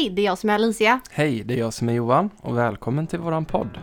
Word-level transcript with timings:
Hej, 0.00 0.10
det 0.10 0.22
är 0.22 0.26
jag 0.26 0.38
som 0.38 0.50
är 0.50 0.54
Alicia. 0.54 1.00
Hej, 1.10 1.42
det 1.44 1.54
är 1.54 1.58
jag 1.58 1.74
som 1.74 1.88
är 1.88 1.92
Johan 1.92 2.30
och 2.40 2.56
välkommen 2.58 3.06
till 3.06 3.18
våran 3.18 3.44
podd. 3.44 3.78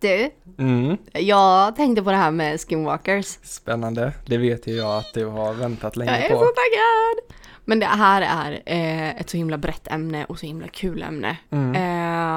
Du, 0.00 0.30
Mm, 0.58 0.96
jag 1.12 1.76
tänkte 1.76 2.02
på 2.02 2.10
det 2.10 2.16
här 2.16 2.30
med 2.30 2.60
skinwalkers. 2.60 3.26
spännande. 3.42 4.12
Det 4.26 4.36
vet 4.38 4.66
ju 4.66 4.72
jag 4.76 4.98
att 4.98 5.14
du 5.14 5.26
har 5.26 5.54
väntat 5.54 5.96
länge 5.96 6.10
Jag 6.10 6.24
är 6.24 6.28
på. 6.28 6.34
så 6.38 6.44
taggad! 6.44 7.38
Men 7.64 7.78
det 7.80 7.86
här 7.86 8.22
är 8.22 8.62
eh, 8.66 9.20
ett 9.20 9.30
så 9.30 9.36
himla 9.36 9.58
brett 9.58 9.88
ämne 9.92 10.24
och 10.24 10.38
så 10.38 10.46
himla 10.46 10.68
kul 10.68 11.02
ämne. 11.02 11.36
Mm. 11.50 11.74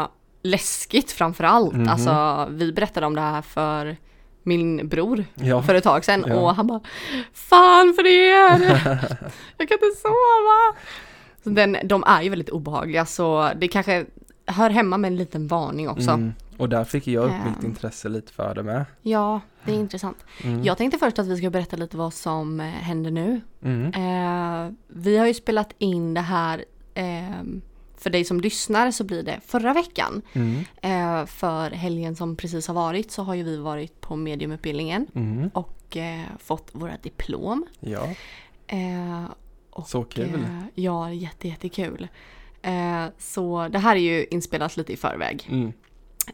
Eh, 0.02 0.08
läskigt 0.42 1.12
framför 1.12 1.44
allt. 1.44 1.74
Mhm. 1.74 1.90
Alltså, 1.90 2.48
vi 2.52 2.74
berättade 2.74 3.06
om 3.06 3.16
det 3.16 3.22
här 3.22 3.42
för 3.42 3.98
min 4.44 4.88
bror 4.88 5.26
Ja, 5.36 5.62
för 5.64 5.76
ett 5.76 5.84
tag 5.84 6.06
sedan 6.06 6.24
Ja. 6.28 6.36
och 6.36 6.56
han 6.56 6.68
bara 6.68 6.82
Fan 7.34 7.94
för 7.94 8.06
er! 8.08 8.60
Jag 9.58 9.68
kan 9.70 9.76
inte 9.84 10.00
sova! 10.02 10.80
Så 11.44 11.50
den, 11.50 11.78
de 11.84 12.04
är 12.08 12.22
ju 12.22 12.30
väldigt 12.30 12.50
obehagliga 12.50 13.06
så 13.06 13.50
det 13.56 13.68
kanske 13.68 14.06
hör 14.46 14.70
hemma 14.70 14.98
med 14.98 15.08
en 15.12 15.18
liten 15.18 15.48
varning 15.48 15.90
också. 15.90 16.10
mm. 16.12 16.34
Och 16.58 16.70
där 16.70 16.84
fick 16.84 17.08
jag 17.08 17.24
upp 17.26 17.32
mitt 17.46 17.60
Ehm. 17.64 17.66
intresse 17.66 18.10
lite 18.10 18.34
för 18.34 18.56
det 18.56 18.64
med. 18.64 18.86
Ja, 19.02 19.42
det 19.64 19.72
är 19.72 19.76
intressant. 19.76 20.18
Mm. 20.44 20.64
Jag 20.64 20.78
tänkte 20.78 21.00
först 21.00 21.20
att 21.20 21.28
vi 21.28 21.38
ska 21.38 21.50
berätta 21.50 21.76
lite 21.76 21.98
vad 21.98 22.14
som 22.14 22.60
eh, 22.60 22.66
händer 22.66 23.12
nu. 23.12 23.42
Mm. 23.64 23.86
Eh, 24.68 24.74
vi 24.88 25.18
har 25.18 25.26
ju 25.28 25.34
spelat 25.34 25.74
in 25.78 26.14
det 26.14 26.22
här 26.22 26.66
eh, 26.94 27.44
för 27.98 28.10
dig 28.10 28.24
som 28.24 28.40
lyssnar 28.42 28.92
så 28.92 29.04
blir 29.04 29.24
det 29.24 29.40
förra 29.46 29.74
veckan. 29.74 30.22
Mm. 30.34 30.60
Eh, 30.82 31.26
för 31.26 31.72
helgen 31.72 32.16
som 32.16 32.36
precis 32.36 32.68
har 32.68 32.76
varit 32.76 33.12
så 33.12 33.24
har 33.24 33.36
ju 33.36 33.44
vi 33.44 33.58
varit 33.58 34.02
på 34.02 34.16
mediumutbildningen 34.16 35.08
Mm. 35.16 35.50
och 35.54 35.98
eh, 35.98 36.22
fått 36.40 36.70
våra 36.72 36.98
diplom. 37.04 37.66
Ja, 37.80 38.10
Eh, 38.70 39.24
och, 39.70 39.88
så 39.90 40.04
kul. 40.04 40.48
Ja, 40.76 41.14
jätte, 41.14 41.48
jättekul. 41.48 42.08
Eh, 42.62 43.06
så 43.20 43.68
det 43.68 43.80
här 43.80 43.96
är 43.96 44.00
ju 44.00 44.26
inspelat 44.32 44.78
lite 44.78 44.94
i 44.94 44.98
förväg. 44.98 45.48
Mm. 45.52 45.74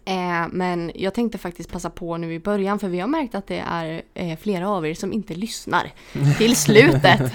Eh, 0.06 0.48
men 0.52 0.92
jag 0.96 1.14
tänkte 1.14 1.38
faktiskt 1.38 1.72
passa 1.72 1.90
på 1.90 2.18
nu 2.18 2.34
i 2.34 2.40
början 2.40 2.80
för 2.80 2.88
vi 2.90 3.00
har 3.00 3.08
märkt 3.08 3.36
att 3.36 3.48
det 3.48 3.64
är 3.68 4.02
eh, 4.14 4.38
flera 4.38 4.70
av 4.70 4.88
er 4.88 4.94
som 4.94 5.14
inte 5.14 5.36
lyssnar 5.36 5.92
till 6.38 6.56
slutet. 6.56 7.34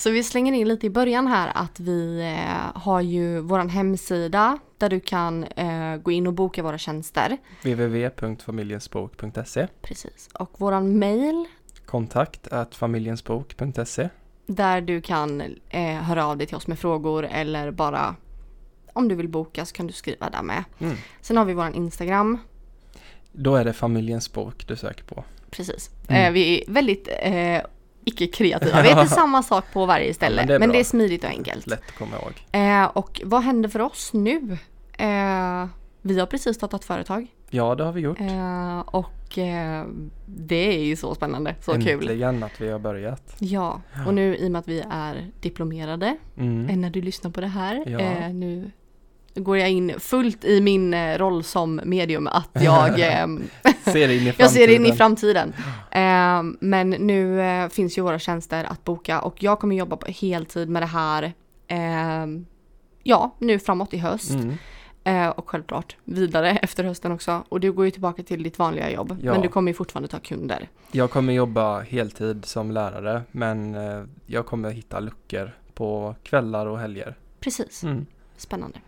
Så 0.00 0.10
vi 0.10 0.24
slänger 0.24 0.52
in 0.52 0.68
lite 0.68 0.86
i 0.86 0.90
början 0.90 1.26
här 1.26 1.52
att 1.54 1.80
vi 1.80 2.20
eh, 2.20 2.80
har 2.80 3.00
ju 3.00 3.40
våran 3.40 3.68
hemsida 3.68 4.58
där 4.78 4.88
du 4.88 5.00
kan 5.00 5.44
eh, 5.44 5.96
gå 5.96 6.10
in 6.10 6.26
och 6.26 6.32
boka 6.32 6.62
våra 6.62 6.78
tjänster. 6.78 7.36
www.familjensbok.se 7.62 9.66
Precis. 9.82 10.28
Och 10.34 10.60
våran 10.60 10.98
mail 10.98 11.44
Kontakt 11.86 12.48
at 12.48 12.74
familjensbok.se 12.74 14.08
där 14.46 14.80
du 14.80 15.00
kan 15.00 15.42
eh, 15.68 15.94
höra 15.94 16.26
av 16.26 16.36
dig 16.36 16.46
till 16.46 16.56
oss 16.56 16.66
med 16.66 16.78
frågor 16.78 17.24
eller 17.24 17.70
bara 17.70 18.16
om 18.92 19.08
du 19.08 19.14
vill 19.14 19.28
boka 19.28 19.64
så 19.64 19.74
kan 19.74 19.86
du 19.86 19.92
skriva 19.92 20.30
där 20.30 20.42
med. 20.42 20.64
mm. 20.78 20.96
Sen 21.20 21.36
har 21.36 21.44
vi 21.44 21.54
våran 21.54 21.74
Instagram. 21.74 22.38
Då 23.32 23.56
är 23.56 23.64
det 23.64 23.72
familjens 23.72 24.30
du 24.66 24.76
söker 24.76 25.04
på. 25.04 25.24
Precis. 25.50 25.90
Mm. 26.08 26.24
Eh, 26.24 26.32
vi 26.32 26.60
är 26.60 26.72
väldigt 26.72 27.08
eh, 27.22 27.60
icke-kreativa. 28.04 28.82
Vi 28.82 28.88
heter 28.88 29.04
samma 29.06 29.42
sak 29.42 29.64
på 29.72 29.86
varje 29.86 30.14
ställe. 30.14 30.44
men 30.46 30.60
men, 30.60 30.68
det 30.68 30.74
det 30.74 30.80
är 30.80 30.84
smidigt 30.84 31.24
och 31.24 31.30
enkelt. 31.30 31.66
Lätt 31.66 31.82
att 31.88 31.98
komma 31.98 32.16
ihåg. 32.16 32.32
Eh, 32.52 32.84
och 32.84 33.20
vad 33.24 33.42
händer 33.42 33.68
för 33.68 33.80
oss 33.80 34.10
nu? 34.12 34.58
Eh, 34.98 35.66
vi 36.02 36.18
har 36.18 36.26
precis 36.26 36.56
startat 36.56 36.84
företag. 36.84 37.26
Ja, 37.50 37.74
det 37.74 37.84
har 37.84 37.92
vi 37.92 38.00
gjort. 38.00 38.20
Eh, 38.20 38.78
och 38.80 39.38
eh, 39.38 39.84
det 40.26 40.76
är 40.78 40.84
ju 40.84 40.96
så 40.96 41.14
spännande. 41.14 41.54
Så 41.60 41.72
kul. 41.72 41.88
Äntligen 41.90 42.42
att 42.42 42.60
vi 42.60 42.70
har 42.70 42.78
börjat. 42.78 43.36
Ja, 43.38 43.80
och 44.06 44.14
nu 44.14 44.36
i 44.36 44.46
och 44.46 44.50
med 44.50 44.58
att 44.58 44.68
vi 44.68 44.84
är 44.90 45.30
diplomerade 45.40 46.16
Mm. 46.36 46.68
eh, 46.68 46.76
när 46.76 46.90
du 46.90 47.02
lyssnar 47.02 47.30
på 47.30 47.40
det 47.40 47.46
här. 47.46 47.84
Ja. 47.86 47.98
Eh, 48.00 48.28
nu 48.32 48.70
går 49.34 49.58
jag 49.58 49.70
in 49.70 49.94
fullt 49.98 50.44
i 50.44 50.60
min 50.60 50.94
eh, 50.94 51.18
roll 51.18 51.44
som 51.44 51.80
medium 51.84 52.26
att 52.26 52.50
jag 52.52 53.00
ehm, 53.00 53.42
Ser 53.84 54.08
in 54.08 54.26
i 54.26 54.32
framtiden. 54.32 54.34
Jag 54.38 54.50
ser 54.50 54.68
in 54.68 54.86
i 54.86 54.92
framtiden. 54.92 55.52
Eh, 55.90 56.42
men 56.60 56.90
nu 56.90 57.40
eh, 57.42 57.68
finns 57.68 57.98
ju 57.98 58.02
våra 58.02 58.18
tjänster 58.18 58.64
att 58.64 58.84
boka 58.84 59.20
och 59.20 59.42
jag 59.42 59.58
kommer 59.60 59.76
jobba 59.76 59.96
på 59.96 60.06
heltid 60.10 60.68
med 60.68 60.82
det 60.82 60.86
här. 60.86 61.32
Eh, 61.66 62.26
ja, 63.02 63.34
nu 63.38 63.58
framåt 63.58 63.94
i 63.94 63.98
höst. 63.98 64.30
Mm. 64.30 64.56
Eh, 65.04 65.28
och 65.28 65.50
självklart 65.50 65.96
vidare 66.04 66.50
efter 66.62 66.84
hösten 66.84 67.12
också. 67.12 67.44
Och 67.48 67.60
du 67.60 67.72
går 67.72 67.84
ju 67.84 67.90
tillbaka 67.90 68.22
till 68.22 68.42
ditt 68.42 68.58
vanliga 68.58 68.90
jobb. 68.90 69.16
Ja. 69.22 69.32
Men 69.32 69.42
du 69.42 69.48
kommer 69.48 69.70
ju 69.70 69.74
fortfarande 69.74 70.08
ta 70.08 70.18
kunder. 70.18 70.68
Jag 70.92 71.10
kommer 71.10 71.32
jobba 71.32 71.80
heltid 71.80 72.44
som 72.44 72.70
lärare 72.70 73.22
men 73.30 73.76
jag 74.26 74.46
kommer 74.46 74.70
hitta 74.70 75.00
luckor 75.00 75.56
på 75.74 76.14
kvällar 76.22 76.66
och 76.66 76.78
helger. 76.78 77.14
Precis, 77.40 77.82
Mm. 77.82 78.06
Spännande. 78.40 78.78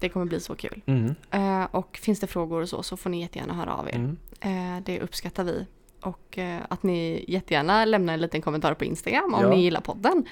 Det 0.00 0.08
kommer 0.08 0.26
bli 0.26 0.40
så 0.40 0.54
kul. 0.54 0.82
Mm. 0.86 1.14
Eh, 1.30 1.68
och 1.70 1.96
finns 2.02 2.20
det 2.20 2.26
frågor 2.26 2.62
och 2.62 2.68
så, 2.68 2.82
så 2.82 2.96
får 2.96 3.10
ni 3.10 3.20
jättegärna 3.20 3.54
höra 3.54 3.74
av 3.74 3.88
er. 3.88 3.94
Mm. 3.94 4.16
Eh, 4.40 4.82
det 4.84 5.00
uppskattar 5.00 5.44
vi. 5.44 5.66
Och 6.02 6.38
eh, 6.38 6.60
att 6.68 6.82
ni 6.82 7.24
jättegärna 7.28 7.84
lämnar 7.84 8.14
en 8.14 8.20
liten 8.20 8.42
kommentar 8.42 8.74
på 8.74 8.84
Instagram 8.84 9.34
om 9.34 9.42
Ja. 9.42 9.50
ni 9.50 9.62
gillar 9.62 9.80
podden. 9.80 10.24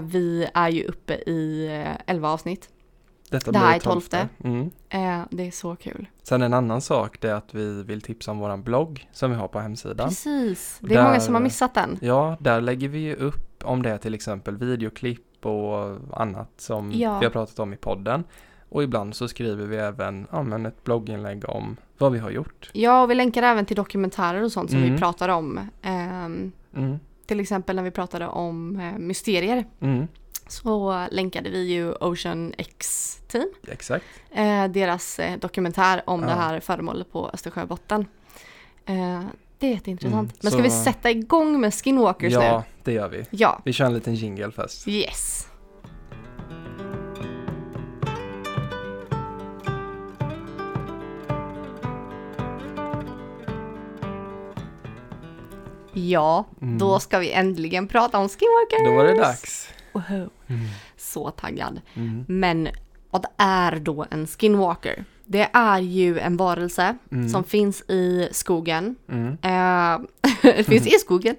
Vi 0.00 0.46
är 0.54 0.68
ju 0.68 0.84
uppe 0.84 1.14
i 1.14 1.66
eh, 1.86 1.96
11 2.06 2.30
avsnitt. 2.30 2.68
Detta 3.30 3.52
Det 3.52 3.58
här 3.58 3.76
är 3.76 3.80
tolfte. 3.80 4.28
Mm. 4.44 4.70
Eh, 4.88 5.20
det 5.30 5.46
är 5.46 5.50
så 5.50 5.76
kul. 5.76 6.08
Sen 6.22 6.42
en 6.42 6.54
annan 6.54 6.80
sak 6.80 7.20
det 7.20 7.30
är 7.30 7.34
att 7.34 7.54
vi 7.54 7.82
vill 7.82 8.00
tipsa 8.00 8.30
om 8.30 8.38
våran 8.38 8.62
blogg 8.62 9.08
som 9.12 9.30
vi 9.30 9.36
har 9.36 9.48
på 9.48 9.58
hemsidan. 9.60 10.08
Precis, 10.08 10.78
det 10.80 10.94
är 10.94 10.98
Där- 10.98 11.04
många 11.04 11.20
som 11.20 11.34
har 11.34 11.42
missat 11.42 11.74
den. 11.74 11.98
Ja, 12.00 12.36
där 12.40 12.60
lägger 12.60 12.88
vi 12.88 12.98
ju 12.98 13.14
upp 13.14 13.62
om 13.64 13.82
det 13.82 13.90
är 13.90 13.98
till 13.98 14.14
exempel 14.14 14.56
videoklipp 14.56 15.29
och 15.46 15.98
annat 16.20 16.48
som 16.56 16.92
Ja. 16.92 17.18
vi 17.18 17.24
har 17.26 17.30
pratat 17.32 17.58
om 17.58 17.72
i 17.72 17.76
podden. 17.76 18.24
Och 18.68 18.82
ibland 18.82 19.14
så 19.16 19.28
skriver 19.28 19.66
vi 19.66 19.76
även 19.76 20.26
ja, 20.32 20.42
men 20.42 20.66
ett 20.66 20.84
blogginlägg 20.84 21.48
om 21.48 21.76
vad 21.98 22.12
vi 22.12 22.18
har 22.18 22.30
gjort. 22.30 22.70
Ja, 22.72 23.02
och 23.02 23.10
vi 23.10 23.14
länkar 23.14 23.42
även 23.42 23.66
till 23.66 23.76
dokumentärer 23.76 24.42
och 24.42 24.52
sånt 24.52 24.70
som 24.70 24.78
Mm. 24.78 24.92
vi 24.92 24.98
pratar 24.98 25.28
om. 25.28 25.60
Ehm, 25.82 26.52
Mm. 26.76 26.98
till 27.26 27.40
exempel 27.40 27.76
när 27.76 27.82
vi 27.82 27.90
pratade 27.90 28.26
om 28.26 28.80
eh, 28.80 28.98
mysterier 28.98 29.64
Mm. 29.80 30.06
så 30.48 31.06
länkade 31.10 31.50
vi 31.50 31.72
ju 31.72 31.92
Ocean 31.92 32.52
X 32.58 33.16
Team. 33.28 33.48
Exakt. 33.68 34.04
Eh, 34.30 34.64
deras 34.68 35.18
eh, 35.18 35.38
dokumentär 35.38 36.02
om 36.06 36.20
Ja. 36.22 36.26
det 36.26 36.32
här 36.34 36.60
föremålet 36.60 37.12
på 37.12 37.30
Östersjöbotten. 37.34 38.06
Eh, 38.86 39.20
det 39.60 39.66
är 39.66 39.70
jätteintressant. 39.70 40.14
Mm, 40.14 40.32
Men 40.42 40.50
ska 40.52 40.58
så- 40.58 40.62
vi 40.62 40.70
sätta 40.84 41.10
igång 41.10 41.60
med 41.60 41.74
Skinwalkers 41.74 42.32
Ja, 42.32 42.58
nu? 42.58 42.64
det 42.84 42.92
gör 42.92 43.08
vi. 43.08 43.24
Ja. 43.30 43.60
Vi 43.64 43.72
kör 43.72 43.84
en 43.84 43.94
liten 43.94 44.14
jingle 44.14 44.50
först. 44.50 44.88
Yes. 44.88 45.46
Ja, 55.92 56.44
Mm. 56.62 56.78
då 56.78 56.98
ska 57.00 57.18
vi 57.18 57.32
äntligen 57.32 57.88
prata 57.88 58.18
om 58.18 58.28
Skinwalkers! 58.28 58.86
Då 58.86 58.94
var 58.96 59.04
det 59.04 59.14
dags. 59.14 59.68
Mm. 60.48 60.64
Så 60.96 61.30
taggad. 61.30 61.80
Mm. 61.94 62.24
Men 62.28 62.68
vad 63.10 63.26
är 63.36 63.76
då 63.76 64.06
en 64.10 64.26
Skinwalker? 64.26 65.04
Det 65.32 65.48
är 65.52 65.78
ju 65.78 66.18
en 66.18 66.36
varelse 66.36 66.96
Mm. 67.12 67.28
som 67.28 67.44
finns 67.44 67.80
i 67.90 68.28
skogen. 68.32 68.96
Mm. 69.08 69.28
Eh, 69.42 70.00
det 70.42 70.64
finns 70.64 70.86
i 70.86 70.90
skogen. 70.98 71.36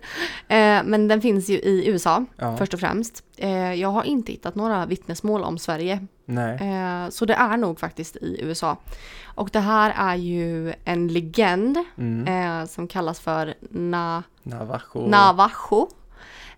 Eh, 0.47 0.81
men 0.85 1.07
den 1.07 1.21
finns 1.21 1.49
ju 1.49 1.53
i 1.59 1.87
USA 1.89 2.25
Ja. 2.37 2.57
först 2.57 2.73
och 2.73 2.79
främst. 2.79 3.23
Eh, 3.37 3.73
jag 3.73 3.89
har 3.89 4.03
inte 4.03 4.31
hittat 4.31 4.55
några 4.55 4.85
vittnesmål 4.85 5.43
om 5.43 5.57
Sverige. 5.57 6.07
Nej. 6.25 6.55
Eh, 6.55 7.09
så 7.09 7.25
det 7.25 7.33
är 7.33 7.57
nog 7.57 7.79
faktiskt 7.79 8.15
i 8.15 8.39
USA. 8.41 8.77
Och 9.25 9.49
det 9.53 9.59
här 9.59 9.93
är 9.97 10.15
ju 10.15 10.73
en 10.85 11.07
legend 11.07 11.77
Mm. 11.97 12.59
eh, 12.61 12.67
som 12.67 12.87
kallas 12.87 13.19
för 13.19 13.53
na 13.69 14.23
Navajo. 14.43 15.07
Navajo. 15.07 15.89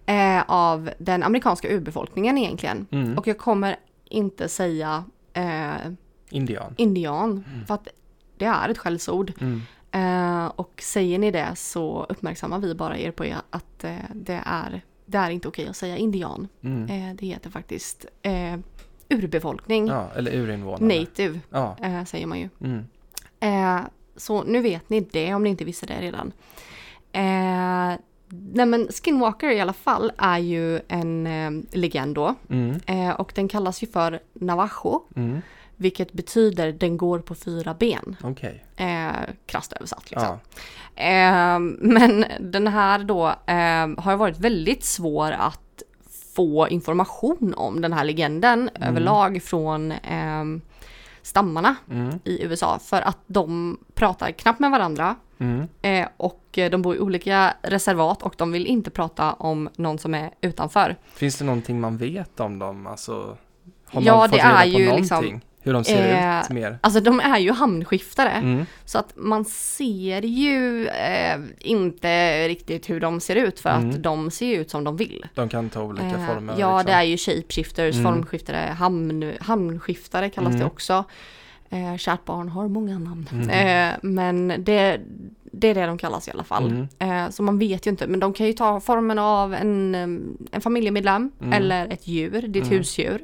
Eh, 0.05 0.43
av 0.47 0.89
den 0.97 1.23
amerikanska 1.23 1.69
urbefolkningen 1.69 2.37
egentligen. 2.37 2.87
Mm. 2.91 3.17
Och 3.17 3.27
jag 3.27 3.37
kommer 3.37 3.75
inte 4.09 4.49
säga 4.49 5.03
Indian. 6.33 6.73
indian. 6.77 7.43
För 7.67 7.73
att 7.73 7.87
det 8.37 8.45
är 8.45 8.69
ett 8.69 8.77
skällsord. 8.77 9.33
Mm. 9.41 9.61
Eh, 9.91 10.45
och 10.55 10.81
säger 10.83 11.19
ni 11.19 11.31
det 11.31 11.51
så 11.55 12.05
uppmärksammar 12.09 12.59
vi 12.59 12.75
bara 12.75 12.97
er 12.97 13.11
på 13.11 13.25
att 13.49 13.83
eh, 13.83 13.95
det, 14.13 14.41
är, 14.45 14.81
det 15.05 15.17
är 15.17 15.29
inte 15.29 15.47
okej 15.47 15.67
att 15.67 15.75
säga 15.75 15.97
indian. 15.97 16.47
Mm. 16.61 17.09
Eh, 17.09 17.15
det 17.15 17.25
heter 17.25 17.49
faktiskt 17.49 18.05
eh, 18.21 18.59
urbefolkning. 19.09 19.87
Ja, 19.87 20.09
eller 20.15 20.31
urinvånare. 20.31 20.99
Native 20.99 21.39
Ja. 21.49 21.77
eh, 21.81 22.03
säger 22.05 22.25
man 22.27 22.39
ju. 22.39 22.49
Mm. 22.61 22.85
Eh, 23.39 23.81
så 24.15 24.43
nu 24.43 24.61
vet 24.61 24.89
ni 24.89 24.99
det 25.01 25.33
om 25.33 25.43
ni 25.43 25.49
inte 25.49 25.65
visste 25.65 25.85
det 25.85 26.01
redan. 26.01 26.31
Nej 28.29 28.65
men 28.65 28.87
Skinwalker 28.87 29.49
i 29.49 29.59
alla 29.59 29.73
fall 29.73 30.11
är 30.17 30.37
ju 30.37 30.79
en 30.87 31.27
eh, 31.27 31.51
legend 31.79 32.15
då. 32.15 32.35
Mm. 32.49 32.79
Eh, 32.85 33.09
och 33.09 33.31
den 33.35 33.47
kallas 33.47 33.83
ju 33.83 33.87
för 33.87 34.19
Navajo. 34.33 35.03
Mm. 35.15 35.41
Vilket 35.83 36.13
betyder 36.13 36.71
den 36.71 36.97
går 36.97 37.19
på 37.19 37.35
fyra 37.35 37.73
ben. 37.73 38.15
Okej. 38.23 38.63
Eh, 38.75 39.11
krasst 39.45 39.73
översatt 39.73 40.11
liksom. 40.11 40.37
Ja. 40.95 41.03
Eh, 41.03 41.59
men 41.79 42.25
den 42.39 42.67
här 42.67 42.99
då 42.99 43.27
eh, 43.27 44.03
har 44.03 44.15
varit 44.15 44.39
väldigt 44.39 44.83
svår 44.83 45.31
att 45.31 45.59
få 46.35 46.67
information 46.69 47.53
om 47.57 47.81
den 47.81 47.93
här 47.93 48.03
legenden 48.03 48.69
Mm. 48.75 48.89
överlag 48.89 49.43
från 49.43 49.91
eh, 49.91 50.43
stammarna 51.21 51.75
Mm. 51.91 52.19
i 52.23 52.43
USA 52.43 52.79
för 52.79 53.01
att 53.01 53.17
de 53.27 53.77
pratar 53.95 54.31
knappt 54.31 54.59
med 54.59 54.71
varandra 54.71 55.15
Mm. 55.39 55.67
eh, 55.81 56.07
och 56.17 56.57
eh, 56.57 56.69
de 56.71 56.81
bor 56.81 56.95
i 56.95 56.99
olika 56.99 57.53
reservat 57.61 58.21
och 58.23 58.35
de 58.37 58.51
vill 58.51 58.65
inte 58.67 58.89
prata 58.91 59.33
om 59.33 59.69
någon 59.75 59.97
som 59.97 60.13
är 60.13 60.31
utanför. 60.41 60.95
Finns 61.13 61.37
det 61.37 61.45
någonting 61.45 61.81
man 61.81 61.97
vet 61.97 62.39
om 62.39 62.59
dem? 62.59 62.87
Alltså, 62.87 63.37
har 63.85 64.01
Ja, 64.01 64.15
man 64.17 64.29
fått 64.29 64.39
det 64.39 64.45
reda 64.45 64.63
är 64.63 64.73
på 64.73 64.79
ju 64.79 64.85
någonting? 64.85 65.01
liksom, 65.33 65.41
Hur 65.63 65.73
de 65.73 65.83
ser 65.83 66.13
eh, 66.37 66.41
ut 66.41 66.49
mer? 66.49 66.77
Alltså 66.81 66.99
de 66.99 67.19
är 67.19 67.37
ju 67.39 67.51
hamnskiftare 67.51 68.29
Mm. 68.29 68.65
så 68.85 68.97
att 68.97 69.13
man 69.15 69.45
ser 69.45 70.21
ju 70.21 70.87
eh, 70.87 71.39
inte 71.59 72.47
riktigt 72.47 72.89
hur 72.89 72.99
de 72.99 73.19
ser 73.19 73.35
ut 73.35 73.59
för 73.59 73.69
Mm. 73.69 73.89
att 73.89 74.03
de 74.03 74.31
ser 74.31 74.59
ut 74.59 74.69
som 74.69 74.83
de 74.83 74.97
vill. 74.97 75.25
De 75.35 75.49
kan 75.49 75.69
ta 75.69 75.81
olika 75.83 76.05
Eh, 76.05 76.27
former. 76.27 76.53
ja, 76.57 76.77
liksom. 76.77 76.85
det 76.85 76.97
är 76.97 77.03
ju 77.03 77.17
shapeshifters, 77.17 77.95
Mm. 77.95 78.03
formskiftare, 78.13 78.75
hamn, 78.79 79.33
hamnskiftare 79.39 80.29
kallas 80.29 80.51
det 80.51 80.55
Mm. 80.57 80.67
också. 80.67 81.03
Eh, 81.69 81.97
kärt 81.97 82.25
barn 82.25 82.49
har 82.49 82.67
många 82.67 82.99
namn. 82.99 83.29
Mm. 83.31 83.49
Eh, 83.49 83.95
men 84.01 84.47
det, 84.47 84.99
det 85.51 85.67
är 85.67 85.73
det 85.75 85.85
de 85.85 85.97
kallas 85.97 86.27
i 86.27 86.31
alla 86.31 86.43
fall. 86.43 86.87
Mm. 86.99 87.25
Eh, 87.25 87.29
så 87.29 87.43
man 87.43 87.59
vet 87.59 87.87
ju 87.87 87.91
inte, 87.91 88.07
men 88.07 88.19
de 88.19 88.33
kan 88.33 88.47
ju 88.47 88.53
ta 88.53 88.79
formen 88.79 89.19
av 89.19 89.53
en, 89.53 89.95
eh, 89.95 90.01
en 90.51 90.61
familjemedlem 90.61 91.31
eller 91.53 91.87
ett 91.87 92.07
djur, 92.07 92.41
ditt 92.47 92.71
husdjur. 92.71 93.21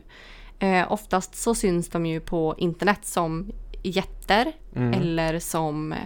Eh, 0.59 0.91
oftast 0.91 1.35
så 1.35 1.55
syns 1.55 1.89
de 1.89 2.05
ju 2.05 2.19
på 2.19 2.55
internet 2.57 2.99
som 3.05 3.51
getter 3.83 4.51
Mm. 4.75 4.93
eller 5.01 5.39
som 5.39 5.93
eh, 5.93 5.97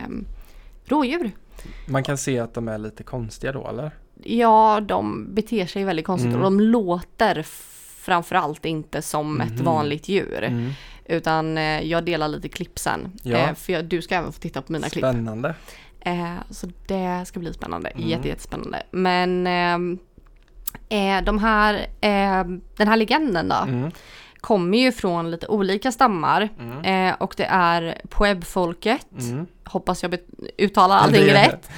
rådjur. 0.86 1.32
Man 1.88 2.04
kan 2.04 2.18
se 2.18 2.40
att 2.40 2.54
de 2.54 2.68
är 2.68 2.78
lite 2.78 3.04
konstiga 3.04 3.52
då 3.54 3.68
eller? 3.68 3.92
Ja, 4.24 4.82
de 4.88 5.28
beter 5.34 5.66
sig 5.66 5.84
väldigt 5.84 6.06
konstigt 6.06 6.28
Mm. 6.34 6.40
och 6.40 6.44
de 6.52 6.60
låter 6.60 7.42
framförallt 7.98 8.66
inte 8.66 9.02
som 9.02 9.42
ett 9.42 9.54
Mhm. 9.56 9.66
vanligt 9.66 10.08
djur. 10.10 10.44
Mm. 10.44 10.72
Utan 11.06 11.58
eh, 11.58 11.82
jag 11.82 12.06
delar 12.06 12.28
lite 12.28 12.50
klipp 12.50 12.80
sen. 12.80 13.12
Ja. 13.24 13.38
Eh, 13.38 13.54
för 13.54 13.74
jag, 13.74 13.86
du 13.86 14.02
ska 14.02 14.16
även 14.16 14.32
få 14.32 14.40
titta 14.40 14.62
på 14.62 14.72
mina 14.74 14.90
klipp. 14.90 15.04
Spännande. 15.06 15.56
Eh, 16.00 16.34
så 16.50 16.68
det 16.88 17.24
ska 17.26 17.40
bli 17.40 17.54
spännande. 17.54 17.90
Mm. 17.90 18.10
Jätte, 18.10 18.28
jättespännande. 18.28 18.84
Men 18.92 19.48
ehm, 19.48 19.98
eh, 20.90 21.22
de 21.24 21.40
här, 21.40 21.74
eh, 22.02 22.46
den 22.78 22.88
här 22.88 22.96
legenden 22.98 23.50
då 23.50 23.56
Mm. 23.56 23.92
Kommer 24.44 24.78
ju 24.78 24.92
från 24.92 25.32
lite 25.32 25.48
olika 25.48 25.92
stammar. 25.92 26.50
Mm. 26.60 27.10
Eh, 27.10 27.16
och 27.20 27.34
det 27.38 27.46
är 27.46 28.02
Pueb-folket. 28.10 29.08
Mm. 29.20 29.46
Hoppas 29.66 30.04
jag 30.04 30.18
uttalar 30.58 30.98
allting 30.98 31.26
Det- 31.26 31.34
rätt. 31.34 31.70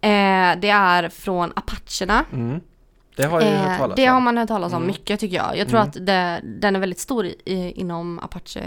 Eh, 0.00 0.60
det 0.60 0.70
är 0.70 1.08
från 1.08 1.52
apacherna. 1.56 2.24
Mm. 2.32 2.60
Det 3.16 3.24
har 3.24 3.40
Eh, 3.40 3.88
det 3.96 4.06
har 4.06 4.20
man 4.20 4.38
hört 4.38 4.48
talas 4.48 4.72
om 4.72 4.76
Mm. 4.76 4.86
mycket 4.86 5.20
tycker 5.20 5.36
jag. 5.36 5.56
Jag 5.58 5.68
tror 5.68 5.78
Mm. 5.80 5.88
att 5.88 6.06
det, 6.06 6.40
den 6.60 6.76
är 6.76 6.80
väldigt 6.80 6.98
stor 7.00 7.26
i, 7.26 7.36
i, 7.44 7.72
inom 7.72 8.18
apache. 8.18 8.60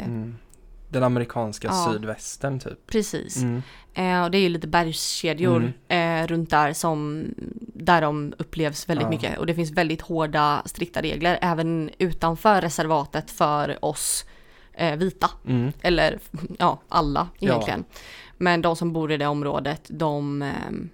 Mm. 0.96 1.02
Den 1.02 1.04
amerikanska 1.14 1.68
Ja. 1.68 1.90
sydvästern 1.94 2.60
typ. 2.60 2.88
Precis. 2.88 3.38
Mm. 3.42 3.62
Eh, 3.94 4.24
och 4.24 4.32
det 4.32 4.38
är 4.38 4.42
ju 4.42 4.50
lite 4.50 4.68
bergskedjor 4.68 5.74
eh, 5.88 6.28
runt 6.28 6.50
där 6.50 6.74
som 6.74 7.26
där 7.74 8.02
de 8.02 8.34
upplevs 8.38 8.90
väldigt 8.90 9.04
Ja. 9.04 9.10
mycket. 9.10 9.38
Och 9.38 9.46
det 9.46 9.54
finns 9.56 9.72
väldigt 9.72 10.02
hårda, 10.02 10.62
strikta 10.66 11.02
regler 11.02 11.40
även 11.42 11.90
utanför 11.98 12.62
reservatet 12.62 13.32
för 13.32 13.86
oss 13.86 14.26
eh, 14.74 14.96
vita. 14.96 15.30
Mm. 15.48 15.72
Eller 15.82 16.20
ja, 16.60 16.80
alla 16.90 17.28
Ja. 17.40 17.50
egentligen. 17.50 17.84
Men 18.38 18.62
de 18.62 18.76
som 18.76 18.94
bor 18.94 19.12
i 19.12 19.18
det 19.18 19.28
området, 19.28 19.82
de, 19.90 20.42
ehm, 20.42 20.90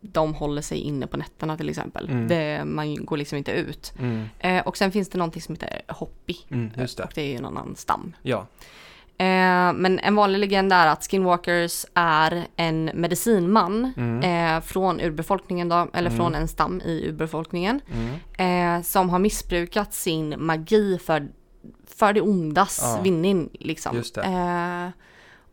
de 0.00 0.34
håller 0.34 0.62
sig 0.62 0.78
inne 0.78 1.06
på 1.06 1.16
nätterna 1.16 1.56
till 1.56 1.68
exempel. 1.68 2.08
Mm. 2.10 2.28
Det, 2.28 2.64
man 2.64 3.04
går 3.04 3.16
liksom 3.16 3.38
inte 3.38 3.52
ut. 3.52 3.92
Mm. 3.98 4.24
Eh, 4.38 4.66
och 4.66 4.76
sen 4.76 4.92
finns 4.92 5.08
det 5.08 5.18
någonting 5.18 5.42
som 5.42 5.54
heter 5.54 5.82
Hoppy. 5.88 6.34
Mm. 6.50 6.70
Det. 6.76 7.00
Och 7.00 7.12
det 7.14 7.22
är 7.22 7.28
ju 7.28 7.36
en 7.36 7.44
annan 7.44 7.76
stam. 7.76 8.14
Ja. 8.22 8.46
Eh, 9.22 9.72
men 9.72 9.98
en 9.98 10.14
vanlig 10.14 10.38
legend 10.38 10.72
är 10.72 10.86
att 10.86 11.04
skinwalkers 11.10 11.86
är 11.94 12.44
en 12.56 12.84
medicinman 12.94 13.92
Mm. 13.96 14.56
eh, 14.56 14.60
från 14.62 15.00
urbefolkningen 15.00 15.68
då, 15.68 15.88
eller 15.94 16.10
Mm. 16.10 16.16
från 16.18 16.34
en 16.34 16.48
stam 16.48 16.80
i 16.84 17.06
urbefolkningen. 17.08 17.80
Mm. 18.38 18.78
Eh, 18.78 18.82
som 18.82 19.10
har 19.10 19.18
missbrukat 19.18 19.94
sin 19.94 20.34
magi 20.38 20.98
för, 20.98 21.28
för 21.86 22.12
det 22.12 22.20
ondas 22.20 22.78
Ja. 22.82 23.00
vinning 23.02 23.48
liksom. 23.52 24.02
Det. 24.14 24.20
Eh, 24.22 24.88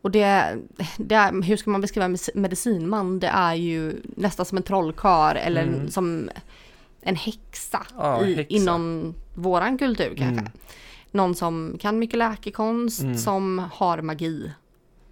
och 0.02 0.10
det, 0.10 0.56
det 0.96 1.14
är, 1.14 1.42
hur 1.42 1.56
ska 1.56 1.70
man 1.70 1.80
beskriva 1.80 2.16
medicinman? 2.34 3.18
Det 3.20 3.26
är 3.28 3.54
ju 3.54 3.92
nästan 4.16 4.46
som 4.46 4.58
en 4.58 4.64
trollkarl 4.64 5.36
eller 5.36 5.62
Mm. 5.62 5.90
som 5.90 6.30
en 7.02 7.16
häxa, 7.16 7.86
Ja, 7.98 8.24
i, 8.24 8.34
häxa. 8.34 8.54
inom 8.54 9.14
våran 9.34 9.78
kultur 9.78 10.14
kanske. 10.18 10.50
Någon 11.10 11.34
som 11.34 11.76
kan 11.80 11.98
mycket 11.98 12.18
läkekonst, 12.18 13.00
Mm. 13.02 13.18
som 13.18 13.68
har 13.72 14.02
magi 14.02 14.52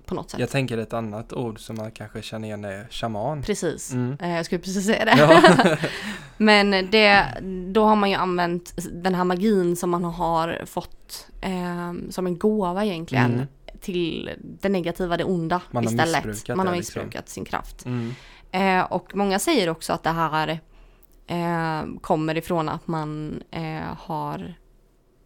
på 0.07 0.15
något 0.15 0.31
sätt. 0.31 0.41
Jag 0.41 0.51
tänker 0.51 0.79
ett 0.79 0.93
annat 0.93 1.33
ord 1.33 1.61
som 1.61 1.77
man 1.77 1.91
kanske 1.91 2.23
känner 2.23 2.49
igen 2.49 2.65
är 2.65 2.87
shaman. 2.91 3.43
Precis, 3.43 3.93
Mm. 3.93 4.17
eh, 4.21 4.37
jag 4.37 4.45
skulle 4.47 4.59
precis 4.59 4.87
säga 4.87 5.05
det. 5.05 5.15
Ja. 5.19 5.77
Men 6.37 6.71
det, 6.91 7.25
då 7.73 7.85
har 7.85 7.97
man 7.97 8.11
ju 8.11 8.17
använt 8.17 8.75
den 8.93 9.15
här 9.15 9.25
magin 9.25 9.77
som 9.77 9.91
man 9.91 10.05
har 10.05 10.63
fått 10.67 11.27
eh, 11.41 11.93
som 12.11 12.27
en 12.27 12.39
gåva 12.39 12.85
egentligen 12.85 13.35
Mm. 13.35 13.47
till 13.81 14.31
det 14.61 14.69
negativa, 14.69 15.17
det 15.17 15.25
onda 15.25 15.61
Man 15.71 15.85
har 15.87 15.93
istället. 15.93 16.25
missbrukat 16.25 16.57
man 16.57 16.67
har 16.67 16.75
liksom. 16.77 17.01
missbrukat 17.03 17.29
sin 17.29 17.45
kraft. 17.45 17.85
Mm. 17.87 18.15
Eh, 18.51 18.85
och 18.93 19.17
många 19.17 19.39
säger 19.39 19.69
också 19.69 19.93
att 19.93 20.03
det 20.03 20.11
här 20.11 20.61
eh, 21.27 21.83
kommer 22.01 22.37
ifrån 22.37 22.69
att 22.69 22.87
man 22.87 23.43
eh, 23.51 23.83
har 23.99 24.55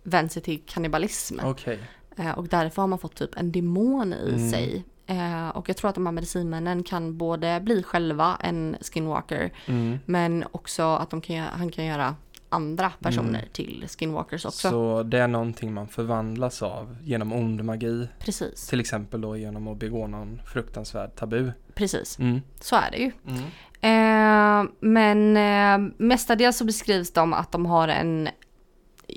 vänt 0.03 0.33
sig 0.33 0.43
till 0.43 0.63
kannibalism. 0.67 1.39
Okej. 1.45 1.79
Eh, 2.17 2.31
och 2.31 2.49
därför 2.49 2.83
har 2.83 2.87
man 2.87 2.99
fått 2.99 3.15
typ 3.15 3.37
en 3.37 3.53
demon 3.53 4.13
i 4.13 4.29
Mm. 4.35 4.51
sig. 4.51 4.85
Eh, 5.07 5.49
och 5.49 5.69
jag 5.69 5.77
tror 5.77 5.89
att 5.89 5.95
de 5.95 6.07
här 6.07 6.13
medicinmännen 6.13 6.83
kan 6.83 7.17
både 7.19 7.61
bli 7.61 7.83
själva 7.83 8.37
en 8.41 8.77
skinwalker 8.81 9.53
Mm. 9.67 9.99
men 10.07 10.45
också 10.53 10.83
att 10.83 11.11
de 11.11 11.21
kan, 11.21 11.37
han 11.37 11.71
kan 11.71 11.85
göra 11.85 12.17
andra 12.49 12.93
personer 13.01 13.39
Mm. 13.39 13.49
till 13.53 13.87
skinwalkers 13.99 14.45
också. 14.45 14.71
Så 14.71 15.03
det 15.03 15.19
är 15.19 15.29
någonting 15.29 15.75
man 15.75 15.89
förvandlas 15.89 16.63
av 16.63 16.97
genom 17.03 17.33
ond 17.33 17.65
magi. 17.65 18.09
Precis, 18.19 18.67
Till 18.67 18.81
exempel 18.81 19.21
då 19.21 19.37
genom 19.37 19.69
att 19.69 19.77
begå 19.79 20.07
någon 20.07 20.41
fruktansvärd 20.53 21.15
tabu. 21.17 21.53
precis. 21.75 22.19
Mm. 22.19 22.41
Så 22.61 22.77
är 22.77 22.91
det 22.91 22.97
ju. 22.99 23.11
Mm. 23.27 23.43
Eh, 23.85 24.71
men 24.81 25.37
eh, 25.37 25.93
mestadels 25.99 26.57
så 26.57 26.65
beskrivs 26.65 27.13
de 27.13 27.33
att 27.35 27.53
de 27.53 27.67
har 27.67 27.89
en 27.89 28.29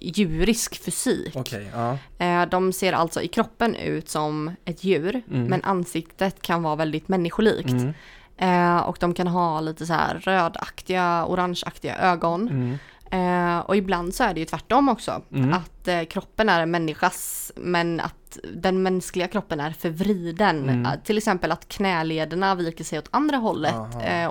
djurisk 0.02 0.84
fysik. 0.84 1.36
Okej, 1.36 1.72
ja. 1.74 1.98
Eh, 2.26 2.46
de 2.50 2.74
ser 2.74 2.94
alltså 2.94 3.22
i 3.22 3.28
kroppen 3.28 3.76
ut 3.76 4.10
som 4.10 4.52
ett 4.66 4.84
djur, 4.84 5.22
Mm. 5.32 5.44
men 5.48 5.64
ansiktet 5.64 6.42
kan 6.42 6.64
vara 6.64 6.76
väldigt 6.76 7.08
människolikt. 7.08 7.70
Mm. 7.70 7.94
Eh, 8.38 8.78
och 8.78 8.98
de 9.00 9.14
kan 9.14 9.28
ha 9.28 9.60
lite 9.62 9.86
så 9.86 9.94
här 9.94 10.16
rödaktiga, 10.16 11.26
orangeaktiga 11.28 11.98
ögon. 11.98 12.50
Mm. 12.50 12.78
Eh, 13.12 13.60
och 13.60 13.76
ibland 13.76 14.14
så 14.16 14.24
är 14.24 14.34
det 14.34 14.40
ju 14.40 14.46
tvärtom 14.46 14.90
också. 14.90 15.22
Mm. 15.34 15.54
Att 15.54 15.88
eh, 15.88 16.04
kroppen 16.04 16.50
är 16.50 16.62
en 16.62 16.72
människas, 16.72 17.52
men 17.56 18.00
att 18.00 18.38
den 18.54 18.84
mänskliga 18.84 19.28
kroppen 19.28 19.60
är 19.60 19.72
förvriden. 19.72 20.70
Mm. 20.70 20.86
Eh, 20.86 20.92
till 21.04 21.18
exempel 21.18 21.52
att 21.52 21.68
knälederna 21.68 22.56
viker 22.56 22.84
sig 22.84 23.00
åt 23.00 23.08
andra 23.12 23.38
hållet 23.38 23.76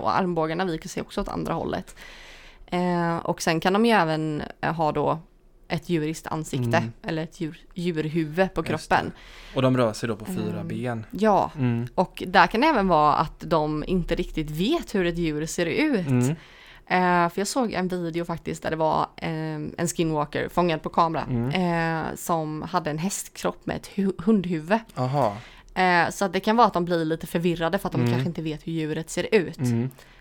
och 0.01 0.17
armbågarna 0.17 0.65
viker 0.65 0.89
sig 0.89 1.03
också 1.03 1.21
åt 1.21 1.29
andra 1.29 1.55
hållet. 1.55 1.97
Och 3.23 3.43
sen 3.43 3.61
kan 3.61 3.73
de 3.73 3.87
ju 3.87 3.93
även 3.93 4.43
ha 4.77 4.93
då 4.93 5.19
ett 5.69 5.89
djuriskt 5.89 6.27
ansikte 6.27 6.77
Mm. 6.77 6.93
eller 7.03 7.23
ett 7.23 7.41
djur, 7.41 7.59
djurhuvud 7.75 8.55
på 8.55 8.63
kroppen. 8.63 9.13
Och 9.55 9.63
de 9.63 9.77
rör 9.77 9.93
sig 9.93 10.09
då 10.09 10.17
på 10.17 10.25
fyra 10.25 10.61
Mm. 10.61 10.69
ben. 10.69 11.07
Ja, 11.11 11.51
Mm. 11.59 11.87
och 11.95 12.23
där 12.27 12.47
kan 12.47 12.61
det 12.61 12.67
även 12.67 12.89
vara 12.89 13.15
att 13.15 13.41
de 13.41 13.85
inte 13.87 14.15
riktigt 14.15 14.51
vet 14.51 14.95
hur 14.95 15.07
ett 15.07 15.19
djur 15.19 15.47
ser 15.47 15.67
ut. 15.67 16.07
Mm. 16.07 16.29
Eh, 16.87 17.29
för 17.31 17.41
jag 17.41 17.49
såg 17.49 17.73
en 17.73 17.89
video 17.89 18.25
faktiskt 18.25 18.63
där 18.63 18.71
det 18.71 18.77
var 18.77 19.01
eh, 19.17 19.31
en 19.31 19.89
skinwalker 19.97 20.49
fångad 20.49 20.83
på 20.83 20.89
kamera 20.89 21.23
Mm. 21.31 21.49
eh, 22.09 22.15
som 22.17 22.63
hade 22.63 22.91
en 22.91 22.99
hästkropp 22.99 23.67
med 23.67 23.77
ett 23.77 23.91
hu- 23.95 24.23
hundhuvud. 24.25 24.79
Aha. 24.95 25.37
Eh, 25.75 26.11
så 26.11 26.25
att 26.25 26.33
det 26.33 26.41
kan 26.41 26.57
vara 26.57 26.67
att 26.67 26.73
de 26.75 26.85
blir 26.85 27.05
lite 27.05 27.27
förvirrade 27.27 27.79
för 27.79 27.89
att 27.89 27.93
de 27.93 28.01
Mm. 28.01 28.13
kanske 28.13 28.29
inte 28.29 28.43
vet 28.43 28.67
hur 28.67 28.73
djuret 28.73 29.11
ser 29.11 29.35
ut. 29.35 29.59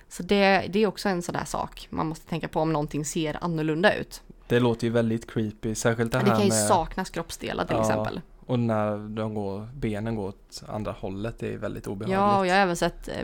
Så 0.10 0.24
det, 0.24 0.66
det 0.70 0.80
är 0.84 0.88
också 0.88 1.10
en 1.10 1.22
sån 1.22 1.34
där 1.34 1.46
sak 1.46 1.88
man 1.90 2.08
måste 2.08 2.30
tänka 2.30 2.48
på 2.48 2.60
om 2.60 2.74
någonting 2.74 3.06
ser 3.06 3.44
annorlunda 3.44 3.94
ut. 3.96 4.22
Det 4.54 4.60
låter 4.60 4.88
ju 4.88 4.94
väldigt 4.94 5.32
creepy, 5.32 5.76
särskilt 5.76 6.12
det 6.12 6.18
Det, 6.18 6.26
här 6.26 6.32
kan 6.32 6.42
ju 6.44 6.50
med 6.50 6.58
saknas 6.58 7.10
kroppsdelar 7.10 7.66
till 7.66 7.76
Ja, 7.76 7.82
exempel. 7.82 8.22
och 8.46 8.60
när 8.60 9.16
de 9.16 9.34
går, 9.34 9.68
benen 9.76 10.16
går 10.16 10.28
åt 10.28 10.64
andra 10.68 10.92
hållet, 10.92 11.40
det 11.40 11.54
är 11.54 11.58
väldigt 11.58 11.88
obehagligt. 11.88 12.14
Ja, 12.14 12.40
och 12.40 12.48
jag 12.48 12.54
har 12.54 12.60
även 12.62 12.76
sett 12.76 13.08
eh, 13.08 13.16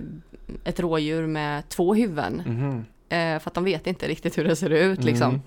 ett 0.64 0.80
rådjur 0.80 1.28
med 1.28 1.70
två 1.70 1.94
huvuden. 1.94 2.44
Mhm. 2.46 2.86
Eh, 3.10 3.40
för 3.40 3.50
att 3.50 3.54
de 3.54 3.64
vet 3.64 3.88
inte 3.88 4.08
riktigt 4.08 4.38
hur 4.38 4.44
det 4.44 4.56
ser 4.56 4.70
ut 4.70 5.04
liksom. 5.04 5.42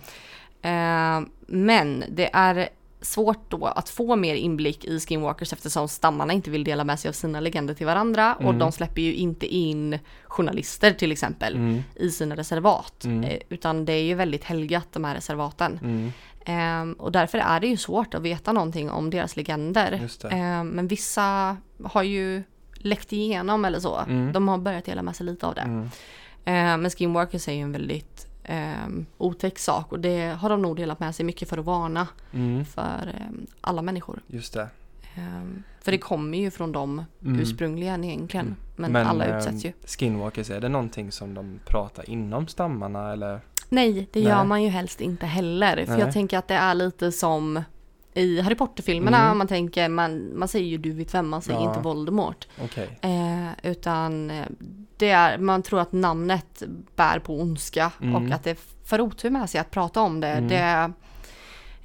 Mm. 0.63 1.25
Eh, 1.25 1.29
men 1.47 2.05
det 2.11 2.31
är 2.33 2.69
svårt 3.03 3.51
då 3.51 3.67
att 3.67 3.89
få 3.89 4.17
mer 4.17 4.35
inblick 4.35 4.85
i 4.85 5.01
Skinwalkers 5.01 5.53
eftersom 5.53 5.89
stammarna 5.89 6.33
inte 6.33 6.51
vill 6.51 6.65
dela 6.65 6.85
med 6.85 7.01
sig 7.01 7.09
av 7.09 7.13
sina 7.13 7.41
legender 7.41 7.75
till 7.75 7.87
varandra 7.87 8.35
och 8.35 8.43
Mm. 8.43 8.59
de 8.59 8.73
släpper 8.73 9.03
ju 9.03 9.15
inte 9.15 9.47
in 9.55 9.99
journalister 10.25 10.91
till 10.93 11.13
exempel 11.13 11.55
Mm. 11.57 11.83
i 11.97 12.11
sina 12.11 12.37
reservat. 12.37 13.05
Mm. 13.05 13.25
Eh, 13.25 13.39
Utan 13.49 13.85
det 13.85 13.93
är 13.93 14.03
ju 14.03 14.15
väldigt 14.15 14.45
helgat 14.45 14.89
de 14.93 15.05
här 15.05 15.15
reservaten. 15.15 16.13
Ehm, 16.45 16.93
och 16.93 17.13
därför 17.13 17.39
är 17.39 17.61
det 17.61 17.67
ju 17.67 17.77
svårt 17.77 18.15
att 18.15 18.23
veta 18.23 18.53
någonting 18.53 18.91
om 18.91 19.11
deras 19.11 19.37
legender. 19.37 20.09
Ehm, 20.31 20.69
men 20.69 20.89
vissa 20.89 21.57
har 21.85 22.03
ju 22.03 22.43
läckt 22.75 23.13
igenom 23.13 23.65
eller 23.65 23.81
så. 23.81 23.97
Mm. 23.99 24.33
De 24.33 24.49
har 24.49 24.59
börjat 24.59 24.85
dela 24.85 25.03
med 25.03 25.17
sig 25.17 25.27
lite 25.27 25.47
av 25.47 25.55
det. 25.55 25.89
Ehm, 26.45 26.81
men 26.83 26.91
Skinwalkers 26.91 27.49
är 27.49 27.53
ju 27.53 27.61
en 27.61 27.73
väldigt 27.73 28.27
um, 28.49 29.07
otäck 29.19 29.59
sak 29.59 29.93
och 29.93 30.01
det 30.01 30.37
har 30.41 30.49
de 30.51 30.63
nog 30.63 30.77
delat 30.77 31.01
med 31.01 31.15
sig 31.15 31.25
mycket 31.27 31.49
för 31.49 31.59
att 31.59 31.65
varna 31.65 32.09
Mm. 32.33 32.65
för 32.65 33.15
ehm, 33.21 33.47
alla 33.61 33.83
människor. 33.83 34.21
Just 34.27 34.53
det. 34.55 34.69
Ehm, 35.15 35.63
för 35.81 35.93
det 35.93 35.99
kommer 35.99 36.39
ju 36.39 36.51
från 36.51 36.73
dem 36.73 37.05
Mm. 37.25 37.41
ursprungligen 37.41 38.05
egentligen. 38.05 38.47
Mm. 38.47 38.59
Men, 38.77 38.93
Men, 38.93 39.07
alla 39.07 39.25
ehm, 39.25 39.39
utsätts 39.39 39.65
ju. 39.65 39.73
Skinwalkers, 39.99 40.51
är 40.51 40.61
det 40.61 40.69
någonting 40.69 41.13
som 41.13 41.35
de 41.35 41.61
pratar 41.67 42.11
inom 42.11 42.47
stammarna 42.49 43.13
eller? 43.13 43.41
Nej, 43.69 44.09
det 44.13 44.21
gör 44.21 44.37
Nej. 44.37 44.47
man 44.47 44.63
ju 44.63 44.69
helst 44.69 45.01
inte 45.01 45.27
heller. 45.27 45.77
För 45.85 45.93
Nej. 45.93 46.01
jag 46.01 46.13
tänker 46.13 46.39
att 46.39 46.49
det 46.49 46.55
är 46.55 46.75
lite 46.75 47.13
som 47.13 47.63
i 48.15 48.41
Harry 48.41 48.55
Potter-filmerna. 48.55 49.25
Mm. 49.25 49.39
Man 49.39 49.47
tänker, 49.47 49.89
man, 49.89 50.39
man 50.39 50.49
säger 50.49 50.67
ju 50.67 50.79
du 50.79 50.93
vet 50.93 51.15
vem, 51.15 51.29
man 51.29 51.43
säger 51.43 51.61
Ja. 51.61 51.69
inte 51.69 51.81
Voldemort. 51.81 52.49
Okej. 52.65 52.99
Eh, 53.03 53.71
utan 53.71 54.31
eh, 54.31 54.47
det 54.97 55.11
är, 55.11 55.39
man 55.39 55.63
tror 55.63 55.81
att 55.81 55.93
namnet 55.93 56.63
bär 56.97 57.19
på 57.19 57.41
ondska 57.41 57.93
Mm. 58.03 58.15
och 58.27 58.35
att 58.35 58.45
det 58.45 58.59
för 58.85 59.01
otur 59.01 59.31
med 59.31 59.51
sig 59.51 59.61
att 59.61 59.71
prata 59.71 60.01
om 60.01 60.21
det. 60.21 60.29
Mm. 60.29 60.49
Det, 60.49 60.93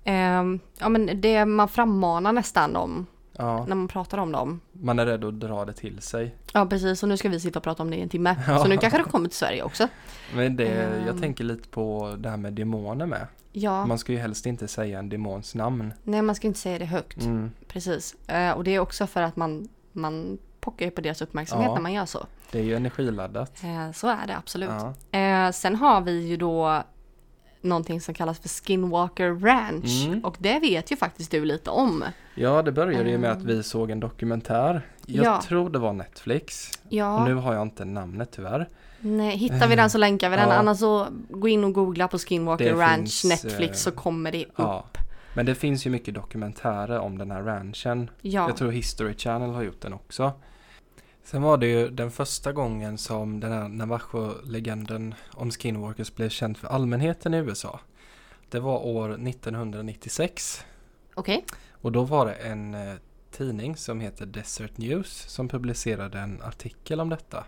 ehm, 0.03 0.59
ja, 0.79 0.89
men 0.89 1.21
det 1.21 1.45
man 1.45 1.67
frammanar 1.67 2.31
nästan 2.33 2.73
dem 2.73 3.05
Ja, 3.39 3.65
när 3.67 3.75
man 3.75 3.87
pratar 3.87 4.17
om 4.17 4.31
dem. 4.31 4.59
man 4.71 4.99
är 4.99 5.05
rädd 5.05 5.25
att 5.25 5.39
dra 5.39 5.65
det 5.65 5.73
till 5.73 6.01
sig. 6.01 6.35
Ja 6.53 6.65
precis, 6.65 7.03
och 7.03 7.09
nu 7.09 7.17
ska 7.17 7.29
vi 7.29 7.39
sitta 7.39 7.59
och 7.59 7.63
prata 7.63 7.83
om 7.83 7.89
det 7.91 7.97
i 7.97 8.01
en 8.01 8.09
timme. 8.09 8.35
Ja. 8.47 8.57
Så 8.63 8.67
nu 8.67 8.77
kanske 8.77 8.97
det 8.99 9.03
kommer 9.03 9.29
till 9.29 9.37
Sverige 9.37 9.63
också. 9.63 9.87
Men 10.35 10.55
det, 10.55 10.99
jag 11.05 11.07
Ehm. 11.15 11.21
tänker 11.21 11.43
lite 11.43 11.69
på 11.69 12.15
det 12.19 12.29
här 12.29 12.37
med 12.37 12.53
demoner 12.53 13.05
med. 13.05 13.27
Ja, 13.59 13.85
Man 13.85 13.97
ska 13.99 14.11
ju 14.11 14.17
helst 14.17 14.45
inte 14.45 14.67
säga 14.67 14.99
en 14.99 15.09
demons 15.09 15.55
namn. 15.55 15.93
nej 16.03 16.21
man 16.21 16.35
ska 16.35 16.47
inte 16.47 16.59
säga 16.59 16.79
det 16.79 16.85
högt. 16.85 17.21
Mm. 17.25 17.51
Precis. 17.67 18.15
Eh, 18.27 18.51
och 18.51 18.63
det 18.63 18.71
är 18.75 18.79
också 18.79 19.07
för 19.07 19.21
att 19.21 19.35
man, 19.35 19.67
man 19.91 20.37
pockar 20.59 20.85
ju 20.85 20.91
på 20.91 21.01
deras 21.01 21.21
uppmärksamhet 21.21 21.67
Ja. 21.67 21.73
när 21.75 21.81
man 21.81 21.93
gör 21.93 22.05
så. 22.05 22.25
Det 22.51 22.59
är 22.59 22.63
ju 22.63 22.75
energiladdat. 22.75 23.63
Eh, 23.63 23.91
så 23.91 24.07
är 24.07 24.27
det 24.27 24.37
absolut. 24.37 24.69
Ja. 25.11 25.19
Eh, 25.19 25.51
sen 25.51 25.75
har 25.75 26.01
vi 26.01 26.27
ju 26.27 26.37
då 26.37 26.83
någonting 27.61 28.01
som 28.01 28.13
kallas 28.13 28.39
för 28.39 28.49
Skinwalker 28.49 29.31
Ranch. 29.31 30.05
Mm. 30.07 30.25
Och 30.25 30.35
det 30.39 30.59
vet 30.59 30.91
ju 30.91 30.95
faktiskt 30.95 31.31
du 31.31 31.45
lite 31.45 31.69
om. 31.69 32.03
ja, 32.35 32.61
det 32.61 32.71
började 32.71 33.09
ju 33.09 33.17
med 33.17 33.31
att 33.31 33.43
vi 33.43 33.63
såg 33.63 33.91
en 33.91 33.99
dokumentär. 33.99 34.81
Jag 35.05 35.25
Ja. 35.25 35.41
tror 35.41 35.69
det 35.69 35.79
var 35.79 35.93
Netflix. 35.93 36.71
Ja, 36.89 37.19
Och 37.19 37.27
nu 37.29 37.33
har 37.35 37.53
jag 37.53 37.61
inte 37.61 37.85
namnet 37.85 38.29
tyvärr. 38.31 38.67
Nej, 38.99 39.37
hittar 39.37 39.67
vi 39.67 39.75
den 39.75 39.89
så 39.89 39.97
länkar 39.97 40.29
vi 40.29 40.35
den. 40.35 40.49
Ja. 40.49 40.55
Annars 40.55 40.79
så 40.79 41.07
gå 41.29 41.47
in 41.47 41.63
och 41.63 41.73
googla 41.73 42.07
på 42.07 42.19
Skinwalker 42.19 42.65
Det 42.65 42.81
Ranch 42.81 43.21
finns, 43.21 43.43
Netflix 43.43 43.71
eh, 43.71 43.91
så 43.91 43.91
kommer 43.91 44.31
det 44.31 44.45
upp. 44.45 44.53
Ja. 44.55 44.85
Men 45.33 45.45
det 45.45 45.55
finns 45.55 45.87
ju 45.87 45.89
mycket 45.89 46.13
dokumentärer 46.13 46.99
om 46.99 47.17
den 47.17 47.31
här 47.31 47.41
ranchen. 47.41 48.09
Ja, 48.21 48.47
Jag 48.47 48.57
tror 48.57 48.71
History 48.71 49.13
Channel 49.13 49.49
har 49.49 49.63
gjort 49.63 49.81
den 49.81 49.93
också. 49.93 50.31
Sen 51.23 51.41
var 51.41 51.57
det 51.57 51.67
ju 51.67 51.89
den 51.89 52.11
första 52.11 52.51
gången 52.51 52.97
som 52.97 53.39
den 53.39 53.51
här 53.51 53.67
Navajo-legenden 53.67 55.15
om 55.31 55.51
skinwalkers 55.51 56.15
blev 56.15 56.29
känd 56.29 56.57
för 56.57 56.67
allmänheten 56.67 57.33
i 57.33 57.37
USA. 57.37 57.79
Det 58.49 58.59
var 58.59 58.85
år 58.85 59.27
1996 59.27 60.65
okej. 61.13 61.45
och 61.71 61.91
då 61.91 62.03
var 62.03 62.25
det 62.25 62.33
en 62.33 62.73
eh, 62.73 62.95
tidning 63.31 63.75
som 63.75 63.99
heter 63.99 64.25
Desert 64.25 64.77
News 64.77 65.25
som 65.27 65.47
publicerade 65.47 66.19
en 66.19 66.41
artikel 66.41 66.99
om 66.99 67.09
detta. 67.09 67.43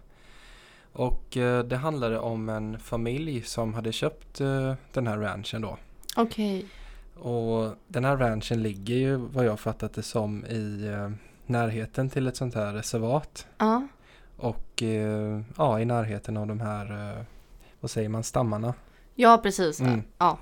Och 0.94 1.38
eh, 1.38 1.64
det 1.64 1.78
handlade 1.78 2.20
om 2.20 2.50
en 2.50 2.80
familj 2.80 3.42
som 3.42 3.74
hade 3.74 3.92
köpt 3.92 4.42
eh, 4.42 4.74
den 4.94 5.08
här 5.08 5.18
ranchen 5.18 5.62
då. 5.62 5.78
Okej. 6.16 6.66
Och 7.16 7.74
den 7.88 8.06
här 8.06 8.18
ranchen 8.18 8.64
ligger 8.64 8.96
ju 8.96 9.16
vad 9.16 9.46
jag 9.46 9.60
fattat 9.60 9.94
det 9.94 10.04
som 10.04 10.46
i 10.46 10.88
eh, 10.88 11.12
närheten 11.46 12.10
till 12.10 12.28
ett 12.28 12.36
sånt 12.36 12.56
här 12.56 12.74
reservat. 12.74 13.48
Ja. 13.58 13.88
Och 14.38 14.84
ja, 15.58 15.80
i 15.80 15.86
närheten 15.86 16.38
av 16.38 16.48
de 16.48 16.60
här, 16.60 17.16
vad 17.80 17.92
säger 17.92 18.10
man, 18.10 18.24
stammarna. 18.24 18.74
ja, 19.16 19.40
precis. 19.44 19.80
Mm. 19.80 20.04
Ja. 20.18 20.38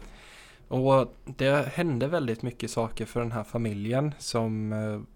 Och 0.67 1.15
det 1.25 1.67
hände 1.73 2.07
väldigt 2.07 2.41
mycket 2.41 2.71
saker 2.71 3.05
för 3.05 3.19
den 3.19 3.31
här 3.31 3.43
familjen 3.43 4.13
som 4.19 4.69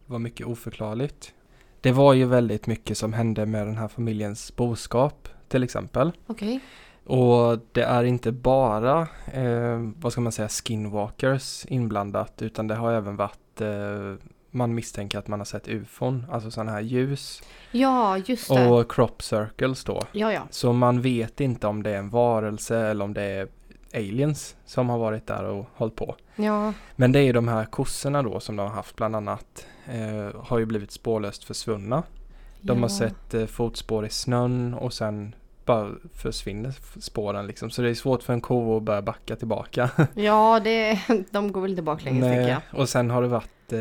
var 0.05 0.19
mycket 0.19 0.47
oförklarligt. 0.47 1.33
Det 1.81 1.91
var 1.91 2.13
ju 2.13 2.25
väldigt 2.25 2.67
mycket 2.67 2.97
som 2.97 3.13
hände 3.13 3.45
med 3.45 3.67
den 3.67 3.77
här 3.77 3.87
familjens 3.87 4.55
boskap 4.55 5.29
till 5.47 5.63
exempel. 5.63 6.11
Okej. 6.27 6.59
Och 7.05 7.59
det 7.71 7.83
är 7.83 8.03
inte 8.03 8.31
bara, 8.31 9.07
eh, 9.33 9.79
vad 9.95 10.11
ska 10.11 10.21
man 10.21 10.31
säga, 10.31 10.49
skinwalkers 10.49 11.65
inblandat 11.65 12.41
utan 12.41 12.67
det 12.67 12.75
har 12.75 12.91
även 12.91 13.15
varit, 13.15 13.61
eh, 13.61 14.27
man 14.51 14.75
misstänker 14.75 15.19
att 15.19 15.27
man 15.27 15.39
har 15.39 15.45
sett 15.45 15.67
ufon, 15.67 16.25
alltså 16.31 16.51
sådana 16.51 16.71
här 16.71 16.81
ljus. 16.81 17.41
Ja, 17.71 18.17
just 18.17 18.49
det. 18.49 18.67
Och 18.67 18.91
crop 18.91 19.21
circles 19.23 19.83
då. 19.83 20.01
Ja, 20.11 20.33
ja. 20.33 20.41
Så 20.49 20.73
man 20.73 21.01
vet 21.01 21.41
inte 21.41 21.67
om 21.67 21.83
det 21.83 21.89
är 21.89 21.97
en 21.97 22.09
varelse 22.09 22.77
eller 22.77 23.05
om 23.05 23.13
det 23.13 23.21
är 23.21 23.47
aliens 23.93 24.55
som 24.65 24.89
har 24.89 24.97
varit 24.97 25.27
där 25.27 25.43
och 25.43 25.65
hållit 25.75 25.95
på. 25.95 26.15
Ja, 26.35 26.73
Men 26.95 27.11
det 27.11 27.19
är 27.19 27.23
ju 27.23 27.33
de 27.33 27.47
här 27.47 27.65
kossorna 27.65 28.23
då 28.23 28.39
som 28.39 28.55
de 28.55 28.67
har 28.67 28.75
haft 28.75 28.95
bland 28.95 29.15
annat 29.15 29.65
eh, 29.91 30.41
har 30.41 30.59
ju 30.59 30.65
blivit 30.65 30.91
spårlöst 30.91 31.43
försvunna. 31.43 32.03
De 32.61 32.77
ja. 32.77 32.83
har 32.83 32.89
sett 32.89 33.33
eh, 33.33 33.45
fotspår 33.45 34.05
i 34.05 34.09
snön 34.09 34.73
och 34.73 34.93
sen 34.93 35.35
bara 35.65 35.91
försvinner 36.13 36.73
spåren 37.01 37.47
liksom. 37.47 37.69
Så 37.69 37.81
det 37.81 37.89
är 37.89 37.93
svårt 37.93 38.23
för 38.23 38.33
en 38.33 38.41
ko 38.41 38.77
att 38.77 38.83
börja 38.83 39.01
backa 39.01 39.35
tillbaka. 39.35 39.89
Ja, 40.15 40.59
det, 40.63 40.99
de 41.31 41.51
går 41.51 41.61
väl 41.61 41.71
inte 41.71 41.81
baklänges 41.83 42.23
tänker 42.23 42.49
jag. 42.49 42.61
Och 42.73 42.89
sen 42.89 43.09
har 43.09 43.21
det 43.21 43.27
varit 43.27 43.73
eh, 43.73 43.79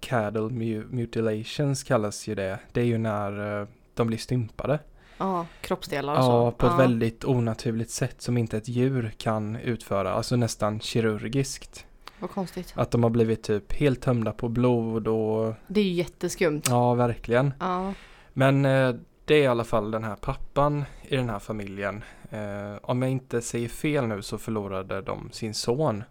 cattle 0.00 0.40
mu- 0.40 0.86
mutilations 0.90 1.82
kallas 1.82 2.28
ju 2.28 2.34
det. 2.34 2.58
Det 2.72 2.80
är 2.80 2.84
ju 2.84 2.98
när 2.98 3.60
eh, 3.60 3.66
de 3.94 4.06
blir 4.06 4.18
stympade. 4.18 4.78
Ja, 5.18 5.46
kroppsdelar 5.60 6.18
och 6.18 6.24
så. 6.24 6.30
Ja, 6.30 6.50
på 6.50 6.66
ett 6.66 6.78
väldigt 6.78 7.24
onaturligt 7.24 7.90
sätt 7.90 8.22
som 8.22 8.36
inte 8.38 8.56
ett 8.56 8.68
djur 8.68 9.12
kan 9.18 9.56
utföra. 9.56 10.12
Alltså 10.12 10.36
nästan 10.36 10.80
kirurgiskt. 10.80 11.86
Vad 12.20 12.30
konstigt. 12.30 12.72
Att 12.76 12.90
de 12.90 13.02
har 13.02 13.10
blivit 13.10 13.42
typ 13.42 13.72
helt 13.72 14.00
tömda 14.02 14.32
på 14.32 14.48
blod 14.48 15.08
och 15.08 15.54
Det 15.66 15.80
är 15.80 15.84
ju 15.84 15.92
jätteskumt. 15.92 16.62
ja, 16.68 16.94
verkligen. 16.94 17.54
Ja. 17.60 17.92
Men 18.32 18.64
eh, 18.64 18.94
det 19.24 19.34
är 19.34 19.42
i 19.42 19.46
alla 19.46 19.64
fall 19.64 19.90
den 19.90 20.04
här 20.04 20.16
pappan 20.16 20.84
i 21.02 21.16
den 21.16 21.30
här 21.30 21.38
familjen. 21.38 22.04
Eh, 22.30 22.78
om 22.82 23.02
jag 23.02 23.10
inte 23.10 23.42
säger 23.42 23.68
fel 23.68 24.06
nu 24.06 24.22
så 24.22 24.38
förlorade 24.38 25.00
de 25.02 25.30
sin 25.32 25.54
son. 25.54 26.04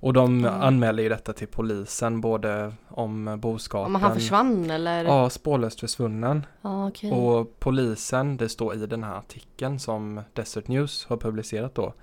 Och 0.00 0.12
de 0.12 0.38
Mm. 0.38 0.60
anmälde 0.62 1.02
ju 1.02 1.08
detta 1.08 1.32
till 1.32 1.48
polisen 1.48 2.20
både 2.20 2.72
om 2.88 3.38
boskapen. 3.40 3.94
Om 3.96 4.02
han 4.02 4.14
försvann 4.14 4.70
eller? 4.70 5.04
Ja, 5.04 5.30
spårlöst 5.30 5.80
försvunnen. 5.80 6.46
Ja, 6.62 6.88
okej. 6.88 7.12
Och 7.12 7.60
polisen, 7.60 8.36
det 8.36 8.48
står 8.48 8.74
i 8.74 8.86
den 8.86 9.04
här 9.04 9.14
artikeln 9.18 9.78
som 9.78 10.20
Desert 10.32 10.68
News 10.68 11.06
har 11.08 11.16
publicerat 11.16 11.74
då. 11.74 11.94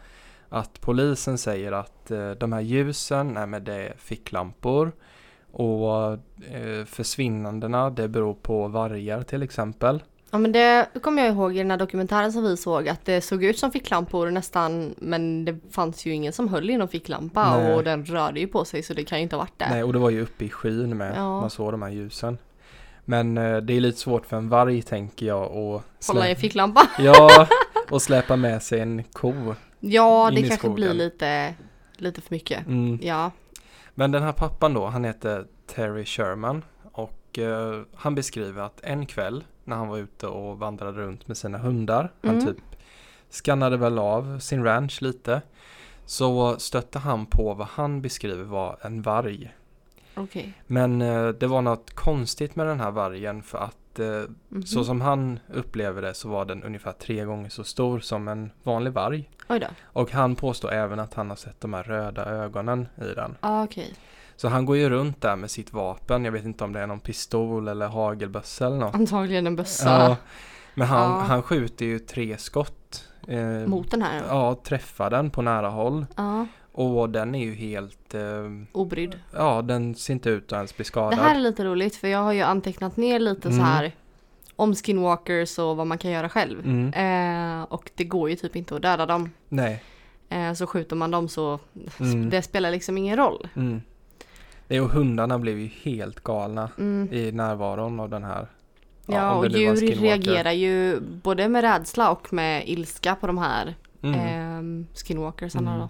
Att 0.49 0.81
polisen 0.81 1.37
säger 1.37 1.71
att 1.71 2.11
eh, 2.11 2.31
de 2.31 2.53
här 2.53 2.61
ljusen, 2.61 3.27
nej 3.27 3.47
men 3.47 3.63
det 3.63 3.73
är 3.73 3.93
ficklampor. 3.97 4.91
Och 5.51 6.13
eh, 6.51 6.85
försvinnandena, 6.85 7.89
det 7.89 8.07
beror 8.07 8.33
på 8.33 8.67
vargar 8.67 9.21
till 9.23 9.43
exempel. 9.43 10.03
Ja 10.31 10.37
men 10.37 10.51
det 10.51 10.87
kommer 11.01 11.23
jag 11.23 11.31
ihåg 11.33 11.55
i 11.55 11.57
den 11.57 11.71
här 11.71 11.77
dokumentären 11.77 12.31
som 12.33 12.43
vi 12.43 12.57
såg 12.57 12.89
att 12.89 13.05
det 13.05 13.21
såg 13.21 13.43
ut 13.43 13.59
som 13.59 13.71
ficklampor 13.71 14.31
nästan 14.31 14.95
men 14.97 15.45
det 15.45 15.57
fanns 15.71 16.05
ju 16.05 16.11
ingen 16.13 16.33
som 16.33 16.47
höll 16.47 16.69
i 16.69 16.77
någon 16.77 16.87
ficklampa 16.87 17.57
Nej. 17.57 17.73
och 17.73 17.83
den 17.83 18.05
rörde 18.05 18.39
ju 18.39 18.47
på 18.47 18.65
sig 18.65 18.83
så 18.83 18.93
det 18.93 19.03
kan 19.03 19.17
ju 19.17 19.23
inte 19.23 19.35
ha 19.35 19.41
varit 19.43 19.53
det. 19.59 19.69
Nej, 19.69 19.83
och 19.83 19.93
det 19.93 19.99
var 19.99 20.09
ju 20.09 20.21
uppe 20.21 20.45
i 20.45 20.49
skyn 20.49 20.97
med, 20.97 21.13
Ja. 21.17 21.41
man 21.41 21.49
såg 21.49 21.73
de 21.73 21.81
här 21.81 21.89
ljusen. 21.89 22.37
Men 23.05 23.37
eh, 23.37 23.57
det 23.57 23.73
är 23.73 23.79
lite 23.79 23.99
svårt 23.99 24.25
för 24.25 24.37
en 24.37 24.49
varg 24.49 24.81
tänker 24.81 25.25
jag 25.25 25.43
att 25.43 26.07
Hålla 26.07 26.27
i 26.27 26.31
en 26.31 26.35
ficklampa. 26.37 26.87
Ja, 26.99 27.47
och 27.89 28.01
släpa 28.01 28.35
med 28.35 28.63
sig 28.63 28.79
en 28.79 29.03
ko. 29.03 29.55
Ja 29.79 30.31
det 30.35 30.41
kanske 30.47 30.69
blir 30.69 30.85
skogen. 30.87 30.97
lite, 30.97 31.53
lite 31.97 32.21
för 32.21 32.33
mycket. 32.35 32.67
Mm. 32.67 32.99
Ja. 33.01 33.31
Men 33.93 34.11
den 34.11 34.23
här 34.23 34.31
pappan 34.31 34.73
då, 34.73 34.85
han 34.85 35.03
heter 35.03 35.45
Terry 35.75 36.05
Sherman 36.05 36.63
och 37.37 37.39
eh, 37.39 37.81
han 37.95 38.15
beskriver 38.15 38.61
att 38.63 38.79
en 38.83 39.05
kväll 39.05 39.43
när 39.63 39.75
han 39.75 39.87
var 39.87 39.97
ute 39.97 40.27
och 40.27 40.59
vandrade 40.59 40.97
runt 41.01 41.27
med 41.27 41.37
sina 41.37 41.57
hundar, 41.57 42.11
han 42.21 42.31
Mm. 42.35 42.45
typ 42.45 42.57
skannade 43.29 43.77
väl 43.77 43.99
av 43.99 44.39
sin 44.39 44.63
ranch 44.63 45.01
lite, 45.01 45.41
så 46.05 46.59
stötte 46.59 46.99
han 46.99 47.25
på 47.25 47.53
vad 47.53 47.67
han 47.67 48.01
beskriver 48.01 48.43
var 48.43 48.77
en 48.81 49.01
varg. 49.01 49.53
Okej. 50.15 50.53
Men 50.67 51.01
eh, 51.01 51.27
det 51.27 51.47
var 51.47 51.61
något 51.61 51.91
konstigt 51.95 52.55
med 52.55 52.67
den 52.67 52.79
här 52.79 52.91
vargen 52.91 53.43
för 53.43 53.57
att 53.57 53.99
eh, 53.99 54.05
Mhm. 54.49 54.63
så 54.65 54.83
som 54.83 55.01
han 55.01 55.39
upplever 55.53 56.01
det 56.01 56.13
så 56.13 56.29
var 56.29 56.45
den 56.45 56.63
ungefär 56.63 56.91
tre 56.91 57.23
gånger 57.25 57.49
så 57.49 57.63
stor 57.63 57.99
som 57.99 58.27
en 58.27 58.51
vanlig 58.63 58.93
varg. 58.93 59.29
Oj 59.49 59.59
då. 59.59 59.67
Och 59.83 60.11
han 60.11 60.35
påstår 60.35 60.71
även 60.71 60.99
att 60.99 61.13
han 61.13 61.29
har 61.29 61.35
sett 61.37 61.61
de 61.61 61.73
här 61.73 61.83
röda 61.83 62.25
ögonen 62.25 62.87
i 62.97 63.13
den. 63.15 63.37
Ja 63.41 63.63
okej. 63.63 63.93
Så 64.37 64.47
han 64.47 64.65
går 64.65 64.77
ju 64.77 64.89
runt 64.89 65.21
där 65.21 65.35
med 65.35 65.51
sitt 65.51 65.73
vapen. 65.73 66.25
Jag 66.25 66.31
vet 66.31 66.45
inte 66.45 66.63
om 66.63 66.73
det 66.73 66.79
är 66.79 66.87
någon 66.87 66.99
pistol 66.99 67.67
eller 67.67 67.87
hagelbössa 67.87 68.65
eller 68.67 68.77
något. 68.77 68.95
Antagligen 68.95 69.47
en 69.47 69.55
bössa 69.55 69.89
Ja, 69.89 70.17
men 70.73 70.87
han, 70.87 71.11
Ja. 71.11 71.19
han 71.19 71.41
skjuter 71.43 71.85
ju 71.85 71.99
tre 71.99 72.37
skott. 72.37 73.07
Eh, 73.27 73.67
mot 73.67 73.91
den 73.91 74.01
här. 74.01 74.21
Ja, 74.29 74.61
träffar 74.63 75.09
den 75.09 75.29
på 75.29 75.41
nära 75.41 75.69
håll. 75.69 76.05
Ja, 76.15 76.47
Och 76.71 77.09
den 77.09 77.35
är 77.35 77.45
ju 77.45 77.53
helt, 77.53 78.13
eh, 78.13 78.21
obrydd. 78.71 79.19
ja 79.33 79.61
den 79.61 79.95
ser 79.95 80.13
inte 80.13 80.29
ut 80.29 80.45
att 80.51 80.55
ens 80.57 80.75
bli 80.75 80.85
skadad. 80.85 81.11
Det 81.19 81.23
här 81.23 81.35
är 81.35 81.39
lite 81.39 81.63
roligt 81.65 81.95
för 81.95 82.07
jag 82.07 82.19
har 82.19 82.33
ju 82.33 82.41
antecknat 82.41 82.97
ner 82.97 83.19
lite 83.19 83.41
så 83.41 83.47
Mm. 83.55 83.65
här 83.65 83.91
om 84.55 84.75
skinwalkers 84.75 85.59
och 85.59 85.77
vad 85.77 85.87
man 85.87 85.97
kan 85.97 86.11
göra 86.11 86.29
själv. 86.29 86.59
Mm. 86.65 86.93
Eh, 87.59 87.63
och 87.63 87.91
det 87.95 88.03
går 88.03 88.29
ju 88.29 88.35
typ 88.35 88.55
inte 88.55 88.75
att 88.75 88.81
döda 88.81 89.05
dem. 89.05 89.29
Nej. 89.49 89.83
Eh, 90.29 90.53
så 90.53 90.67
skjuter 90.67 90.95
man 90.95 91.11
dem 91.11 91.27
så 91.27 91.59
Mm. 91.99 92.29
det 92.29 92.41
spelar 92.41 92.71
liksom 92.71 92.97
ingen 92.97 93.17
roll. 93.17 93.47
Mm. 93.55 93.81
Det 94.67 94.81
och 94.81 94.89
hundarna 94.89 95.39
blev 95.39 95.59
ju 95.59 95.67
helt 95.83 96.23
galna 96.23 96.69
Mm. 96.77 97.13
i 97.13 97.31
närvaron 97.31 97.99
av 97.99 98.09
den 98.09 98.23
här. 98.23 98.47
Ja, 99.05 99.31
om 99.31 99.37
och 99.39 99.49
djur 99.49 99.75
reagerar 99.75 100.51
ju 100.51 100.99
både 100.99 101.49
med 101.49 101.61
rädsla 101.61 102.11
och 102.11 102.33
med 102.33 102.63
ilska 102.69 103.15
på 103.15 103.27
de 103.27 103.37
här 103.37 103.75
Mm. 104.01 104.19
ehm, 104.19 104.87
skinwalkersarna 104.93 105.69
Mm. 105.75 105.81
då. 105.81 105.89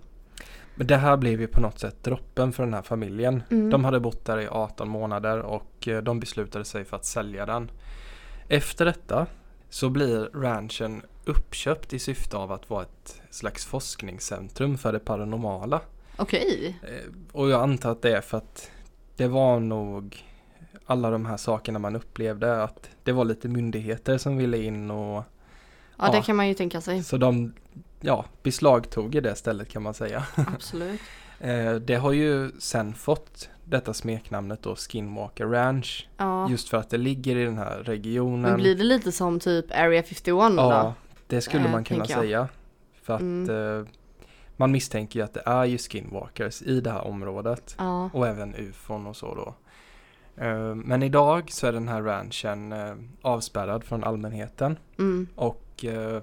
Men 0.75 0.88
det 0.88 0.98
här 0.98 1.17
blev 1.17 1.41
ju 1.41 1.48
på 1.48 1.62
något 1.62 1.79
sätt 1.79 2.03
droppen 2.03 2.53
för 2.53 2.63
den 2.63 2.74
här 2.74 2.82
familjen. 2.82 3.44
Mm. 3.51 3.70
De 3.70 3.86
hade 3.86 4.00
bott 4.00 4.25
där 4.25 4.41
i 4.41 4.48
18 4.48 4.89
månader 4.89 5.39
och 5.39 5.88
eh, 5.88 6.01
de 6.03 6.20
beslutade 6.20 6.65
sig 6.65 6.86
för 6.86 6.96
att 6.98 7.05
sälja 7.05 7.46
den. 7.46 7.72
Efter 8.48 8.86
detta 8.86 9.27
så 9.70 9.89
blir 9.89 10.29
ranchen 10.34 11.01
uppköpt 11.25 11.94
i 11.94 12.00
syfte 12.00 12.38
av 12.38 12.51
att 12.51 12.70
vara 12.70 12.82
ett 12.84 13.22
slags 13.29 13.65
forskningscentrum 13.65 14.77
för 14.77 14.94
det 14.94 15.00
paranormala. 15.00 15.82
Okej. 16.17 16.79
Eh, 16.84 17.12
Och 17.31 17.50
jag 17.50 17.62
antar 17.62 17.91
att 17.91 18.01
det 18.01 18.17
är 18.17 18.22
för 18.22 18.38
att 18.38 18.72
det 19.15 19.27
var 19.27 19.60
nog 19.60 20.24
alla 20.86 21.10
de 21.10 21.25
här 21.25 21.38
sakerna 21.38 21.79
man 21.79 21.95
upplevde 21.95 22.63
att 22.63 22.89
det 23.03 23.12
var 23.12 23.25
lite 23.25 23.48
myndigheter 23.48 24.17
som 24.17 24.38
ville 24.38 24.57
in 24.63 24.91
och 24.91 25.24
Ja, 25.98 26.12
det 26.12 26.17
Ja. 26.17 26.24
kan 26.24 26.36
man 26.36 26.48
ju 26.48 26.53
tänka 26.53 26.81
sig. 26.81 27.03
så 27.03 27.17
de 27.17 27.53
ja, 28.01 28.25
beslagtog 28.43 29.15
i 29.15 29.19
det 29.22 29.36
stället 29.36 29.69
kan 29.69 29.84
man 29.84 29.93
säga. 29.93 30.24
Absolut. 30.55 31.00
Eh, 31.39 31.74
Det 31.75 31.95
har 31.95 32.12
ju 32.12 32.51
sen 32.60 32.93
fått 32.93 33.50
detta 33.65 33.93
smeknamnet 33.93 34.62
då 34.63 34.75
Skinwalker 34.75 35.45
Ranch 35.45 36.07
Ja. 36.17 36.50
just 36.50 36.69
för 36.69 36.77
att 36.77 36.89
det 36.89 36.98
ligger 36.98 37.36
i 37.36 37.45
den 37.45 37.57
här 37.57 37.77
regionen. 37.77 38.41
Men 38.41 38.55
blir 38.62 38.75
det 38.75 38.84
lite 38.84 39.12
som 39.12 39.39
typ 39.39 39.65
Area 39.72 40.03
51 40.03 40.25
ja, 40.57 40.84
då? 40.84 40.93
det 41.27 41.41
skulle 41.41 41.65
Eh, 41.65 41.72
man 41.72 41.84
kunna 41.84 42.00
tänker 42.05 42.13
jag. 42.13 42.24
säga. 42.24 42.48
För 43.03 43.13
att 43.15 43.22
Mm. 43.22 43.79
eh, 43.79 43.86
man 44.57 44.71
misstänker 44.71 45.19
ju 45.19 45.25
att 45.25 45.33
det 45.33 45.43
är 45.45 45.65
ju 45.65 45.77
Skinwalkers 45.77 46.62
i 46.62 46.81
det 46.81 46.91
här 46.91 47.07
området. 47.07 47.75
Ja. 47.77 48.09
Och 48.13 48.27
även 48.27 48.55
ufon 48.55 49.07
och 49.07 49.15
så 49.15 49.35
då. 49.35 49.55
Eh, 50.43 50.75
Men 50.75 51.03
idag 51.03 51.51
så 51.51 51.67
är 51.67 51.71
den 51.74 51.88
här 51.88 52.01
ranchen 52.01 52.71
eh, 52.71 52.93
avspärrad 53.21 53.83
från 53.83 54.03
allmänheten. 54.03 54.77
Mm. 55.00 55.27
Och 55.35 55.85
eh, 55.85 56.21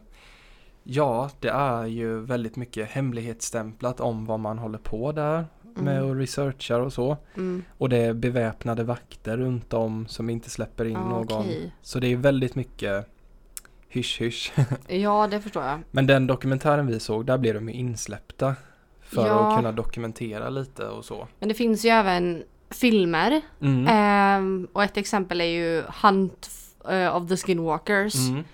ja, 0.82 1.30
det 1.40 1.48
är 1.48 1.86
ju 1.86 2.20
väldigt 2.20 2.56
mycket 2.56 2.88
hemlighetsstämplat 2.90 4.00
om 4.00 4.26
vad 4.26 4.40
man 4.40 4.58
håller 4.58 4.78
på 4.78 5.12
där 5.12 5.46
med 5.74 5.96
Mm. 5.98 6.10
och 6.10 6.16
researchar 6.16 6.80
och 6.80 6.92
så. 6.92 7.16
Mm. 7.36 7.62
Och 7.78 7.88
det 7.88 7.96
är 7.96 8.12
beväpnade 8.14 8.84
vakter 8.84 9.36
runt 9.36 9.72
om 9.72 10.06
som 10.06 10.30
inte 10.30 10.50
släpper 10.50 10.84
in 10.84 10.92
Ja, 10.92 11.08
någon. 11.08 11.40
okej. 11.40 11.74
Så 11.82 11.98
det 12.00 12.06
är 12.12 12.16
väldigt 12.16 12.54
mycket 12.54 13.06
hysch 13.92 14.20
hysch. 14.20 14.52
Ja, 14.88 15.28
det 15.30 15.40
förstår 15.40 15.64
jag. 15.64 15.80
Men 15.90 16.06
den 16.06 16.26
dokumentären 16.26 16.87
vi 16.87 17.00
såg, 17.00 17.26
där 17.26 17.38
blev 17.38 17.54
de 17.54 17.68
ju 17.68 17.75
insläppta. 17.75 18.54
För 19.02 19.26
Ja. 19.26 19.49
att 19.50 19.56
kunna 19.56 19.72
dokumentera 19.72 20.50
lite 20.50 20.87
och 20.87 21.04
så. 21.04 21.28
Men 21.38 21.49
det 21.49 21.54
finns 21.54 21.84
ju 21.84 21.88
även 21.88 22.42
filmer. 22.70 23.40
Mm. 23.61 23.87
Ehm, 23.88 24.68
och 24.72 24.82
ett 24.82 24.96
exempel 24.96 25.40
är 25.40 25.44
ju 25.44 25.82
Hunt 26.02 26.50
eh, 26.90 27.16
of 27.16 27.28
the 27.28 27.37
Skinwalkers. 27.37 28.14
Mm. 28.28 28.44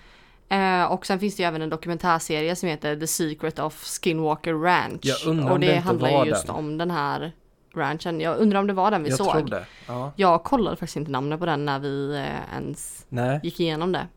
Eh, 0.49 0.91
och 0.91 1.05
sen 1.05 1.19
finns 1.19 1.35
det 1.35 1.43
ju 1.43 1.47
även 1.47 1.61
en 1.61 1.69
dokumentärserie 1.69 2.55
som 2.55 2.69
heter 2.69 2.95
The 2.99 3.07
Secret 3.07 3.59
of 3.59 3.83
Skinwalker 4.03 4.53
Ranch. 4.53 4.99
Jag 5.03 5.17
undrar 5.27 5.45
om 5.45 5.51
och 5.51 5.59
det, 5.59 5.67
det 5.67 5.79
handlar 5.79 6.23
ju 6.23 6.29
just 6.29 6.45
den. 6.47 6.55
om 6.55 6.77
den 6.77 6.91
här 6.91 7.31
ranchen. 7.75 8.21
Jag 8.21 8.37
undrar 8.37 8.59
om 8.59 8.67
det 8.67 8.73
var 8.73 8.91
den 8.91 9.03
vi 9.03 9.09
Jag 9.09 9.17
såg. 9.17 9.31
tror 9.31 9.45
det. 9.47 9.65
Ja. 9.87 10.11
Jag 10.15 10.43
kollade 10.43 10.75
faktiskt 10.75 10.95
inte 10.97 11.11
namnet 11.11 11.39
på 11.39 11.45
den 11.45 11.65
när 11.65 11.79
vi 11.79 12.15
eh, 12.15 12.55
ens 12.57 13.05
Nej, 13.09 13.39
gick 13.43 13.59
igenom 13.59 13.91
det. 13.91 14.07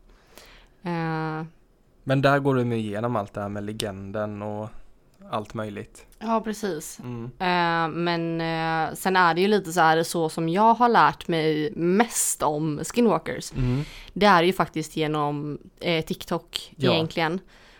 Eh, 0.83 1.45
men 2.03 2.21
där 2.21 2.39
går 2.39 2.55
de 2.55 2.71
igenom 2.73 3.15
allt 3.15 3.33
det 3.33 3.41
här 3.41 3.49
med 3.49 3.63
legenden 3.63 4.41
och 4.41 4.69
allt 5.31 5.53
möjligt. 5.53 6.05
ja, 6.19 6.41
precis. 6.43 6.99
Mm. 6.99 7.23
Eh, 7.25 7.95
men 7.97 8.41
eh, 8.41 8.93
sen 8.95 9.15
är 9.15 9.33
det 9.33 9.41
ju 9.41 9.47
lite 9.47 9.73
så 9.73 9.81
här 9.81 10.03
så 10.03 10.29
som 10.29 10.49
jag 10.49 10.73
har 10.73 10.89
lärt 10.89 11.27
mig 11.27 11.71
mest 11.75 12.43
om 12.43 12.79
skinwalkers. 12.83 13.51
Mm. 13.53 13.83
Det 14.13 14.25
är 14.25 14.43
ju 14.43 14.53
faktiskt 14.53 14.95
genom 14.95 15.57
eh, 15.79 16.05
TikTok 16.05 16.73
Ja. 16.75 16.93
egentligen. 16.93 17.39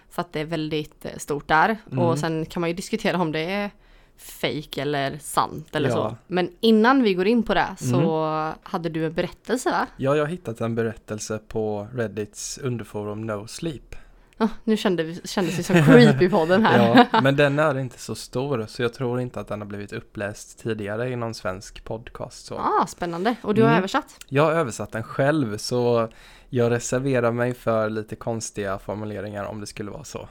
För 0.10 0.22
att 0.22 0.34
det 0.34 0.40
är 0.40 0.46
väldigt 0.46 1.06
stort 1.18 1.48
där. 1.48 1.78
Mm. 1.92 2.00
Och 2.00 2.20
sen 2.20 2.46
kan 2.46 2.62
man 2.62 2.70
ju 2.70 2.76
diskutera 2.76 3.22
om 3.22 3.32
det 3.32 3.40
är 3.40 3.72
fake 4.24 4.82
eller 4.82 5.18
sant 5.22 5.76
eller 5.76 5.90
Ja. 5.90 5.96
så. 5.96 6.16
Men 6.28 6.50
innan 6.60 7.04
vi 7.04 7.14
går 7.14 7.28
in 7.28 7.44
på 7.44 7.54
det 7.54 7.68
så 7.78 8.24
Mm. 8.24 8.54
hade 8.64 8.90
du 8.90 9.06
en 9.06 9.14
berättelse 9.14 9.70
va? 9.72 9.88
Ja, 9.98 10.16
jag 10.16 10.24
har 10.24 10.30
hittat 10.30 10.62
en 10.62 10.76
berättelse 10.76 11.40
på 11.48 11.88
Reddits 11.94 12.58
underforum 12.58 13.22
No 13.28 13.48
Sleep. 13.48 13.96
Ja, 14.38 14.50
nu 14.64 14.78
kände 14.78 15.04
vi, 15.04 15.22
kändes 15.26 15.60
vi 15.60 15.64
som 15.64 15.76
creepy 15.84 16.30
podden 16.30 16.66
här. 16.66 17.08
Ja, 17.12 17.20
men 17.24 17.36
den 17.36 17.60
är 17.60 17.80
inte 17.80 18.00
så 18.00 18.16
stor 18.16 18.66
så 18.70 18.82
jag 18.82 18.94
tror 18.94 19.20
inte 19.22 19.40
att 19.40 19.48
den 19.48 19.62
har 19.62 19.68
blivit 19.68 19.94
uppläst 19.94 20.60
tidigare 20.60 21.10
i 21.10 21.16
någon 21.16 21.34
svensk 21.34 21.84
podcast. 21.84 22.46
Så. 22.46 22.56
ah, 22.56 22.86
spännande. 22.88 23.36
Och 23.44 23.54
du 23.54 23.62
har 23.62 23.70
Mm. 23.70 23.78
översatt? 23.78 24.16
Jag 24.30 24.44
har 24.44 24.52
översatt 24.52 24.92
den 24.92 25.04
själv 25.04 25.58
så 25.58 26.10
jag 26.50 26.72
reserverar 26.72 27.32
mig 27.32 27.54
för 27.54 27.90
lite 27.90 28.16
konstiga 28.16 28.80
formuleringar 28.80 29.46
om 29.46 29.60
det 29.60 29.68
skulle 29.68 29.92
vara 29.92 30.04
så. 30.04 30.28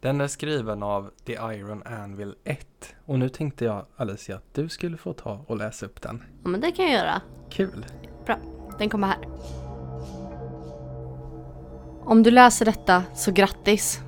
Den 0.00 0.20
är 0.20 0.26
skriven 0.26 0.82
av 0.82 1.10
The 1.26 1.32
Iron 1.32 1.82
Anvil 1.82 2.34
1 2.44 2.94
och 3.06 3.18
nu 3.18 3.28
tänkte 3.28 3.64
jag 3.64 3.86
Alicia 3.96 4.36
att 4.36 4.54
du 4.54 4.68
skulle 4.68 4.96
få 4.96 5.12
ta 5.12 5.44
och 5.46 5.56
läsa 5.56 5.86
upp 5.86 6.02
den. 6.02 6.22
Ja 6.42 6.48
men 6.48 6.60
det 6.60 6.72
kan 6.72 6.84
jag 6.84 6.94
göra. 6.94 7.20
Kul! 7.50 7.86
Den 8.78 8.88
kommer 8.88 9.06
här. 9.06 9.18
Om 12.04 12.22
du 12.22 12.30
läser 12.30 12.64
detta 12.64 13.04
så 13.14 13.32
grattis. 13.32 14.00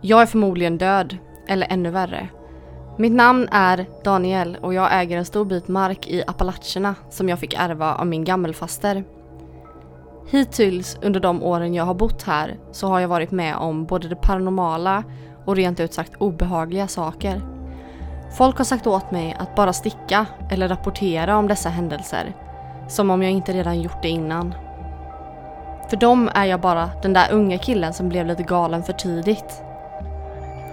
Jag 0.00 0.22
är 0.22 0.26
förmodligen 0.26 0.78
död, 0.78 1.18
eller 1.48 1.66
ännu 1.70 1.90
värre. 1.90 2.28
Mitt 2.98 3.12
namn 3.12 3.48
är 3.52 3.86
Daniel 4.04 4.58
och 4.60 4.74
jag 4.74 5.00
äger 5.00 5.18
en 5.18 5.24
stor 5.24 5.44
bit 5.44 5.68
mark 5.68 6.08
i 6.08 6.22
Appalacherna 6.26 6.94
som 7.10 7.28
jag 7.28 7.38
fick 7.38 7.54
ärva 7.54 7.94
av 7.94 8.06
min 8.06 8.24
gammelfaster. 8.24 9.04
Hittills 10.30 10.98
under 11.02 11.20
de 11.20 11.42
åren 11.42 11.74
jag 11.74 11.84
har 11.84 11.94
bott 11.94 12.22
här 12.22 12.58
så 12.72 12.86
har 12.86 13.00
jag 13.00 13.08
varit 13.08 13.30
med 13.30 13.56
om 13.56 13.86
både 13.86 14.08
det 14.08 14.16
paranormala 14.16 15.04
och 15.48 15.56
rent 15.56 15.80
ut 15.80 15.94
sagt 15.94 16.12
obehagliga 16.18 16.88
saker. 16.88 17.40
Folk 18.36 18.58
har 18.58 18.64
sagt 18.64 18.86
åt 18.86 19.10
mig 19.10 19.36
att 19.38 19.54
bara 19.54 19.72
sticka 19.72 20.26
eller 20.50 20.68
rapportera 20.68 21.36
om 21.36 21.48
dessa 21.48 21.68
händelser 21.68 22.34
som 22.88 23.10
om 23.10 23.22
jag 23.22 23.32
inte 23.32 23.52
redan 23.52 23.80
gjort 23.80 24.02
det 24.02 24.08
innan. 24.08 24.54
För 25.90 25.96
dem 25.96 26.30
är 26.34 26.44
jag 26.44 26.60
bara 26.60 26.90
den 27.02 27.12
där 27.12 27.32
unga 27.32 27.58
killen 27.58 27.92
som 27.92 28.08
blev 28.08 28.26
lite 28.26 28.42
galen 28.42 28.82
för 28.82 28.92
tidigt. 28.92 29.62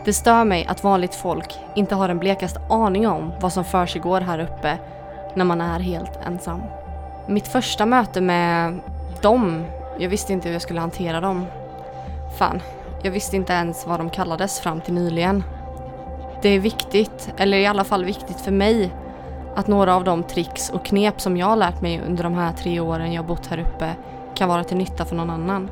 Det 0.05 0.13
stör 0.13 0.43
mig 0.43 0.65
att 0.65 0.83
vanligt 0.83 1.15
folk 1.15 1.59
inte 1.75 1.95
har 1.95 2.07
den 2.07 2.19
blekaste 2.19 2.59
aning 2.69 3.07
om 3.07 3.31
vad 3.41 3.53
som 3.53 3.65
försiggår 3.65 4.21
här 4.21 4.39
uppe 4.39 4.77
när 5.35 5.45
man 5.45 5.61
är 5.61 5.79
helt 5.79 6.19
ensam. 6.27 6.61
Mitt 7.27 7.47
första 7.47 7.85
möte 7.85 8.21
med 8.21 8.79
dem, 9.21 9.65
jag 9.99 10.09
visste 10.09 10.33
inte 10.33 10.47
hur 10.47 10.55
jag 10.55 10.61
skulle 10.61 10.79
hantera 10.79 11.21
dem. 11.21 11.45
Fan, 12.37 12.61
jag 13.05 13.11
visste 13.11 13.35
inte 13.35 13.53
ens 13.53 13.87
vad 13.87 13.99
de 13.99 14.09
kallades 14.09 14.59
fram 14.59 14.81
till 14.81 14.93
nyligen. 14.93 15.43
Det 16.41 16.49
är 16.49 16.59
viktigt, 16.59 17.33
eller 17.37 17.57
i 17.57 17.65
alla 17.65 17.83
fall 17.83 18.05
viktigt 18.05 18.41
för 18.41 18.51
mig, 18.51 18.93
att 19.55 19.67
några 19.67 19.95
av 19.95 20.03
de 20.03 20.23
tricks 20.23 20.69
och 20.69 20.85
knep 20.85 21.21
som 21.21 21.37
jag 21.37 21.47
har 21.47 21.55
lärt 21.55 21.81
mig 21.81 22.01
under 22.07 22.23
de 22.23 22.33
här 22.33 22.53
tre 22.53 22.79
åren 22.79 23.13
jag 23.13 23.25
bott 23.25 23.47
här 23.47 23.59
uppe 23.59 23.95
kan 24.35 24.49
vara 24.49 24.63
till 24.63 24.77
nytta 24.77 25.05
för 25.05 25.15
någon 25.15 25.29
annan. 25.29 25.69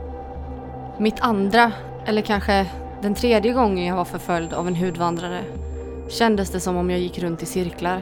Mitt 0.98 1.20
andra, 1.20 1.72
eller 2.06 2.22
kanske 2.22 2.66
den 3.02 3.16
tredje 3.16 3.54
gången 3.54 3.86
jag 3.86 3.96
var 3.96 4.06
förföljd 4.06 4.54
av 4.54 4.68
en 4.68 4.76
hudvandrare 4.76 5.44
kändes 6.10 6.52
det 6.52 6.60
som 6.60 6.78
om 6.78 6.90
jag 6.90 7.00
gick 7.00 7.20
runt 7.20 7.44
i 7.44 7.46
cirklar. 7.46 8.02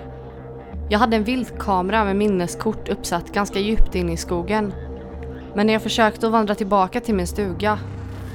Jag 0.89 0.99
hade 0.99 1.15
en 1.15 1.23
viltkamera 1.23 2.03
med 2.03 2.15
minneskort 2.15 2.89
uppsatt 2.89 3.33
ganska 3.33 3.59
djupt 3.59 3.95
in 3.95 4.09
i 4.09 4.17
skogen. 4.17 4.73
Men 5.55 5.67
när 5.67 5.73
jag 5.73 5.81
försökte 5.81 6.25
att 6.25 6.31
vandra 6.31 6.55
tillbaka 6.55 6.99
till 6.99 7.15
min 7.15 7.27
stuga 7.27 7.79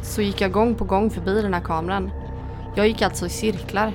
så 0.06 0.22
gick 0.22 0.40
jag 0.40 0.52
gång 0.52 0.74
på 0.74 0.84
gång 0.84 1.10
förbi 1.10 1.42
den 1.42 1.54
här 1.54 1.60
kameran. 1.60 2.10
Jag 2.74 2.88
gick 2.88 3.02
alltså 3.02 3.26
i 3.26 3.28
cirklar. 3.28 3.92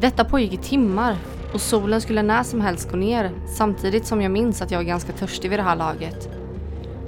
Detta 0.00 0.24
pågick 0.24 0.52
i 0.52 0.56
timmar 0.56 1.16
och 1.54 1.60
solen 1.60 2.00
skulle 2.00 2.22
när 2.22 2.42
som 2.42 2.60
helst 2.60 2.90
gå 2.90 2.96
ner 2.96 3.30
samtidigt 3.46 4.06
som 4.06 4.22
jag 4.22 4.32
minns 4.32 4.62
att 4.62 4.70
jag 4.70 4.78
var 4.78 4.84
ganska 4.84 5.12
törstig 5.12 5.50
vid 5.50 5.58
det 5.58 5.62
här 5.62 5.76
laget. 5.76 6.28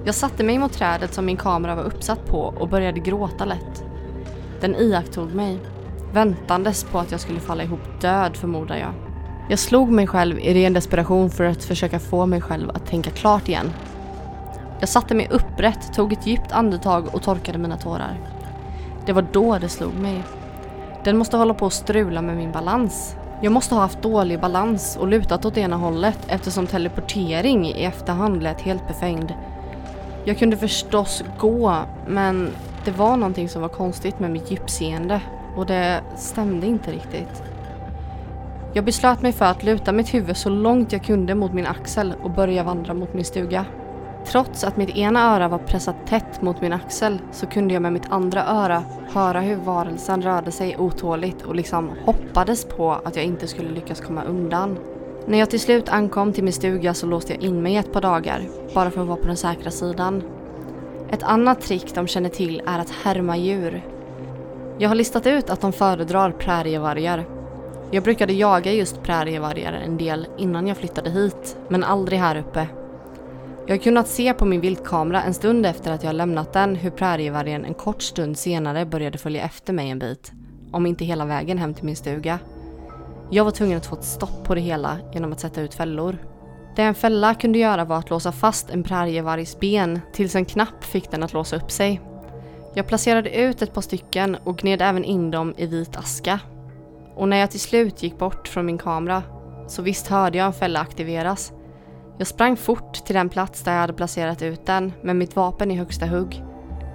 Jag 0.05 0.15
satte 0.15 0.45
mig 0.45 0.59
mot 0.59 0.73
trädet 0.73 1.15
som 1.15 1.27
min 1.27 1.37
kamera 1.37 1.75
var 1.75 1.83
uppsatt 1.83 2.27
på 2.27 2.39
och 2.41 2.69
började 2.69 3.01
gråta 3.01 3.45
lätt. 3.45 3.85
Den 4.61 4.77
iakttog 4.77 5.35
mig, 5.35 5.59
väntandes 6.13 6.85
på 6.85 6.99
att 6.99 7.11
jag 7.11 7.21
skulle 7.21 7.41
falla 7.41 7.63
ihop 7.63 8.01
död 8.01 8.37
förmodar 8.37 8.77
jag. 8.77 8.93
Jag 9.49 9.59
slog 9.59 9.91
mig 9.91 10.07
själv 10.07 10.39
i 10.39 10.55
ren 10.55 10.73
desperation 10.73 11.31
för 11.31 11.45
att 11.45 11.65
försöka 11.65 11.99
få 11.99 12.27
mig 12.27 12.41
själv 12.41 12.71
att 12.71 12.87
tänka 12.87 13.11
klart 13.11 13.49
igen. 13.49 13.71
Jag 14.81 14.89
satte 14.89 15.15
mig 15.15 15.29
upprätt, 15.31 15.95
tog 15.95 16.12
ett 16.12 16.27
djupt 16.27 16.53
andetag 16.53 17.15
och 17.15 17.23
torkade 17.23 17.59
mina 17.59 17.77
tårar. 17.77 18.21
Det 19.07 19.12
var 19.12 19.27
då 19.33 19.59
det 19.59 19.69
slog 19.69 19.95
mig. 19.95 20.23
Den 21.05 21.17
måste 21.17 21.37
hålla 21.37 21.55
på 21.55 21.67
att 21.67 21.73
strula 21.73 22.23
med 22.23 22.37
min 22.37 22.53
balans. 22.53 23.17
Jag 23.43 23.53
måste 23.53 23.75
ha 23.75 23.83
haft 23.83 24.03
dålig 24.03 24.41
balans 24.41 24.97
och 25.01 25.09
lutat 25.09 25.45
åt 25.45 25.57
ena 25.57 25.77
hållet 25.77 26.19
eftersom 26.29 26.67
teleportering 26.67 27.67
i 27.67 27.85
efterhand 27.85 28.43
lät 28.43 28.61
helt 28.61 28.89
befängd. 28.89 29.33
Jag 30.25 30.39
kunde 30.39 30.57
förstås 30.57 31.25
gå, 31.39 31.77
men 32.07 32.51
det 32.85 32.91
var 32.91 33.17
någonting 33.17 33.49
som 33.49 33.62
var 33.62 33.69
konstigt 33.69 34.19
med 34.19 34.31
mitt 34.31 34.51
djupseende 34.51 35.21
och 35.57 35.67
det 35.67 36.01
stämde 36.17 36.67
inte 36.67 36.93
riktigt. 36.93 37.43
Jag 38.73 38.85
beslöt 38.85 39.23
mig 39.23 39.33
för 39.33 39.45
att 39.45 39.62
luta 39.62 39.93
mitt 39.93 40.15
huvud 40.15 40.37
så 40.37 40.49
långt 40.49 40.93
jag 40.93 41.05
kunde 41.05 41.35
mot 41.35 41.53
min 41.53 41.67
axel 41.67 42.15
och 42.23 42.31
börja 42.31 42.62
vandra 42.62 42.95
mot 42.95 43.15
min 43.15 43.25
stuga. 43.25 43.65
Trots 44.27 44.65
att 44.65 44.77
mitt 44.77 44.97
ena 44.97 45.35
öra 45.35 45.49
var 45.49 45.59
pressat 45.59 46.07
tätt 46.07 46.43
mot 46.43 46.61
min 46.61 46.73
axel 46.73 47.19
så 47.33 47.47
kunde 47.47 47.75
jag 47.75 47.83
med 47.83 47.93
mitt 47.93 48.11
andra 48.11 48.47
öra 48.47 48.85
höra 49.12 49.41
hur 49.41 49.57
varelsen 49.57 50.23
rörde 50.23 50.53
sig 50.53 50.77
otåligt 50.77 51.43
och 51.43 51.55
liksom 51.55 51.91
hoppades 52.05 52.65
på 52.65 52.93
att 52.93 53.17
jag 53.17 53.25
inte 53.25 53.47
skulle 53.47 53.71
lyckas 53.71 54.01
komma 54.01 54.25
undan. 54.25 54.79
När 55.27 55.39
jag 55.39 55.51
till 55.51 55.61
slut 55.61 55.89
ankom 55.89 56.33
till 56.33 56.45
min 56.45 56.53
stuga 56.53 56.95
så 56.95 57.07
låste 57.07 57.33
jag 57.33 57.43
in 57.43 57.62
mig 57.62 57.73
i 57.73 57.77
ett 57.77 57.93
par 57.93 58.01
dagar, 58.01 58.43
bara 58.75 58.91
för 58.91 59.01
att 59.01 59.07
vara 59.07 59.17
på 59.17 59.27
den 59.27 59.37
säkra 59.37 59.71
sidan. 59.71 60.23
Ett 61.11 61.23
annat 61.23 61.61
trick 61.61 61.95
de 61.95 62.07
känner 62.07 62.29
till 62.29 62.62
är 62.67 62.79
att 62.79 62.91
härma 62.91 63.37
djur. 63.37 63.83
Jag 64.79 64.89
har 64.89 64.97
listat 64.97 65.27
ut 65.27 65.51
att 65.51 65.61
de 65.61 65.73
föredrar 65.73 66.31
prärievargar. 66.31 67.25
Jag 67.91 68.03
brukade 68.03 68.33
jaga 68.33 68.73
just 68.73 69.03
prärievargar 69.03 69.73
en 69.73 69.97
del 69.97 70.27
innan 70.39 70.67
jag 70.67 70.77
flyttade 70.77 71.11
hit, 71.11 71.57
men 71.69 71.85
aldrig 71.85 72.19
här 72.19 72.37
uppe. 72.37 72.69
Jag 73.69 73.77
har 73.77 73.83
kunnat 73.83 74.09
se 74.09 74.35
på 74.35 74.45
min 74.45 74.61
viltkamera 74.61 75.23
en 75.23 75.35
stund 75.35 75.67
efter 75.67 75.93
att 75.93 76.05
jag 76.05 76.15
lämnat 76.15 76.53
den 76.53 76.77
hur 76.77 76.91
prärievargen 76.91 77.65
en 77.65 77.75
kort 77.75 78.03
stund 78.03 78.39
senare 78.39 78.87
började 78.87 79.19
följa 79.19 79.43
efter 79.43 79.73
mig 79.73 79.91
en 79.91 79.99
bit, 79.99 80.33
om 80.73 80.87
inte 80.87 81.05
hela 81.05 81.25
vägen 81.25 81.59
hem 81.59 81.75
till 81.75 81.85
min 81.85 81.97
stuga. 81.97 82.39
Jag 83.31 83.45
var 83.45 83.51
tvungen 83.51 83.79
att 83.79 83.87
få 83.87 83.97
ett 83.97 84.05
stopp 84.05 84.45
på 84.45 84.55
det 84.55 84.61
hela 84.61 84.99
genom 85.15 85.33
att 85.33 85.41
sätta 85.41 85.61
ut 85.61 85.75
fällor. 85.75 86.19
Det 86.77 86.83
en 86.83 86.95
fälla 86.95 87.35
kunde 87.35 87.59
göra 87.59 87.85
var 87.85 87.99
att 87.99 88.11
låsa 88.11 88.33
fast 88.33 88.71
en 88.71 88.83
prärievargs 88.83 89.61
ben 89.61 90.01
tills 90.13 90.35
en 90.35 90.45
knapp 90.45 90.85
fick 90.85 91.11
den 91.11 91.23
att 91.23 91.33
låsa 91.33 91.57
upp 91.57 91.71
sig. 91.71 92.01
Jag 92.75 92.87
placerade 92.87 93.37
ut 93.37 93.63
ett 93.63 93.75
par 93.75 93.83
stycken 93.83 94.37
och 94.45 94.59
gned 94.59 94.83
även 94.83 95.05
in 95.05 95.31
dem 95.31 95.55
i 95.57 95.67
vit 95.67 95.97
aska. 95.97 96.41
Och 97.15 97.29
när 97.29 97.37
jag 97.37 97.51
till 97.51 97.61
slut 97.61 98.03
gick 98.03 98.19
bort 98.19 98.49
från 98.49 98.67
min 98.67 98.79
kamera 98.79 99.23
så 99.69 99.83
visst 99.83 100.07
hörde 100.07 100.39
jag 100.39 100.47
en 100.47 100.53
fälla 100.53 100.81
aktiveras. 100.81 101.53
Jag 102.19 102.27
sprang 102.27 102.57
fort 102.57 102.93
till 102.93 103.15
den 103.15 103.29
plats 103.29 103.63
där 103.63 103.73
jag 103.73 103.81
hade 103.81 103.93
placerat 103.93 104.43
ut 104.43 104.67
den 104.67 104.93
med 105.03 105.17
mitt 105.17 105.37
vapen 105.37 105.71
i 105.71 105.77
högsta 105.77 106.07
hugg. 106.07 106.45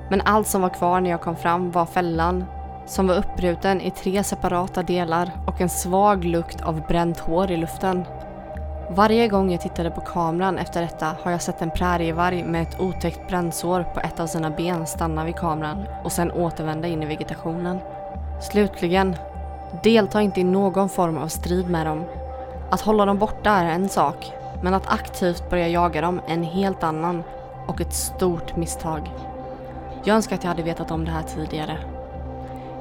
Men 0.10 0.22
allt 0.22 0.48
som 0.48 0.62
var 0.62 0.70
kvar 0.70 1.02
när 1.02 1.10
jag 1.10 1.22
kom 1.22 1.36
fram 1.36 1.72
var 1.72 1.86
fällan 1.86 2.46
som 2.88 3.08
var 3.08 3.16
uppbruten 3.16 3.82
i 3.82 3.92
tre 3.92 4.24
separata 4.24 4.84
delar 4.84 5.32
och 5.48 5.62
en 5.62 5.70
svag 5.70 6.26
lukt 6.26 6.62
av 6.62 6.88
bränt 6.88 7.20
hår 7.20 7.52
i 7.52 7.58
luften. 7.58 8.06
Varje 8.90 9.28
gång 9.28 9.52
jag 9.52 9.62
tittade 9.62 9.92
på 9.92 10.02
kameran 10.02 10.58
efter 10.58 10.82
detta 10.82 11.16
har 11.22 11.32
jag 11.32 11.42
sett 11.42 11.62
en 11.62 11.72
prärievarg 11.72 12.44
med 12.44 12.62
ett 12.62 12.80
otäckt 12.80 13.28
brännsår 13.28 13.84
på 13.94 14.00
ett 14.00 14.20
av 14.20 14.28
sina 14.28 14.50
ben 14.50 14.88
stanna 14.88 15.26
vid 15.26 15.36
kameran 15.36 15.86
och 16.04 16.12
sen 16.12 16.32
återvända 16.32 16.88
in 16.88 17.04
i 17.04 17.06
vegetationen. 17.06 17.80
Slutligen, 18.42 19.16
delta 19.84 20.22
inte 20.22 20.42
i 20.42 20.44
någon 20.44 20.90
form 20.90 21.18
av 21.18 21.28
strid 21.28 21.70
med 21.70 21.86
dem. 21.86 22.04
Att 22.72 22.82
hålla 22.82 23.06
dem 23.06 23.18
borta 23.18 23.52
är 23.52 23.66
en 23.66 23.90
sak, 23.90 24.34
men 24.62 24.74
att 24.74 24.94
aktivt 24.94 25.50
börja 25.50 25.68
jaga 25.68 26.02
dem 26.02 26.22
är 26.28 26.34
en 26.34 26.44
helt 26.44 26.84
annan 26.84 27.24
och 27.68 27.82
ett 27.82 27.94
stort 27.94 28.56
misstag. 28.56 29.12
Jag 30.04 30.16
önskar 30.16 30.36
att 30.36 30.44
jag 30.44 30.50
hade 30.50 30.64
vetat 30.64 30.92
om 30.92 31.06
det 31.06 31.12
här 31.12 31.24
tidigare. 31.24 31.78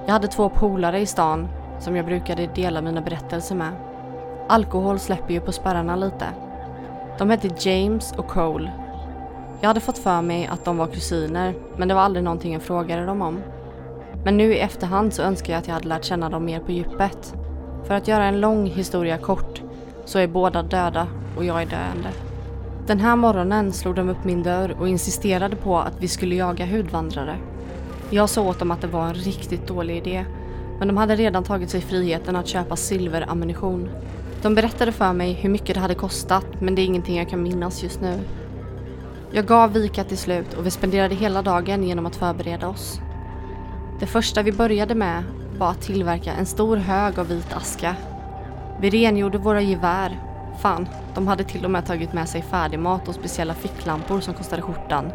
Jag 0.07 0.13
hade 0.13 0.29
två 0.29 0.49
polare 0.49 0.99
i 0.99 1.07
stan 1.07 1.49
som 1.79 1.97
jag 1.97 2.07
brukade 2.07 2.47
dela 2.47 2.81
mina 2.81 3.01
berättelser 3.01 3.55
med. 3.55 3.73
Alkohol 4.49 4.99
släpper 4.99 5.35
ju 5.35 5.41
på 5.41 5.53
spärrarna 5.53 5.97
lite. 5.97 6.27
De 7.19 7.31
hette 7.31 7.69
James 7.71 8.13
och 8.13 8.29
Cole. 8.29 8.73
Jag 9.61 9.69
hade 9.69 9.81
fått 9.81 9.99
för 9.99 10.23
mig 10.23 10.47
att 10.47 10.65
de 10.65 10.77
var 10.77 10.87
kusiner, 10.87 11.55
men 11.77 11.89
det 11.89 11.95
var 11.95 12.03
aldrig 12.03 12.25
någonting 12.25 12.53
jag 12.53 12.63
frågade 12.63 13.07
dem 13.07 13.23
om. 13.23 13.43
Men 14.25 14.37
nu 14.37 14.55
i 14.55 14.59
efterhand 14.59 15.15
så 15.15 15.23
önskar 15.23 15.53
jag 15.53 15.61
att 15.61 15.67
jag 15.67 15.75
hade 15.75 15.89
lärt 15.89 16.05
känna 16.05 16.29
dem 16.29 16.45
mer 16.45 16.61
på 16.61 16.73
djupet. 16.73 17.35
För 17.85 17.95
att 17.95 18.09
göra 18.09 18.25
en 18.25 18.41
lång 18.41 18.67
historia 18.67 19.19
kort 19.19 19.63
så 20.05 20.19
är 20.19 20.27
båda 20.27 20.63
döda 20.63 21.07
och 21.37 21.45
jag 21.45 21.63
är 21.63 21.67
döende. 21.67 22.11
Den 22.87 23.01
här 23.01 23.17
morgonen 23.17 23.73
slog 23.73 23.95
de 23.95 24.09
upp 24.09 24.25
min 24.25 24.43
dörr 24.43 24.77
och 24.81 24.89
insisterade 24.89 25.57
på 25.57 25.79
att 25.79 25.95
vi 25.99 26.09
skulle 26.09 26.35
jaga 26.35 26.67
hudvandrare. 26.67 27.37
Jag 28.11 28.29
sa 28.29 28.43
åt 28.43 28.59
dem 28.59 28.71
att 28.71 28.81
det 28.81 28.87
var 28.87 29.07
en 29.07 29.15
riktigt 29.15 29.67
dålig 29.67 29.97
idé, 29.97 30.25
men 30.79 30.89
de 30.89 30.97
hade 30.97 31.17
redan 31.17 31.45
tagit 31.45 31.71
sig 31.71 31.81
friheten 31.81 32.37
att 32.37 32.47
köpa 32.47 32.77
silverammunition. 32.77 33.89
De 34.43 34.55
berättade 34.55 34.93
för 34.93 35.13
mig 35.13 35.33
hur 35.33 35.51
mycket 35.51 35.75
det 35.75 35.81
hade 35.81 35.95
kostat, 35.95 36.47
men 36.61 36.75
det 36.75 36.83
är 36.83 36.87
ingenting 36.87 37.19
jag 37.19 37.29
kan 37.29 37.43
minnas 37.43 37.83
just 37.83 38.01
nu. 38.01 38.21
Jag 39.33 39.47
gav 39.47 39.73
vika 39.73 40.05
till 40.05 40.19
slut 40.19 40.55
och 40.55 40.67
vi 40.67 40.71
spenderade 40.71 41.15
hela 41.15 41.43
dagen 41.43 41.83
genom 41.83 42.07
att 42.07 42.17
förbereda 42.17 42.69
oss. 42.69 43.01
Det 44.01 44.07
första 44.07 44.43
vi 44.43 44.53
började 44.53 44.95
med 44.95 45.25
var 45.59 45.71
att 45.71 45.81
tillverka 45.81 46.33
en 46.33 46.47
stor 46.47 46.77
hög 46.77 47.19
av 47.19 47.29
vit 47.29 47.53
aska. 47.53 47.97
Vi 48.81 48.91
rengjorde 48.91 49.39
våra 49.39 49.61
gevär. 49.61 50.21
Fan, 50.59 50.89
de 51.15 51.29
hade 51.29 51.45
till 51.45 51.65
och 51.65 51.71
med 51.71 51.87
tagit 51.87 52.13
med 52.13 52.29
sig 52.29 52.43
färdigmat 52.43 53.09
och 53.09 53.15
speciella 53.15 53.55
ficklampor 53.55 54.21
som 54.21 54.35
kostade 54.35 54.63
skjortan. 54.63 55.13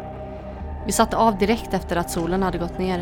Vi 0.86 0.92
satte 0.92 1.16
av 1.16 1.38
direkt 1.38 1.74
efter 1.74 1.96
att 1.96 2.10
solen 2.10 2.42
hade 2.42 2.58
gått 2.58 2.78
ner. 2.78 2.98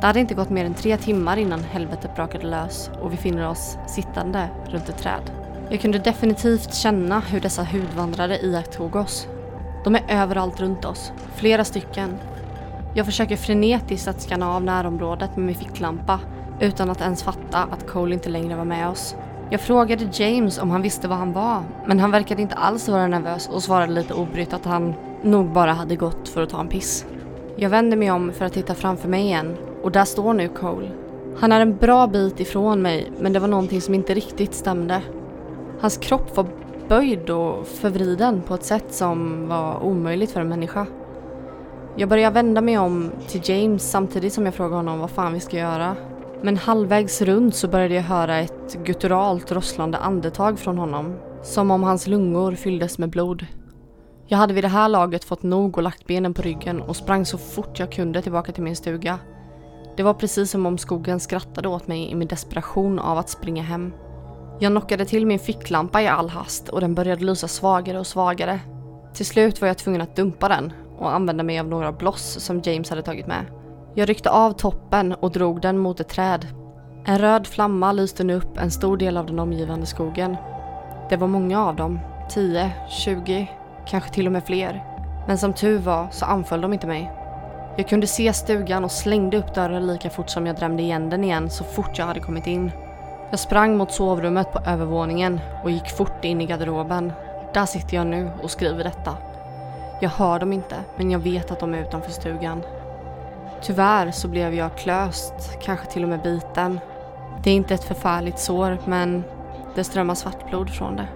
Det 0.00 0.06
hade 0.06 0.20
inte 0.20 0.34
gått 0.34 0.50
mer 0.50 0.64
än 0.64 0.74
tre 0.74 0.96
timmar 0.96 1.36
innan 1.36 1.64
helvetet 1.64 2.14
brakade 2.14 2.46
lös 2.46 2.90
och 3.00 3.12
vi 3.12 3.16
finner 3.16 3.48
oss 3.48 3.78
sittande 3.86 4.48
runt 4.68 4.88
ett 4.88 4.98
träd. 4.98 5.30
Jag 5.70 5.80
kunde 5.80 5.98
definitivt 5.98 6.74
känna 6.74 7.20
hur 7.20 7.40
dessa 7.40 7.64
hudvandrare 7.64 8.38
iakttog 8.38 8.96
oss. 8.96 9.28
De 9.84 9.94
är 9.94 10.04
överallt 10.08 10.60
runt 10.60 10.84
oss, 10.84 11.12
flera 11.34 11.64
stycken. 11.64 12.18
Jag 12.94 13.06
försöker 13.06 13.36
frenetiskt 13.36 14.08
att 14.08 14.20
skanna 14.20 14.54
av 14.54 14.64
närområdet 14.64 15.36
med 15.36 15.46
min 15.46 15.54
ficklampa 15.54 16.20
utan 16.60 16.90
att 16.90 17.00
ens 17.00 17.22
fatta 17.22 17.58
att 17.62 17.86
Cole 17.86 18.14
inte 18.14 18.28
längre 18.28 18.56
var 18.56 18.64
med 18.64 18.88
oss. 18.88 19.16
Jag 19.50 19.60
frågade 19.60 20.08
James 20.12 20.58
om 20.58 20.70
han 20.70 20.82
visste 20.82 21.08
var 21.08 21.16
han 21.16 21.32
var, 21.32 21.62
men 21.86 22.00
han 22.00 22.10
verkade 22.10 22.42
inte 22.42 22.54
alls 22.54 22.88
vara 22.88 23.06
nervös 23.06 23.48
och 23.48 23.62
svarade 23.62 23.92
lite 23.92 24.14
obrytt 24.14 24.52
att 24.52 24.64
han 24.64 24.94
nog 25.22 25.52
bara 25.52 25.72
hade 25.72 25.96
gått 25.96 26.28
för 26.28 26.42
att 26.42 26.50
ta 26.50 26.60
en 26.60 26.68
piss. 26.68 27.06
Jag 27.56 27.70
vände 27.70 27.96
mig 27.96 28.10
om 28.10 28.32
för 28.32 28.44
att 28.44 28.52
titta 28.52 28.74
framför 28.74 29.08
mig 29.08 29.22
igen 29.22 29.56
och 29.82 29.92
där 29.92 30.04
står 30.04 30.34
nu 30.34 30.48
Cole. 30.48 30.90
Han 31.38 31.52
är 31.52 31.60
en 31.60 31.76
bra 31.76 32.06
bit 32.06 32.40
ifrån 32.40 32.82
mig 32.82 33.12
men 33.20 33.32
det 33.32 33.38
var 33.38 33.48
någonting 33.48 33.80
som 33.80 33.94
inte 33.94 34.14
riktigt 34.14 34.54
stämde. 34.54 35.02
Hans 35.80 35.96
kropp 35.96 36.36
var 36.36 36.46
böjd 36.88 37.30
och 37.30 37.66
förvriden 37.66 38.42
på 38.42 38.54
ett 38.54 38.64
sätt 38.64 38.94
som 38.94 39.48
var 39.48 39.82
omöjligt 39.82 40.30
för 40.30 40.40
en 40.40 40.48
människa. 40.48 40.86
Jag 41.96 42.08
börjar 42.08 42.30
vända 42.30 42.60
mig 42.60 42.78
om 42.78 43.10
till 43.28 43.40
James 43.44 43.90
samtidigt 43.90 44.32
som 44.32 44.44
jag 44.44 44.54
frågar 44.54 44.76
honom 44.76 44.98
vad 44.98 45.10
fan 45.10 45.32
vi 45.32 45.40
ska 45.40 45.56
göra. 45.56 45.96
Men 46.42 46.56
halvvägs 46.56 47.22
runt 47.22 47.54
så 47.54 47.68
började 47.68 47.94
jag 47.94 48.02
höra 48.02 48.38
ett 48.38 48.78
gutturalt 48.84 49.52
rosslande 49.52 49.98
andetag 49.98 50.58
från 50.58 50.78
honom. 50.78 51.14
Som 51.42 51.70
om 51.70 51.82
hans 51.82 52.06
lungor 52.06 52.54
fylldes 52.54 52.98
med 52.98 53.10
blod. 53.10 53.46
Jag 54.26 54.38
hade 54.38 54.54
vid 54.54 54.64
det 54.64 54.68
här 54.68 54.88
laget 54.88 55.24
fått 55.24 55.42
nog 55.42 55.76
och 55.76 55.82
lagt 55.82 56.06
benen 56.06 56.34
på 56.34 56.42
ryggen 56.42 56.82
och 56.82 56.96
sprang 56.96 57.26
så 57.26 57.38
fort 57.38 57.78
jag 57.78 57.92
kunde 57.92 58.22
tillbaka 58.22 58.52
till 58.52 58.62
min 58.62 58.76
stuga. 58.76 59.18
Det 59.96 60.02
var 60.02 60.14
precis 60.14 60.50
som 60.50 60.66
om 60.66 60.78
skogen 60.78 61.20
skrattade 61.20 61.68
åt 61.68 61.86
mig 61.86 62.10
i 62.10 62.14
min 62.14 62.28
desperation 62.28 62.98
av 62.98 63.18
att 63.18 63.30
springa 63.30 63.62
hem. 63.62 63.92
Jag 64.60 64.72
knockade 64.72 65.04
till 65.04 65.26
min 65.26 65.38
ficklampa 65.38 66.02
i 66.02 66.06
all 66.06 66.28
hast 66.28 66.68
och 66.68 66.80
den 66.80 66.94
började 66.94 67.24
lysa 67.24 67.48
svagare 67.48 67.98
och 67.98 68.06
svagare. 68.06 68.60
Till 69.14 69.26
slut 69.26 69.60
var 69.60 69.68
jag 69.68 69.78
tvungen 69.78 70.00
att 70.00 70.16
dumpa 70.16 70.48
den 70.48 70.72
och 70.98 71.14
använda 71.14 71.42
mig 71.42 71.58
av 71.58 71.68
några 71.68 71.92
bloss 71.92 72.40
som 72.40 72.60
James 72.64 72.90
hade 72.90 73.02
tagit 73.02 73.26
med. 73.26 73.46
Jag 73.98 74.08
ryckte 74.08 74.30
av 74.30 74.52
toppen 74.52 75.14
och 75.14 75.30
drog 75.30 75.60
den 75.60 75.78
mot 75.78 76.00
ett 76.00 76.08
träd. 76.08 76.46
En 77.04 77.18
röd 77.18 77.46
flamma 77.46 77.92
lyste 77.92 78.24
nu 78.24 78.34
upp 78.34 78.58
en 78.58 78.70
stor 78.70 78.96
del 78.96 79.16
av 79.16 79.26
den 79.26 79.38
omgivande 79.38 79.86
skogen. 79.86 80.36
Det 81.08 81.16
var 81.16 81.26
många 81.26 81.66
av 81.66 81.76
dem, 81.76 82.00
10, 82.28 82.72
20, 82.88 83.50
kanske 83.86 84.10
till 84.10 84.26
och 84.26 84.32
med 84.32 84.44
fler. 84.44 84.84
Men 85.26 85.38
som 85.38 85.52
tur 85.52 85.78
var 85.78 86.08
så 86.10 86.24
anföll 86.24 86.60
de 86.60 86.72
inte 86.72 86.86
mig. 86.86 87.12
Jag 87.76 87.88
kunde 87.88 88.06
se 88.06 88.32
stugan 88.32 88.84
och 88.84 88.90
slängde 88.90 89.36
upp 89.38 89.54
dörren 89.54 89.86
lika 89.86 90.10
fort 90.10 90.30
som 90.30 90.46
jag 90.46 90.56
drämde 90.56 90.82
igen 90.82 91.10
den 91.10 91.24
igen 91.24 91.50
så 91.50 91.64
fort 91.64 91.98
jag 91.98 92.06
hade 92.06 92.20
kommit 92.20 92.46
in. 92.46 92.72
Jag 93.30 93.38
sprang 93.38 93.76
mot 93.76 93.92
sovrummet 93.92 94.52
på 94.52 94.58
övervåningen 94.66 95.40
och 95.64 95.70
gick 95.70 95.90
fort 95.90 96.24
in 96.24 96.40
i 96.40 96.46
garderoben. 96.46 97.12
Där 97.54 97.66
sitter 97.66 97.96
jag 97.96 98.06
nu 98.06 98.30
och 98.42 98.50
skriver 98.50 98.84
detta. 98.84 99.16
Jag 100.00 100.10
hör 100.10 100.38
dem 100.38 100.52
inte, 100.52 100.76
men 100.96 101.10
jag 101.10 101.18
vet 101.18 101.50
att 101.50 101.60
de 101.60 101.74
är 101.74 101.78
utanför 101.78 102.10
stugan. 102.10 102.62
Tyvärr 103.62 104.10
så 104.10 104.28
blev 104.28 104.54
jag 104.54 104.78
klöst, 104.78 105.34
kanske 105.62 105.86
till 105.86 106.02
och 106.02 106.08
med 106.08 106.22
biten. 106.22 106.80
Det 107.44 107.50
är 107.50 107.54
inte 107.54 107.74
ett 107.74 107.84
förfärligt 107.84 108.38
sår, 108.38 108.78
men 108.86 109.22
Det 109.74 109.84
strömmar 109.84 110.14
svartblod 110.14 110.70
från 110.70 110.96
det. 110.96 111.08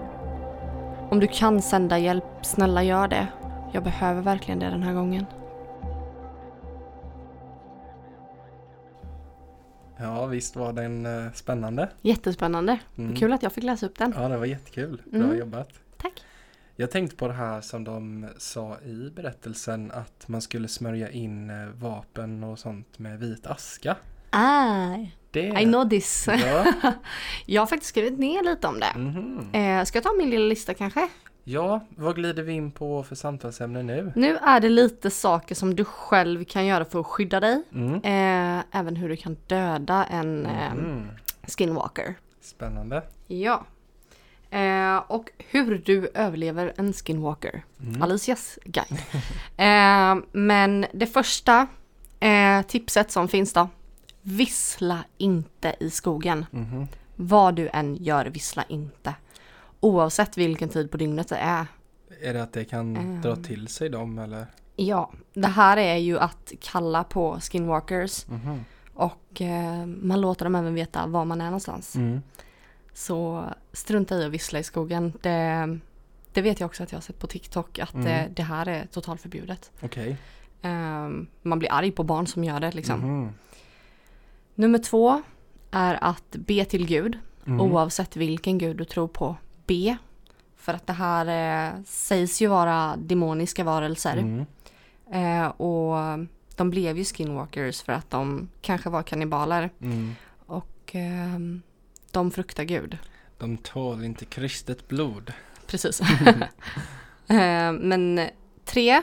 Om 1.09 1.19
du 1.19 1.27
kan 1.27 1.61
sända 1.61 1.97
hjälp, 1.97 2.23
snälla 2.41 2.83
gör 2.83 3.07
det. 3.07 3.27
Jag 3.71 3.83
behöver 3.83 4.21
verkligen 4.21 4.59
det 4.59 4.69
den 4.69 4.83
här 4.83 4.93
gången. 4.93 5.25
Ja, 9.97 10.25
visst 10.25 10.55
var 10.55 10.73
den 10.73 11.05
eh, 11.05 11.31
spännande. 11.33 11.89
Jättespännande. 12.01 12.79
Mm. 12.97 13.15
Kul 13.15 13.33
att 13.33 13.43
jag 13.43 13.51
fick 13.51 13.63
läsa 13.63 13.85
upp 13.85 13.97
den. 13.97 14.13
Ja, 14.17 14.27
det 14.27 14.37
var 14.37 14.45
jättekul. 14.45 15.01
Bra 15.05 15.21
Mm. 15.23 15.37
jobbat. 15.37 15.69
Tack. 15.97 16.13
Jag 16.81 16.91
tänkte 16.91 17.15
på 17.15 17.27
det 17.27 17.33
här 17.33 17.61
som 17.61 17.83
de 17.83 18.27
sa 18.37 18.77
i 18.85 19.11
berättelsen 19.15 19.91
att 19.91 20.27
man 20.27 20.41
skulle 20.41 20.67
smörja 20.67 21.09
in 21.11 21.49
eh, 21.49 21.55
vapen 21.75 22.43
och 22.43 22.59
sånt 22.59 22.99
med 22.99 23.19
vit 23.19 23.47
aska. 23.47 23.95
Ah, 24.29 24.95
Det... 25.31 25.47
I 25.47 25.65
know 25.65 25.89
this. 25.89 26.27
Ja. 26.27 26.65
Jag 27.45 27.61
har 27.61 27.67
faktiskt 27.67 27.89
skrivit 27.89 28.19
ner 28.19 28.43
lite 28.43 28.67
om 28.67 28.79
det. 28.79 28.99
Mhm. 28.99 29.49
Eh, 29.53 29.83
ska 29.83 29.97
jag 29.97 30.03
ta 30.03 30.13
min 30.17 30.29
lilla 30.29 30.45
lista 30.45 30.73
kanske? 30.73 31.09
ja, 31.43 31.79
vad 31.89 32.15
glider 32.15 32.43
vi 32.43 32.51
in 32.53 32.71
på 32.71 33.03
för 33.03 33.15
samtalsämne 33.15 33.83
nu? 33.83 34.11
Nu 34.15 34.37
är 34.37 34.59
det 34.59 34.69
lite 34.69 35.09
saker 35.09 35.55
som 35.55 35.75
du 35.75 35.85
själv 35.85 36.43
kan 36.43 36.65
göra 36.65 36.85
för 36.85 36.99
att 36.99 37.05
skydda 37.05 37.39
dig. 37.39 37.63
Mm. 37.73 37.93
Eh, 37.95 38.63
även 38.71 38.95
hur 38.95 39.09
du 39.09 39.15
kan 39.15 39.37
döda 39.47 40.05
en 40.05 40.45
eh, 40.45 40.73
Mhm. 40.73 41.07
skinwalker. 41.57 42.15
Spännande. 42.41 43.03
Ja. 43.27 43.65
Eh, 44.51 44.97
och 45.07 45.29
hur 45.37 45.77
du 45.85 46.11
överlever 46.13 46.73
en 46.77 46.93
skinwalker. 46.93 47.63
Mm. 47.79 48.01
Alicias 48.01 48.59
guide. 48.65 49.01
eh, 49.57 50.23
men 50.31 50.85
det 50.93 51.05
första 51.07 51.67
eh, 52.19 52.61
tipset 52.61 53.11
som 53.11 53.27
finns 53.27 53.53
då. 53.53 53.69
Vissla 54.21 54.99
inte 55.17 55.75
i 55.79 55.89
skogen. 55.89 56.45
Mhm. 56.51 56.87
Vad 57.15 57.55
du 57.55 57.69
än 57.73 57.95
gör, 57.95 58.25
vissla 58.25 58.63
inte. 58.67 59.13
Oavsett 59.79 60.37
vilken 60.37 60.69
tid 60.69 60.91
på 60.91 60.97
dygnet 60.97 61.27
det 61.29 61.35
är. 61.37 61.65
Är 62.21 62.33
det 62.33 62.43
att 62.43 62.53
det 62.53 62.65
kan 62.65 62.97
Ehm. 62.97 63.21
dra 63.21 63.35
till 63.35 63.67
sig 63.67 63.89
dem 63.89 64.19
eller? 64.19 64.45
Ja, 64.75 65.11
det 65.33 65.47
här 65.47 65.77
är 65.77 65.95
ju 65.97 66.19
att 66.19 66.51
kalla 66.61 67.03
på 67.03 67.39
skinwalkers 67.41 68.27
Mhm. 68.27 68.65
och 68.93 69.41
eh, 69.41 69.85
man 69.85 70.21
låter 70.21 70.45
dem 70.45 70.55
även 70.55 70.73
veta 70.73 71.07
var 71.07 71.25
man 71.25 71.41
är 71.41 71.45
någonstans. 71.45 71.95
Mm. 72.91 72.97
Så 72.97 73.45
strunta 73.73 74.15
i 74.17 74.25
att 74.25 74.31
vissla 74.31 74.59
i 74.59 74.63
skogen. 74.63 75.13
Det, 75.21 75.79
det 76.33 76.41
vet 76.41 76.59
jag 76.59 76.67
också 76.67 76.83
att 76.83 76.91
jag 76.91 76.97
har 76.97 77.01
sett 77.01 77.19
på 77.19 77.27
TikTok 77.27 77.79
att 77.79 77.93
Mm. 77.93 78.07
eh, 78.07 78.29
det 78.35 78.43
här 78.43 78.67
är 78.67 78.85
totalt 78.85 79.21
förbjudet. 79.21 79.71
Okej. 79.81 80.17
Ehm, 80.61 81.27
man 81.41 81.59
blir 81.59 81.71
arg 81.71 81.91
på 81.91 82.03
barn 82.03 82.27
som 82.27 82.43
gör 82.43 82.59
det 82.59 82.71
liksom. 82.71 82.99
Mhm. 82.99 83.29
Nummer 84.55 84.79
två 84.79 85.21
är 85.71 85.97
att 86.03 86.31
be 86.31 86.65
till 86.65 86.85
Gud. 86.87 87.17
Mm. 87.47 87.61
Oavsett 87.61 88.15
vilken 88.15 88.57
gud 88.57 88.77
du 88.77 88.85
tror 88.85 89.07
på. 89.07 89.35
Be. 89.65 89.97
För 90.57 90.73
att 90.73 90.87
det 90.87 90.93
här 90.93 91.25
eh, 91.75 91.83
sägs 91.85 92.41
ju 92.41 92.47
vara 92.47 92.95
demoniska 92.97 93.63
varelser. 93.63 94.17
Mm. 94.17 94.45
Eh, 95.11 95.47
och 95.47 95.95
de 96.55 96.69
blev 96.69 96.97
ju 96.97 97.03
skinwalkers 97.03 97.81
för 97.81 97.93
att 97.93 98.09
de 98.09 98.49
kanske 98.61 98.89
var 98.89 99.03
kannibaler. 99.03 99.69
Mm. 99.81 100.15
Och 100.45 100.91
ehm, 100.91 101.61
de 102.11 102.31
fruktar 102.31 102.63
Gud. 102.63 102.97
De 103.37 103.57
tål 103.57 104.03
inte 104.03 104.25
kristet 104.25 104.87
blod. 104.87 105.33
Precis. 105.67 106.01
Eh, 107.27 107.71
Men 107.71 108.29
tre 108.65 109.01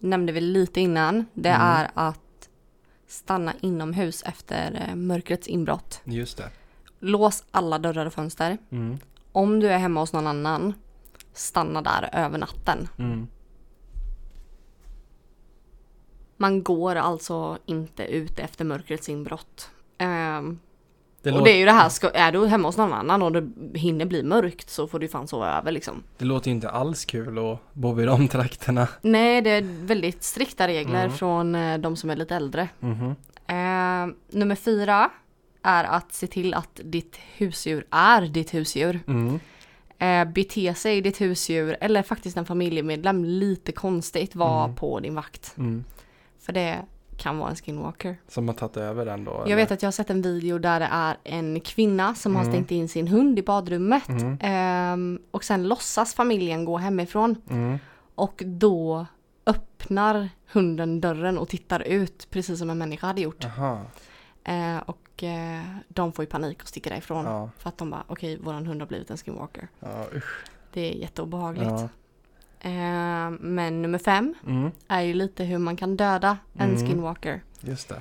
nämnde 0.00 0.32
vi 0.32 0.40
lite 0.40 0.80
innan. 0.80 1.26
Det 1.34 1.48
Mm. 1.48 1.60
är 1.66 1.90
att 1.94 2.48
stanna 3.06 3.54
inomhus 3.60 4.22
efter 4.22 4.86
eh, 4.88 4.94
mörkrets 4.96 5.48
inbrott. 5.48 6.00
Just 6.04 6.36
det. 6.36 6.50
Lås 6.98 7.44
alla 7.50 7.78
dörrar 7.78 8.06
och 8.06 8.12
fönster. 8.12 8.58
Mm. 8.70 8.98
Om 9.32 9.60
du 9.60 9.68
är 9.68 9.78
hemma 9.78 10.00
hos 10.00 10.12
någon 10.12 10.26
annan, 10.26 10.74
stanna 11.32 11.82
där 11.82 12.10
över 12.12 12.38
natten. 12.38 12.88
Mm. 12.98 13.26
Man 16.36 16.62
går 16.62 16.96
alltså 16.96 17.58
inte 17.66 18.04
ut 18.04 18.38
efter 18.38 18.64
mörkrets 18.64 19.08
inbrott. 19.08 19.70
Ehm, 19.98 20.58
Det, 21.22 21.30
och 21.30 21.38
låter, 21.38 21.44
det 21.44 21.56
är 21.56 21.58
ju 21.58 21.64
det 21.64 21.72
här, 21.72 21.88
ska, 21.88 22.10
är 22.10 22.32
du 22.32 22.46
hemma 22.46 22.68
hos 22.68 22.76
någon 22.76 22.92
annan 22.92 23.22
och 23.22 23.32
det 23.32 23.50
hinner 23.78 24.04
bli 24.04 24.22
mörkt 24.22 24.70
så 24.70 24.86
får 24.86 24.98
du 24.98 25.08
fan 25.08 25.28
sova 25.28 25.58
över 25.58 25.72
liksom. 25.72 26.02
det 26.18 26.24
låter 26.24 26.48
ju 26.48 26.54
inte 26.54 26.70
alls 26.70 27.04
kul 27.04 27.38
att 27.38 27.58
bo 27.72 27.92
vid 27.92 28.06
de 28.06 28.28
trakterna. 28.28 28.88
Nej, 29.02 29.42
det 29.42 29.50
är 29.50 29.62
väldigt 29.86 30.22
strikta 30.22 30.68
regler 30.68 31.04
Mm. 31.04 31.16
från 31.16 31.54
eh, 31.54 31.78
de 31.78 31.96
som 31.96 32.10
är 32.10 32.16
lite 32.16 32.36
äldre. 32.36 32.68
Mhm. 32.80 33.14
Eh, 33.46 34.14
nummer 34.30 34.54
fyra 34.54 35.10
är 35.62 35.84
att 35.84 36.12
se 36.12 36.26
till 36.26 36.54
att 36.54 36.80
ditt 36.84 37.16
husdjur 37.36 37.86
är 37.90 38.22
ditt 38.22 38.54
husdjur. 38.54 39.00
Mm. 39.06 39.40
Eh, 39.98 40.32
bete 40.32 40.74
sig 40.74 41.00
ditt 41.00 41.20
husdjur 41.20 41.76
eller 41.80 42.02
faktiskt 42.02 42.36
en 42.36 42.44
familjemedlem 42.46 43.24
lite 43.24 43.72
konstigt 43.72 44.34
var 44.36 44.64
Mm. 44.64 44.76
på 44.76 45.00
din 45.00 45.14
vakt. 45.14 45.54
Mm. 45.58 45.84
För 46.40 46.52
det 46.52 46.78
kan 47.20 47.38
vara 47.38 47.50
en 47.50 47.56
skinwalker. 47.56 48.16
Som 48.28 48.48
har 48.48 48.54
tagit 48.54 48.76
över 48.76 49.06
den 49.06 49.24
då? 49.24 49.44
Jag 49.46 49.56
vet 49.56 49.70
att 49.70 49.82
jag 49.82 49.86
har 49.86 49.92
sett 49.92 50.10
en 50.10 50.22
video 50.22 50.58
där 50.58 50.80
det 50.80 50.88
är 50.92 51.16
en 51.24 51.60
kvinna 51.60 52.14
som 52.14 52.36
har 52.36 52.42
Mm. 52.42 52.52
stängt 52.52 52.70
in 52.70 52.88
sin 52.88 53.08
hund 53.08 53.38
i 53.38 53.42
badrummet. 53.42 54.08
Mm. 54.08 54.38
Ehm, 54.40 55.18
och 55.30 55.44
sen 55.44 55.68
låtsas 55.68 56.14
familjen 56.14 56.64
gå 56.64 56.76
hemifrån. 56.78 57.36
Mm. 57.50 57.78
Och 58.14 58.42
då 58.46 59.06
öppnar 59.46 60.28
hunden 60.52 61.00
dörren 61.00 61.38
och 61.38 61.48
tittar 61.48 61.80
ut 61.80 62.26
precis 62.30 62.58
som 62.58 62.70
en 62.70 62.78
människa 62.78 63.06
hade 63.06 63.20
gjort. 63.20 63.44
Aha. 63.44 63.80
Eh, 64.44 64.76
och 64.86 65.22
eh, 65.22 65.60
de 65.88 66.12
får 66.12 66.22
ju 66.22 66.26
panik 66.30 66.62
och 66.62 66.68
sticker 66.68 66.90
därifrån. 66.90 67.24
Ja. 67.24 67.50
För 67.58 67.68
att 67.68 67.78
de 67.78 67.90
bara, 67.90 68.04
okej 68.06 68.38
våran 68.38 68.66
hund 68.66 68.80
har 68.82 68.86
blivit 68.88 69.10
en 69.10 69.16
skinwalker. 69.16 69.68
Ja. 69.80 70.04
Det 70.72 70.80
är 70.80 70.94
jätteobehagligt. 70.98 71.70
Ja. 71.70 71.88
Eh, 72.60 73.30
men 73.40 73.82
nummer 73.82 73.98
fem 73.98 74.34
Mm. 74.46 74.70
är 74.88 75.00
ju 75.00 75.14
lite 75.14 75.44
hur 75.44 75.58
man 75.58 75.76
kan 75.76 75.96
döda 75.96 76.38
en 76.58 76.70
Mm. 76.74 76.86
skinwalker. 76.88 77.42
Just 77.60 77.88
det. 77.88 78.00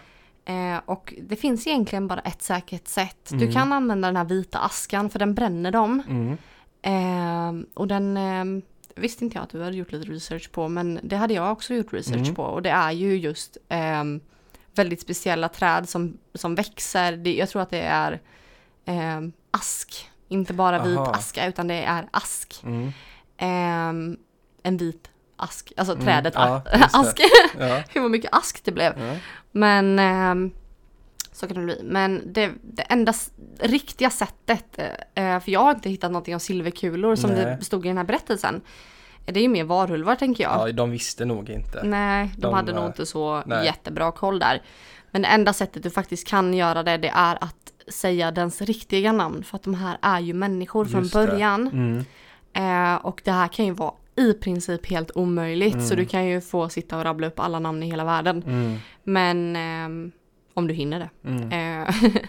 Eh, 0.53 0.79
och 0.85 1.13
det 1.21 1.35
finns 1.35 1.67
egentligen 1.67 2.07
bara 2.07 2.19
ett 2.19 2.41
säkert 2.41 2.87
sätt. 2.87 3.31
Mm. 3.31 3.45
Du 3.45 3.51
kan 3.53 3.73
använda 3.73 4.07
den 4.07 4.15
här 4.15 4.23
vita 4.25 4.59
askan 4.59 5.09
för 5.09 5.19
den 5.19 5.33
bränner 5.35 5.71
dem. 5.71 6.03
Mm. 6.09 6.37
Eh, 6.81 7.65
och 7.73 7.87
den 7.87 8.17
eh, 8.17 8.63
visste 8.95 9.23
inte 9.23 9.35
jag 9.37 9.43
att 9.43 9.49
du 9.49 9.63
hade 9.63 9.75
gjort 9.77 9.91
lite 9.91 10.11
research 10.11 10.51
på 10.51 10.67
men 10.67 10.99
det 11.03 11.15
hade 11.15 11.33
jag 11.33 11.51
också 11.51 11.73
gjort 11.73 11.93
research 11.93 12.21
Mm. 12.23 12.35
på. 12.35 12.43
Och 12.43 12.61
det 12.61 12.69
är 12.69 12.91
ju 12.91 13.17
just 13.17 13.57
väldigt 14.75 15.01
speciella 15.01 15.49
träd 15.49 15.89
som, 15.89 16.17
som 16.33 16.55
växer. 16.55 17.17
Det, 17.17 17.35
jag 17.35 17.49
tror 17.49 17.61
att 17.61 17.69
det 17.69 17.81
är 17.81 18.19
ask. 19.51 20.09
Inte 20.27 20.53
bara 20.53 20.83
vit 20.83 20.97
Aha. 20.97 21.11
aska 21.11 21.47
utan 21.47 21.67
det 21.67 21.83
är 21.83 22.07
ask. 22.11 22.63
Mm. 22.65 24.17
Eh, 24.63 24.67
en 24.67 24.77
vit 24.77 25.09
ask. 25.35 25.71
Alltså 25.77 25.93
Mm, 25.93 26.05
trädet 26.05 26.33
ja, 26.35 26.61
ask. 26.93 27.19
Ja. 27.59 27.83
Hur 27.89 28.09
mycket 28.09 28.29
ask 28.33 28.63
det 28.63 28.71
blev. 28.71 28.93
Ja. 28.99 29.15
Men 29.51 29.99
ehm, 29.99 30.51
så 31.31 31.47
kan 31.47 31.57
det 31.57 31.63
bli. 31.63 31.81
Men 31.83 32.33
det, 32.33 32.51
det 32.63 32.81
enda 32.81 33.13
riktiga 33.59 34.09
sättet, 34.09 34.79
eh, 35.15 35.39
för 35.39 35.49
jag 35.51 35.59
har 35.59 35.71
inte 35.71 35.89
hittat 35.89 36.11
någonting 36.11 36.33
om 36.33 36.39
silverkulor 36.39 37.15
som 37.15 37.29
Nej. 37.29 37.57
det 37.59 37.65
stod 37.65 37.85
i 37.85 37.87
den 37.87 37.97
här 37.97 38.03
berättelsen. 38.05 38.61
Det 39.25 39.39
är 39.39 39.41
ju 39.41 39.47
mer 39.49 39.63
varulvar 39.63 40.15
tänker 40.15 40.43
jag. 40.43 40.69
ja, 40.69 40.71
de 40.71 40.91
visste 40.91 41.25
nog 41.25 41.49
inte. 41.49 41.83
Nej, 41.83 42.31
de, 42.35 42.41
De, 42.41 42.53
hade 42.53 42.71
nog 42.73 42.83
eh, 42.83 42.87
inte 42.87 43.05
så 43.05 43.43
nej. 43.45 43.65
jättebra 43.65 44.11
koll 44.11 44.39
där. 44.39 44.61
Men 45.11 45.21
det 45.21 45.27
enda 45.27 45.53
sättet 45.53 45.83
du 45.83 45.89
faktiskt 45.89 46.27
kan 46.27 46.53
göra 46.53 46.83
det, 46.83 46.97
det 46.97 47.09
är 47.15 47.35
att 47.43 47.55
säga 47.87 48.31
dens 48.31 48.61
riktiga 48.61 49.11
namn. 49.11 49.43
För 49.43 49.55
att 49.55 49.63
de 49.63 49.73
här 49.75 49.97
är 50.01 50.19
ju 50.19 50.33
människor 50.33 50.85
från 50.85 51.01
Just 51.01 51.13
det. 51.13 51.27
början. 51.27 51.67
Mm. 51.67 52.05
Eh, 52.93 52.95
och 53.05 53.21
det 53.25 53.31
här 53.31 53.47
kan 53.47 53.65
ju 53.65 53.71
vara 53.71 53.93
i 54.19 54.33
princip 54.33 54.85
helt 54.85 55.11
omöjligt. 55.15 55.73
Så 55.87 55.93
Mm. 55.93 55.97
du 55.97 56.05
kan 56.05 56.25
ju 56.25 56.41
få 56.41 56.69
sitta 56.69 56.97
och 56.97 57.03
rabbla 57.03 57.27
upp 57.27 57.39
alla 57.39 57.59
namn 57.59 57.83
i 57.83 57.85
hela 57.85 58.05
världen. 58.05 58.43
Mm. 58.47 58.77
Men 59.03 59.55
ehm, 59.55 60.11
om 60.53 60.67
du 60.67 60.73
hinner 60.73 60.99
det. 60.99 61.29
Mm. 61.29 61.51
Eh, 61.87 61.95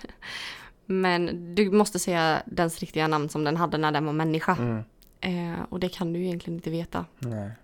Men 0.87 1.55
du 1.55 1.71
måste 1.71 1.99
säga 1.99 2.43
dens 2.47 2.79
riktiga 2.79 3.09
namn 3.09 3.29
som 3.29 3.45
den 3.45 3.57
hade 3.57 3.79
när 3.79 3.93
den 3.93 4.07
var 4.07 4.13
människa. 4.13 4.57
Mm. 4.57 4.83
Eh, 5.21 5.61
och 5.69 5.81
det 5.81 5.89
kan 5.89 6.13
du 6.13 6.19
ju 6.19 6.25
egentligen 6.27 6.59
inte 6.59 6.71
veta. 6.71 7.05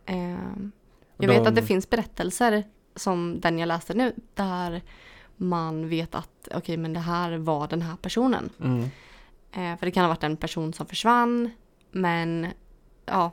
Eh, 0.07 0.31
jag 1.17 1.29
vet 1.29 1.43
de- 1.45 1.49
att 1.49 1.55
det 1.55 1.63
finns 1.63 1.91
berättelser 1.91 2.65
som 2.97 3.41
den 3.41 3.59
jag 3.59 3.67
läste 3.67 3.95
nu. 3.95 4.13
Där 4.35 4.83
man 5.37 5.89
vet 5.89 6.15
att 6.15 6.49
okej 6.55 6.77
men 6.77 6.93
det 6.93 7.01
här 7.01 7.39
var 7.39 7.69
den 7.69 7.83
här 7.83 7.97
personen. 7.97 8.51
Mm. 8.65 8.81
Eh, 9.53 9.79
för 9.79 9.87
det 9.87 9.91
kan 9.91 10.03
ha 10.05 10.09
varit 10.09 10.25
en 10.25 10.37
person 10.37 10.73
som 10.73 10.87
försvann. 10.87 11.51
Men 11.91 12.47
ja. 13.07 13.31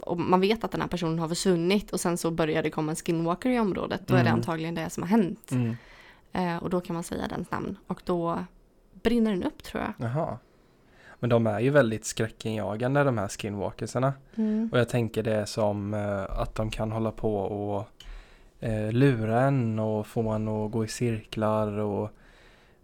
Och 0.00 0.18
man 0.20 0.40
vet 0.40 0.64
att 0.64 0.70
den 0.70 0.80
här 0.80 0.88
personen 0.88 1.18
har 1.18 1.28
försvunnit 1.28 1.90
och 1.92 2.00
sen 2.00 2.16
så 2.18 2.30
börjar 2.30 2.62
det 2.62 2.70
komma 2.70 2.92
en 2.92 2.96
skinwalker 2.96 3.50
i 3.50 3.58
området. 3.60 4.00
Då 4.06 4.14
är 4.14 4.18
det 4.18 4.28
Mm. 4.28 4.34
antagligen 4.34 4.74
det 4.74 4.90
som 4.90 5.02
har 5.02 5.10
hänt. 5.10 5.50
Mm. 5.50 5.76
Eh, 6.32 6.56
och 6.62 6.70
då 6.70 6.80
kan 6.80 6.94
man 6.94 7.02
säga 7.02 7.28
dens 7.28 7.50
namn. 7.50 7.76
Och 7.86 8.02
då 8.04 8.44
brinner 9.02 9.30
den 9.30 9.42
upp 9.42 9.62
tror 9.62 9.82
jag. 9.82 10.08
Jaha. 10.08 10.38
Men 11.20 11.30
de 11.30 11.46
är 11.46 11.60
ju 11.60 11.70
väldigt 11.70 12.04
skräckinjagande 12.04 13.04
de 13.04 13.18
här 13.18 13.28
skinwalkersarna. 13.28 14.12
Och 14.72 14.78
jag 14.78 14.88
tänker 14.88 15.22
det 15.22 15.46
som 15.46 15.94
eh, 15.94 16.22
att 16.40 16.54
de 16.54 16.70
kan 16.70 16.92
hålla 16.92 17.10
på 17.10 17.36
och 17.36 17.84
eh, 18.60 18.92
lura 18.92 19.40
en 19.42 19.78
och 19.78 20.06
få 20.06 20.28
en 20.28 20.48
att 20.48 20.70
gå 20.72 20.84
i 20.84 20.88
cirklar 20.88 21.78
och 21.78 22.10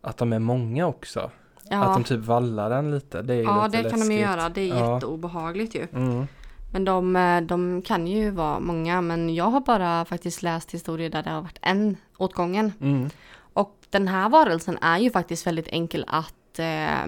att 0.00 0.16
de 0.16 0.32
är 0.32 0.38
många 0.38 0.86
också. 0.86 1.30
Ja, 1.70 1.84
Att 1.84 1.94
de 1.94 2.04
typ 2.04 2.20
vallar 2.20 2.70
den 2.70 2.90
lite. 2.90 3.22
Det 3.22 3.32
är 3.34 3.36
ju 3.38 3.42
ja 3.42 3.66
lite 3.66 3.82
det 3.82 3.90
kan 3.90 4.00
de 4.00 4.04
ju 4.04 4.10
läskigt. 4.20 4.36
göra. 4.38 4.48
Det 4.48 4.60
är 4.60 4.68
Ja. 4.78 4.94
jätteobehagligt 4.94 5.74
ju. 5.74 5.86
Mm. 5.92 6.26
Men 6.72 6.84
de, 6.84 7.16
eh, 7.16 7.40
de 7.40 7.82
kan 7.82 8.06
ju 8.06 8.30
vara 8.30 8.60
många. 8.60 9.00
Men 9.00 9.34
jag 9.34 9.44
har 9.44 9.60
bara 9.60 10.04
faktiskt 10.04 10.42
läst 10.42 10.74
historier 10.74 11.10
där 11.10 11.22
det 11.22 11.30
har 11.30 11.40
varit 11.42 11.58
en 11.62 11.96
åt 12.18 12.34
gången. 12.34 12.72
Mm. 12.80 13.10
Och 13.52 13.76
den 13.90 14.08
här 14.08 14.28
varelsen 14.28 14.78
är 14.78 14.98
ju 14.98 15.10
faktiskt 15.10 15.46
väldigt 15.46 15.68
enkel 15.68 16.04
att 16.08 16.58
eh, 16.58 17.06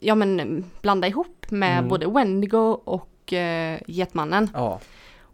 ja, 0.00 0.14
men, 0.14 0.64
blanda 0.82 1.08
ihop 1.08 1.50
med 1.50 1.78
Mm. 1.78 1.88
både 1.88 2.06
Wendigo 2.06 2.80
och 2.84 3.32
eh, 3.32 3.80
Getmannen. 3.86 4.50
Ja. 4.54 4.80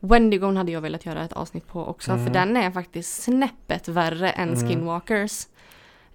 Wendigon 0.01 0.57
hade 0.57 0.73
jag 0.73 0.81
velat 0.81 1.07
göra 1.07 1.25
ett 1.25 1.33
avsnitt 1.33 1.67
på 1.67 1.87
också 1.87 2.13
Mm. 2.13 2.25
för 2.27 2.33
den 2.33 2.57
är 2.57 2.71
faktiskt 2.71 3.23
snäppet 3.23 3.89
värre 3.89 4.31
än 4.31 4.49
Mm. 4.55 4.69
Skinwalkers. 4.69 5.47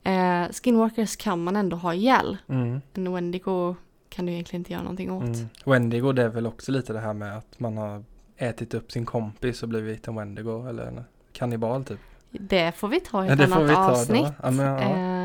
Eh, 0.04 0.44
skinwalkers 0.64 1.16
kan 1.18 1.44
man 1.44 1.56
ändå 1.56 1.78
ha 1.78 1.94
ihjäl. 1.94 2.38
Mm. 2.50 2.82
En 2.94 3.14
Wendigo 3.14 3.76
kan 4.16 4.26
du 4.26 4.32
egentligen 4.32 4.60
inte 4.62 4.74
göra 4.74 4.84
någonting 4.84 5.12
åt. 5.12 5.24
Mm. 5.24 5.50
Wendigo 5.66 6.12
det 6.12 6.24
är 6.24 6.28
väl 6.30 6.48
också 6.48 6.72
lite 6.72 6.94
det 6.94 7.00
här 7.00 7.14
med 7.14 7.38
att 7.38 7.60
man 7.60 7.78
har 7.78 8.04
ätit 8.38 8.74
upp 8.74 8.92
sin 8.92 9.06
kompis 9.06 9.64
och 9.64 9.70
blivit 9.70 10.08
en 10.08 10.16
Wendigo 10.16 10.68
eller 10.70 10.86
en 10.86 11.04
kannibal 11.34 11.84
typ. 11.86 12.00
Det 12.32 12.72
får 12.76 12.88
vi 12.88 13.00
ta 13.00 13.26
i 13.26 13.28
Ja, 13.28 13.34
ett 13.34 13.50
får 13.50 13.56
annat 13.62 13.92
avsnitt. 13.92 14.28
Ja, 14.44 14.52
men 14.52 14.66
ja. 14.66 14.80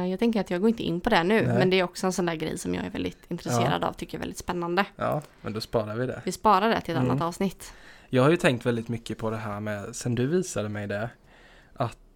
Eh, 0.05 0.11
jag 0.11 0.19
tänker 0.19 0.41
att 0.41 0.51
jag 0.51 0.61
går 0.61 0.69
inte 0.71 0.83
in 0.83 1.01
på 1.01 1.11
det 1.11 1.23
nu, 1.25 1.47
Nej. 1.47 1.59
men 1.59 1.71
det 1.71 1.79
är 1.81 1.85
också 1.85 2.07
en 2.07 2.13
sån 2.13 2.27
där 2.27 2.35
grej 2.35 2.59
som 2.59 2.75
jag 2.75 2.85
är 2.87 2.91
väldigt 2.91 3.19
intresserad 3.29 3.85
av, 3.85 3.93
tycker 3.93 4.19
är 4.19 4.21
väldigt 4.21 4.39
spännande. 4.39 4.85
Ja, 4.97 5.23
men 5.41 5.53
då 5.53 5.61
sparar 5.61 5.95
vi 5.97 6.07
det. 6.07 6.21
Vi 6.25 6.33
sparar 6.33 6.69
det 6.69 6.81
till 6.81 6.95
ett 6.95 7.01
Mm. 7.01 7.11
annat 7.11 7.23
avsnitt. 7.23 7.73
Jag 8.09 8.23
har 8.23 8.31
ju 8.31 8.37
tänkt 8.37 8.67
väldigt 8.67 8.89
mycket 8.89 9.19
på 9.19 9.31
det 9.31 9.37
här 9.37 9.61
med, 9.61 9.97
sen 9.97 10.15
du 10.15 10.27
visade 10.27 10.69
mig 10.69 10.87
det, 10.87 11.11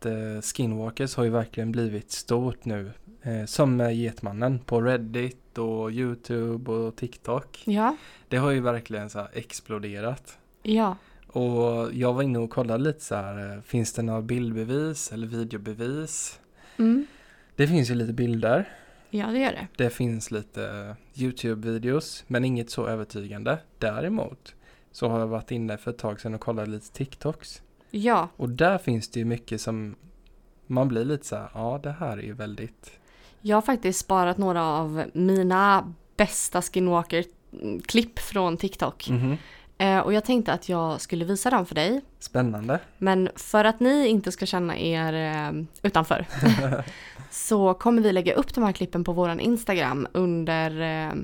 att 0.07 0.35
eh, 0.37 0.40
Skinwalkers 0.43 1.17
har 1.17 1.25
ju 1.25 1.31
verkligen 1.31 1.73
blivit 1.73 2.11
stort 2.11 2.64
nu. 2.64 2.93
Eh, 3.23 3.45
som 3.45 3.93
Getmannen 3.93 4.59
på 4.59 4.81
Reddit 4.81 5.59
och 5.59 5.90
YouTube 5.93 6.73
och 6.73 6.97
TikTok. 6.97 7.62
Ja, 7.67 7.97
Det 8.29 8.37
har 8.37 8.51
ju 8.51 8.61
verkligen 8.61 9.11
så 9.11 9.27
exploderat. 9.33 10.38
ja, 10.62 10.97
Och 11.27 11.93
jag 11.95 12.12
var 12.12 12.23
inne 12.23 12.38
och 12.38 12.51
kollade 12.51 12.85
lite 12.85 13.01
så 13.01 13.14
här, 13.14 13.53
eh, 13.57 13.61
finns 13.62 13.93
det 13.93 14.03
några 14.03 14.23
bildbevis 14.23 15.12
eller 15.12 15.27
videobevis? 15.27 16.40
mm. 16.77 17.07
Det 17.57 17.67
finns 17.69 17.90
ju 17.90 17.95
lite 17.95 18.12
bilder. 18.12 18.69
ja 19.11 19.27
det 19.27 19.38
gör 19.38 19.53
det. 19.53 19.67
Det 19.77 19.90
finns 19.90 20.31
lite 20.31 20.97
YouTube-videos, 21.14 22.25
men 22.27 22.45
inget 22.45 22.71
så 22.71 22.87
övertygande. 22.87 23.59
Däremot 23.79 24.55
så 24.93 25.09
har 25.09 25.21
jag 25.21 25.27
varit 25.27 25.51
inne 25.51 25.77
för 25.79 25.90
ett 25.90 25.99
tag 25.99 26.21
sedan 26.21 26.35
och 26.35 26.40
kollat 26.40 26.69
lite 26.69 26.93
TikToks. 26.93 27.62
Ja, 27.96 28.28
Och 28.37 28.48
där 28.48 28.78
finns 28.78 29.09
det 29.09 29.18
ju 29.18 29.24
mycket 29.24 29.61
som 29.61 29.94
man 30.66 30.88
blir 30.88 31.04
lite 31.04 31.26
så 31.26 31.37
här, 31.37 31.50
ja 31.54 31.80
det 31.83 31.92
här 31.92 32.18
är 32.18 32.22
ju 32.22 32.33
väldigt, 32.33 32.90
jag 33.40 33.57
har 33.57 33.62
faktiskt 33.62 33.98
sparat 33.98 34.38
några 34.38 34.64
av 34.64 35.04
mina 35.12 35.94
bästa 36.16 36.62
Skinwalker-klipp 36.62 38.18
från 38.18 38.57
TikTok. 38.57 39.09
Mhm. 39.11 39.37
Eh, 39.78 39.98
och 39.98 40.12
jag 40.12 40.24
tänkte 40.24 40.52
att 40.52 40.68
jag 40.68 41.00
skulle 41.00 41.24
visa 41.24 41.50
dem 41.50 41.66
för 41.66 41.74
dig. 41.74 42.00
spännande. 42.18 42.80
Men 42.98 43.28
för 43.37 43.64
att 43.64 43.80
ni 43.80 44.07
inte 44.07 44.33
ska 44.33 44.46
känna 44.46 44.78
er 44.78 45.12
eh, 45.12 45.64
utanför 45.83 46.26
så 47.30 47.74
kommer 47.74 48.02
vi 48.02 48.12
lägga 48.12 48.35
upp 48.35 48.54
de 48.54 48.64
här 48.64 48.72
klippen 48.72 49.04
på 49.04 49.12
våran 49.12 49.40
Instagram 49.40 50.07
under 50.12 50.80
eh, 50.80 51.14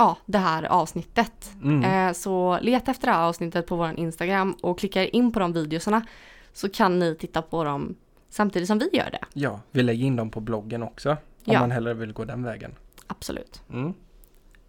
ja, 0.00 0.16
det 0.26 0.38
här 0.38 0.62
avsnittet. 0.62 1.52
Mm. 1.62 1.84
Eh, 2.08 2.12
så 2.12 2.58
leta 2.62 2.90
efter 2.90 3.06
det 3.06 3.12
här 3.12 3.28
avsnittet 3.28 3.66
på 3.66 3.76
våran 3.76 3.96
Instagram 3.96 4.52
och 4.52 4.78
klicka 4.78 5.04
in 5.06 5.32
på 5.32 5.40
de 5.40 5.52
videorna 5.52 6.06
så 6.52 6.68
kan 6.68 6.98
ni 6.98 7.14
titta 7.14 7.42
på 7.42 7.64
dem 7.64 7.96
samtidigt 8.28 8.68
som 8.68 8.78
vi 8.78 8.90
gör 8.92 9.10
det. 9.10 9.24
Ja, 9.32 9.60
vi 9.70 9.82
lägger 9.82 10.06
in 10.06 10.16
dem 10.16 10.30
på 10.30 10.40
bloggen 10.40 10.82
också. 10.82 11.10
Om 11.10 11.16
Ja. 11.44 11.60
man 11.60 11.70
hellre 11.70 11.94
vill 11.94 12.12
gå 12.12 12.24
den 12.24 12.42
vägen. 12.42 12.74
Absolut. 13.06 13.62
Mm. 13.70 13.94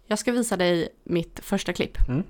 Jag 0.06 0.18
ska 0.18 0.32
visa 0.32 0.56
dig 0.56 0.88
mitt 1.04 1.40
första 1.42 1.72
klipp. 1.72 2.08
Mm. 2.08 2.22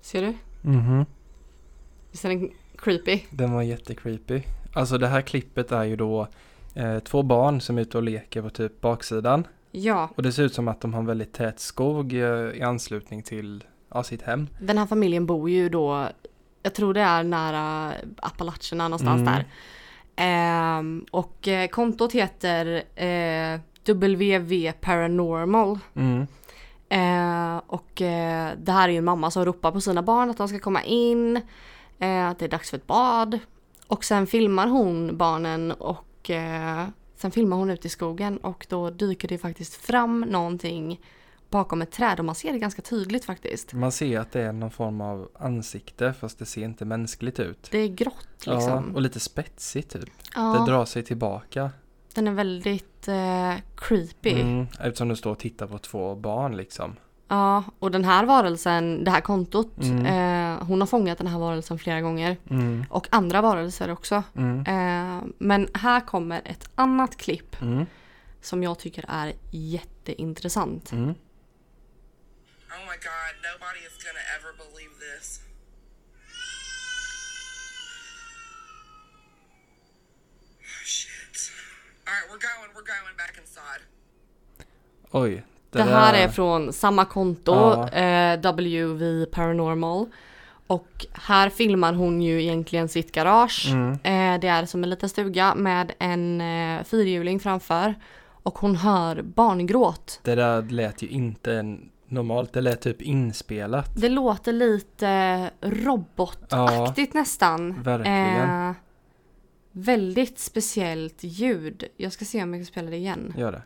Ser 0.00 0.22
du? 0.22 0.34
Mhm. 0.62 1.06
Visst 2.10 2.24
är 2.24 2.28
den 2.28 2.50
creepy? 2.78 3.20
Den 3.30 3.52
var 3.52 3.62
jättecreepy. 3.62 4.42
Alltså 4.74 4.98
det 4.98 5.06
här 5.08 5.20
klippet 5.20 5.72
är 5.72 5.84
ju 5.84 5.96
då 5.96 6.28
eh, 6.74 6.98
två 6.98 7.22
barn 7.22 7.60
som 7.60 7.78
är 7.78 7.82
ute 7.82 7.96
och 7.96 8.02
leker 8.02 8.42
på 8.42 8.50
typ 8.50 8.80
baksidan. 8.80 9.46
Ja, 9.70 10.08
Och 10.16 10.22
det 10.22 10.32
ser 10.32 10.42
ut 10.42 10.54
som 10.54 10.68
att 10.68 10.80
de 10.80 10.94
har 10.94 11.00
en 11.00 11.06
väldigt 11.06 11.32
tät 11.32 11.60
skog 11.60 12.12
eh, 12.14 12.20
i 12.54 12.62
anslutning 12.62 13.22
till 13.22 13.64
ja, 13.94 14.02
sitt 14.02 14.22
hem. 14.22 14.48
den 14.60 14.78
här 14.78 14.86
familjen 14.86 15.26
bor 15.26 15.50
ju 15.50 15.68
då, 15.68 16.08
jag 16.62 16.74
tror 16.74 16.94
det 16.94 17.00
är 17.00 17.22
nära 17.24 17.92
Appalacherna 18.16 18.88
någonstans 18.88 19.20
Mm. 19.20 19.32
där. 19.34 19.44
Ehm, 20.16 21.04
och 21.10 21.48
eh, 21.48 21.68
kontot 21.68 22.12
heter 22.12 22.82
eh, 23.04 23.60
WV 23.94 24.72
Paranormal. 24.80 25.78
Mm. 25.94 26.26
Eh, 26.92 27.60
och 27.66 28.02
eh, 28.02 28.52
det 28.58 28.72
här 28.72 28.88
är 28.88 28.92
ju 28.92 28.98
en 28.98 29.04
mamma 29.04 29.30
som 29.30 29.44
ropar 29.44 29.72
på 29.72 29.80
sina 29.80 30.02
barn 30.02 30.30
att 30.30 30.36
de 30.36 30.48
ska 30.48 30.58
komma 30.58 30.82
in. 30.84 31.36
Eh, 31.98 32.26
att 32.28 32.38
det 32.38 32.44
är 32.44 32.48
dags 32.48 32.70
för 32.70 32.76
ett 32.76 32.86
bad. 32.86 33.38
Och 33.86 34.04
sen 34.04 34.26
filmar 34.26 34.66
hon 34.66 35.16
barnen 35.16 35.72
och 35.72 36.30
eh, 36.30 36.86
sen 37.16 37.30
filmar 37.30 37.56
hon 37.56 37.70
ut 37.70 37.84
i 37.84 37.88
skogen 37.88 38.38
och 38.38 38.66
då 38.68 38.90
dyker 38.90 39.28
det 39.28 39.38
faktiskt 39.38 39.74
fram 39.74 40.20
någonting 40.20 41.00
bakom 41.50 41.82
ett 41.82 41.90
träd 41.90 42.18
och 42.18 42.24
man 42.24 42.34
ser 42.34 42.52
det 42.52 42.58
ganska 42.58 42.82
tydligt 42.82 43.24
faktiskt. 43.24 43.72
Man 43.72 43.92
ser 43.92 44.18
att 44.18 44.32
det 44.32 44.40
är 44.40 44.52
någon 44.52 44.70
form 44.70 45.00
av 45.00 45.28
ansikte 45.38 46.12
fast 46.20 46.38
det 46.38 46.46
ser 46.46 46.64
inte 46.64 46.84
mänskligt 46.84 47.40
ut. 47.40 47.68
Det 47.70 47.78
är 47.78 47.88
grått 47.88 48.28
Ja, 48.44 48.54
liksom. 48.54 48.94
och 48.94 49.02
lite 49.02 49.20
spetsigt 49.20 49.92
typ. 49.92 50.10
Ja, 50.34 50.40
Det 50.42 50.72
drar 50.72 50.84
sig 50.84 51.02
tillbaka. 51.02 51.70
Den 52.12 52.28
är 52.28 52.32
väldigt 52.32 53.08
eh, 53.08 53.54
creepy. 53.76 54.40
Mm, 54.40 54.66
eftersom 54.80 55.08
du 55.08 55.16
står 55.16 55.30
och 55.32 55.38
tittar 55.38 55.66
på 55.66 55.78
två 55.78 56.14
barn 56.14 56.56
liksom. 56.56 56.96
Ja, 57.28 57.64
och 57.78 57.90
den 57.90 58.04
här 58.04 58.24
varelsen, 58.24 59.04
det 59.04 59.10
här 59.10 59.20
kontot, 59.20 59.72
Mm. 59.82 60.06
eh, 60.06 60.64
hon 60.66 60.80
har 60.80 60.86
fångat 60.86 61.18
den 61.18 61.26
här 61.26 61.38
varelsen 61.38 61.78
flera 61.78 62.00
gånger. 62.00 62.36
Mm, 62.50 62.84
Och 62.90 63.06
andra 63.10 63.40
varelser 63.42 63.90
också. 63.90 64.22
mm, 64.36 64.58
Eh, 64.60 65.24
men 65.38 65.68
här 65.74 66.00
kommer 66.00 66.42
ett 66.44 66.70
annat 66.74 67.16
klipp 67.16 67.62
mm, 67.62 67.86
som 68.40 68.62
jag 68.62 68.78
tycker 68.78 69.04
är 69.08 69.32
jätteintressant. 69.50 70.92
mm. 70.92 71.04
Oh 71.08 72.78
my 72.90 72.96
god, 73.08 73.32
nobody 73.52 73.80
is 73.86 74.04
gonna 74.04 74.24
ever 74.36 74.52
believe 74.62 74.94
this. 75.04 75.40
We're 82.32 82.38
going, 82.40 82.70
we're 82.74 82.88
going 82.94 83.16
back 83.16 83.34
inside. 83.40 83.82
Oj. 85.10 85.44
Det, 85.70 85.82
här 85.82 86.14
är 86.14 86.28
från 86.28 86.72
samma 86.72 87.04
konto, 87.04 87.52
Ja. 87.52 87.88
eh, 87.88 88.40
WV 88.40 89.26
Paranormal. 89.26 90.06
Och 90.66 91.06
här 91.12 91.48
filmar 91.50 91.92
hon 91.92 92.22
ju 92.22 92.42
egentligen 92.42 92.88
sitt 92.88 93.12
garage. 93.12 93.68
Mm. 93.72 93.92
Eh, 93.92 94.40
det 94.40 94.48
är 94.48 94.66
som 94.66 94.84
en 94.84 94.90
liten 94.90 95.08
stuga 95.08 95.54
med 95.54 95.92
en 95.98 96.40
eh, 96.40 96.84
fyrhjuling 96.84 97.40
framför. 97.40 97.94
Och 98.42 98.58
hon 98.58 98.76
hör 98.76 99.22
barngråt. 99.22 100.20
Det 100.22 100.34
där 100.34 100.62
lät 100.62 101.02
ju 101.02 101.08
inte 101.08 101.76
normalt. 102.08 102.52
Det 102.52 102.60
lät 102.60 102.80
typ 102.80 103.02
inspelat. 103.02 103.90
Det 103.96 104.08
låter 104.08 104.52
lite 104.52 105.50
robotaktigt 105.60 107.14
nästan. 107.14 107.82
verkligen. 107.82 108.68
Eh, 108.68 108.72
väldigt 109.72 110.38
speciellt 110.38 111.18
ljud. 111.24 111.84
Jag 111.96 112.12
ska 112.12 112.24
se 112.24 112.42
om 112.42 112.54
jag 112.54 112.60
kan 112.60 112.66
spela 112.66 112.90
det 112.90 112.96
igen. 112.96 113.34
Gör 113.36 113.52
det. 113.52 113.62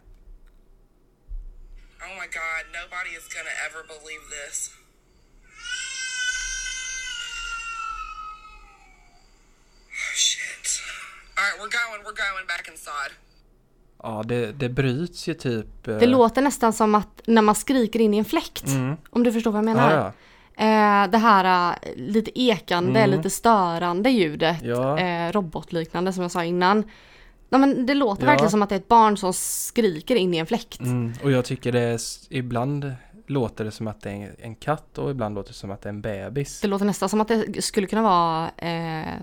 Oh 2.01 2.13
my 2.21 2.27
god, 2.39 2.65
nobody 2.83 3.11
is 3.19 3.29
gonna 3.35 3.55
ever 3.67 3.83
believe 3.87 4.25
this. 4.31 4.71
Oh 9.91 10.15
shit. 10.15 10.83
Alright, 11.37 11.57
we're 11.61 11.75
going, 11.81 12.01
we're 12.07 12.19
going 12.33 12.47
back 12.47 12.69
inside. 12.73 13.13
Ja, 14.03 14.23
det, 14.27 14.53
det 14.53 14.69
bryts 14.69 15.29
ju 15.29 15.35
typ. 15.35 15.89
eh, 15.89 15.97
Det 15.99 16.07
låter 16.07 16.43
nästan 16.43 16.73
som 16.73 16.95
att 16.95 17.21
när 17.27 17.43
man 17.43 17.55
skriker 17.55 18.01
in 18.01 18.15
i 18.15 18.19
en 18.19 18.25
fläkt. 18.25 18.67
Mm. 18.67 18.97
Om 19.11 19.23
du 19.23 19.33
förstår 19.33 19.51
vad 19.51 19.59
jag 19.59 19.65
menar. 19.65 19.91
Ja, 19.93 19.97
ja. 19.97 20.13
Eh, 20.59 21.11
det 21.11 21.19
här 21.19 21.73
eh, 21.73 21.77
lite 21.97 22.41
ekande, 22.41 23.01
Mm. 23.01 23.11
lite 23.17 23.31
störande 23.31 24.11
ljudet. 24.11 24.57
Ja. 24.63 24.99
Eh, 24.99 25.33
robotliknande 25.33 26.13
som 26.13 26.23
jag 26.23 26.31
sa 26.31 26.45
innan. 26.45 26.85
Nej, 27.49 27.61
men 27.61 27.87
det 27.87 27.95
låter 27.95 28.23
Ja. 28.23 28.27
verkligen 28.31 28.51
som 28.51 28.63
att 28.63 28.69
det 28.69 28.75
är 28.75 28.79
ett 28.81 28.89
barn 28.89 29.17
som 29.17 29.33
skriker 29.33 30.17
in 30.17 30.35
i 30.35 30.37
en 30.39 30.47
fläkt. 30.47 30.81
Mm. 30.81 31.13
Och 31.25 31.31
jag 31.31 31.45
tycker 31.45 31.73
det 31.73 31.81
är, 31.81 32.01
ibland 32.31 32.93
låter 33.27 33.65
det 33.65 33.71
som 33.71 33.87
att 33.89 34.01
det 34.03 34.11
är 34.11 34.35
en 34.39 34.55
katt 34.55 34.99
och 34.99 35.11
ibland 35.11 35.35
låter 35.35 35.49
det 35.51 35.55
som 35.59 35.71
att 35.71 35.83
det 35.83 35.89
är 35.89 35.93
en 35.93 36.01
bebis. 36.03 36.61
Det 36.61 36.69
låter 36.69 36.85
nästan 36.85 37.09
som 37.09 37.21
att 37.21 37.29
det 37.29 37.63
skulle 37.65 37.87
kunna 37.87 38.03
vara 38.03 38.51
eh, 38.57 39.15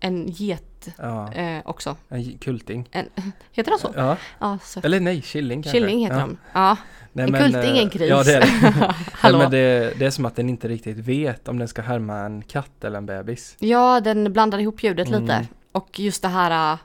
en 0.00 0.26
get 0.28 0.73
söt 0.84 0.94
Ja, 0.98 1.32
eh, 1.32 1.60
också. 1.64 1.96
en 2.08 2.38
kulting. 2.38 2.88
En, 2.92 3.08
heter 3.52 3.70
de 3.70 3.78
så? 3.78 3.92
Ja, 3.96 4.16
Ja, 4.38 4.58
eller 4.82 5.00
nej, 5.00 5.20
killing 5.20 5.62
kanske. 5.62 5.78
Killing 5.80 5.98
heter 6.04 6.16
ja. 6.18 6.22
de. 6.26 6.36
Ja, 6.52 6.76
Nej, 7.12 7.24
en 7.24 7.32
men, 7.32 7.42
kulting 7.52 7.78
är 7.78 7.82
en 7.82 7.88
eh, 7.88 7.92
gris. 7.92 8.10
Ja, 8.10 8.22
det 8.22 8.34
är 8.34 8.40
det. 8.40 8.46
Nej, 8.80 8.90
Hallå. 9.12 9.38
men 9.38 9.50
det, 9.50 9.92
det 9.98 10.06
är 10.06 10.10
som 10.10 10.24
att 10.24 10.36
den 10.36 10.48
inte 10.48 10.68
riktigt 10.68 10.96
vet 10.98 11.48
om 11.48 11.58
den 11.58 11.68
ska 11.68 11.82
härma 11.82 12.18
en 12.18 12.42
katt 12.42 12.84
eller 12.84 12.98
en 12.98 13.06
bebis. 13.06 13.56
Ja, 13.58 14.00
den 14.00 14.32
blandar 14.32 14.58
ihop 14.58 14.82
ljudet 14.82 15.08
Mm. 15.08 15.20
lite. 15.22 15.46
Och 15.72 16.00
just 16.00 16.22
det 16.22 16.28
här 16.28 16.72
äh, 16.72 16.78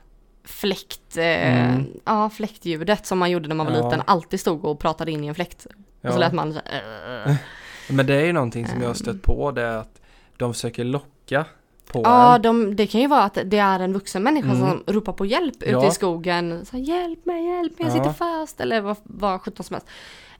fläkt, 0.44 1.16
eh, 1.16 1.24
Mm. 1.24 1.86
ja, 2.04 2.30
fläktljudet 2.30 3.06
som 3.06 3.18
man 3.18 3.30
gjorde 3.30 3.48
när 3.48 3.54
man 3.56 3.66
var 3.66 3.72
Ja. 3.76 3.84
liten. 3.84 4.02
Alltid 4.06 4.40
stod 4.40 4.64
och 4.64 4.78
pratade 4.80 5.10
in 5.12 5.24
i 5.24 5.26
en 5.26 5.34
fläkt. 5.34 5.66
Och 6.04 6.12
så 6.12 6.18
lät 6.18 6.32
man 6.32 6.52
så, 6.52 6.58
äh. 6.58 7.34
Men 7.90 8.06
det 8.06 8.14
är 8.14 8.24
ju 8.26 8.32
någonting 8.32 8.66
som 8.68 8.78
jag 8.80 8.86
har 8.88 8.90
Ehm. 8.90 8.94
stött 8.94 9.22
på, 9.22 9.50
det 9.50 9.62
är 9.62 9.76
att 9.76 10.00
de 10.36 10.54
försöker 10.54 10.84
locka 10.84 11.44
på 11.92 12.00
Ja, 12.04 12.34
en. 12.36 12.42
de, 12.42 12.76
det 12.76 12.86
kan 12.86 13.00
ju 13.00 13.06
vara 13.06 13.22
att 13.22 13.38
det 13.44 13.58
är 13.58 13.80
en 13.80 13.92
vuxen 13.92 14.22
människa 14.22 14.48
Mm. 14.50 14.60
som 14.60 14.82
ropar 14.86 15.12
på 15.12 15.26
hjälp 15.26 15.56
ute 15.62 15.70
Ja. 15.70 15.88
i 15.88 15.90
skogen. 15.90 16.64
Så 16.66 16.76
hjälp 16.76 17.26
mig, 17.26 17.46
hjälp 17.56 17.78
mig, 17.78 17.88
jag 17.88 17.96
Ja. 17.96 18.00
sitter 18.02 18.12
fast. 18.12 18.60
Eller 18.60 18.80
vad, 18.80 18.96
vad 19.02 19.40
sjutton 19.40 19.64
som 19.64 19.74
helst. 19.74 19.86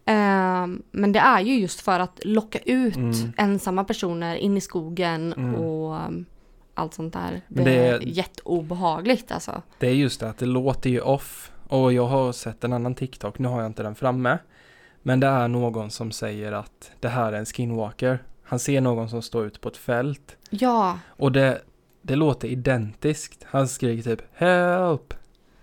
Ehm, 0.04 0.82
men 0.90 1.12
det 1.12 1.18
är 1.18 1.40
ju 1.40 1.54
just 1.60 1.80
för 1.80 2.00
att 2.00 2.20
locka 2.24 2.58
ut 2.58 2.96
Mm. 2.96 3.32
ensamma 3.36 3.84
personer 3.84 4.36
in 4.36 4.56
i 4.56 4.60
skogen 4.60 5.32
Mm. 5.32 5.54
och 5.54 6.06
um, 6.06 6.26
allt 6.74 6.94
sånt 6.94 7.12
där. 7.12 7.40
Det, 7.48 7.64
det 7.64 7.76
är 7.76 7.94
är- 7.94 8.00
jätteobehagligt 8.08 9.32
alltså. 9.32 9.62
Det 9.78 9.86
är 9.88 9.92
just 9.94 10.20
det 10.20 10.28
att 10.30 10.38
det 10.38 10.46
låter 10.46 10.90
ju 10.90 11.00
off. 11.00 11.52
Och 11.68 11.92
jag 11.92 12.06
har 12.06 12.32
sett 12.32 12.64
en 12.64 12.72
annan 12.72 12.94
TikTok, 12.94 13.38
nu 13.38 13.48
har 13.48 13.60
jag 13.60 13.66
inte 13.66 13.82
den 13.82 13.94
framme. 13.94 14.38
Men 15.02 15.20
det 15.20 15.26
är 15.26 15.48
någon 15.48 15.90
som 15.90 16.12
säger 16.12 16.52
att 16.52 16.90
det 17.00 17.08
här 17.08 17.32
är 17.32 17.38
en 17.38 17.46
skinwalker. 17.46 18.18
Han 18.50 18.58
ser 18.58 18.80
någon 18.80 19.08
som 19.08 19.22
står 19.22 19.46
ute 19.46 19.58
på 19.60 19.68
ett 19.68 19.76
fält. 19.76 20.36
Ja, 20.50 20.98
Och 21.08 21.32
det, 21.32 21.62
det 22.02 22.16
låter 22.16 22.48
identiskt. 22.48 23.44
Han 23.46 23.68
skriker 23.68 24.02
typ 24.16 24.22
HELP! 24.34 25.14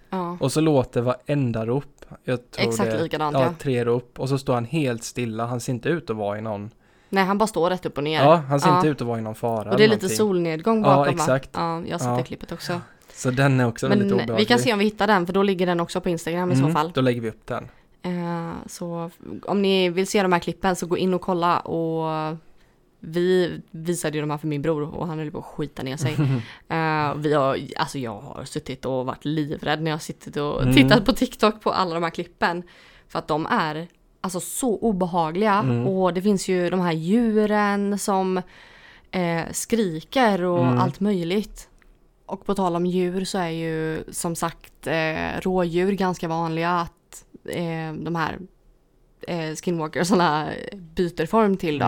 ja. 0.10 0.38
Och 0.40 0.52
så 0.52 0.62
låter 0.62 1.02
varenda 1.02 1.66
rop. 1.66 2.06
Jag 2.24 2.52
tror 2.52 2.68
Exakt 2.68 2.92
det, 2.92 3.04
likadant 3.04 3.34
ja, 3.34 3.44
ja. 3.44 3.54
tre 3.60 3.86
rop. 3.86 4.20
Och 4.20 4.30
så 4.30 4.38
står 4.38 4.54
han 4.54 4.66
helt 4.66 5.04
stilla. 5.04 5.46
Han 5.46 5.60
ser 5.60 5.74
inte 5.74 5.90
ut 5.90 6.10
att 6.10 6.16
vara 6.16 6.38
i 6.38 6.42
någon. 6.42 6.70
Nej, 7.10 7.24
han 7.26 7.38
bara 7.38 7.48
står 7.48 7.70
rätt 7.70 7.86
upp 7.86 7.98
och 7.98 8.04
ner. 8.04 8.24
Ja, 8.24 8.36
han 8.36 8.60
ser 8.60 8.70
Ja. 8.70 8.76
inte 8.78 8.88
ut 8.88 9.02
att 9.02 9.08
vara 9.08 9.20
i 9.20 9.22
någon 9.22 9.36
fara. 9.36 9.72
och 9.72 9.78
det 9.78 9.84
är 9.84 9.88
lite 9.88 10.10
solnedgång 10.10 10.78
Ja, 10.78 10.84
bakom 10.84 11.04
va? 11.04 11.10
exakt. 11.12 11.50
Ja, 11.54 11.82
jag 11.86 12.00
sett 12.02 12.10
Ja. 12.10 12.18
det 12.18 12.24
klippet 12.24 12.52
också. 12.52 12.82
Så 13.14 13.32
den 13.32 13.60
är 13.60 13.68
också 13.68 13.88
väldigt 13.88 14.06
Men 14.08 14.14
obehaglig. 14.16 14.38
vi 14.38 14.46
kan 14.46 14.60
se 14.60 14.74
om 14.74 14.80
vi 14.80 14.86
hittar 14.86 15.08
den 15.08 15.26
för 15.26 15.34
då 15.34 15.44
ligger 15.44 15.66
den 15.66 15.80
också 15.80 16.02
på 16.02 16.10
Instagram 16.10 16.52
i 16.52 16.56
så 16.56 16.62
Mm, 16.62 16.74
fall. 16.74 16.92
Då 16.96 17.02
lägger 17.02 17.22
vi 17.22 17.30
upp 17.30 17.46
den. 17.46 17.68
Eh, 18.02 18.52
så 18.68 19.10
om 19.46 19.62
ni 19.62 19.90
vill 19.90 20.08
se 20.08 20.22
de 20.24 20.32
här 20.34 20.40
klippen 20.40 20.76
så 20.76 20.86
gå 20.88 20.98
in 20.98 21.14
och 21.14 21.22
kolla 21.22 21.60
och 21.60 22.38
vi 23.00 23.62
visade 23.72 24.18
ju 24.18 24.22
de 24.22 24.30
här 24.30 24.38
för 24.38 24.48
min 24.48 24.62
bror 24.62 24.96
och 24.96 25.08
han 25.08 25.20
höll 25.20 25.32
på 25.32 25.38
att 25.40 25.46
skita 25.46 25.84
ner 25.84 25.98
sig. 25.98 26.16
Eh, 26.70 27.16
vi 27.16 27.34
har, 27.34 27.60
alltså 27.76 28.00
jag 28.00 28.20
har 28.22 28.44
suttit 28.46 28.86
och 28.86 29.06
varit 29.06 29.26
livrädd 29.26 29.82
när 29.82 29.92
jag 29.92 29.96
har 29.96 30.00
suttit 30.02 30.38
och 30.38 30.62
Mm. 30.62 30.76
tittat 30.76 31.06
på 31.06 31.14
TikTok 31.14 31.62
på 31.62 31.72
alla 31.72 31.94
de 31.94 32.04
här 32.04 32.10
klippen. 32.10 32.64
För 33.08 33.20
att 33.20 33.28
de 33.28 33.46
är 33.46 33.88
alltså 34.22 34.40
så 34.40 34.76
obehagliga 34.78 35.54
Mm. 35.54 35.88
och 35.88 36.14
det 36.14 36.22
finns 36.22 36.48
ju 36.48 36.70
de 36.70 36.80
här 36.80 36.92
djuren 36.94 38.00
som 38.00 38.38
eh, 39.12 39.42
skriker 39.52 40.44
och 40.44 40.66
Mm. 40.66 40.78
allt 40.80 41.00
möjligt. 41.00 41.70
Och 42.26 42.46
på 42.46 42.56
tal 42.56 42.76
om 42.76 42.86
djur 42.86 43.26
så 43.26 43.38
är 43.38 43.50
ju 43.50 44.04
som 44.12 44.36
sagt 44.36 44.88
eh, 44.88 45.42
rådjur 45.42 45.92
ganska 45.92 46.28
vanliga 46.28 46.72
att 46.72 47.26
eh, 47.50 47.94
de 47.94 48.16
här 48.16 48.40
eh, 49.28 49.56
skinwalkersarna 49.56 50.50
byter 50.76 51.26
form 51.26 51.58
till 51.58 51.80
då. 51.80 51.86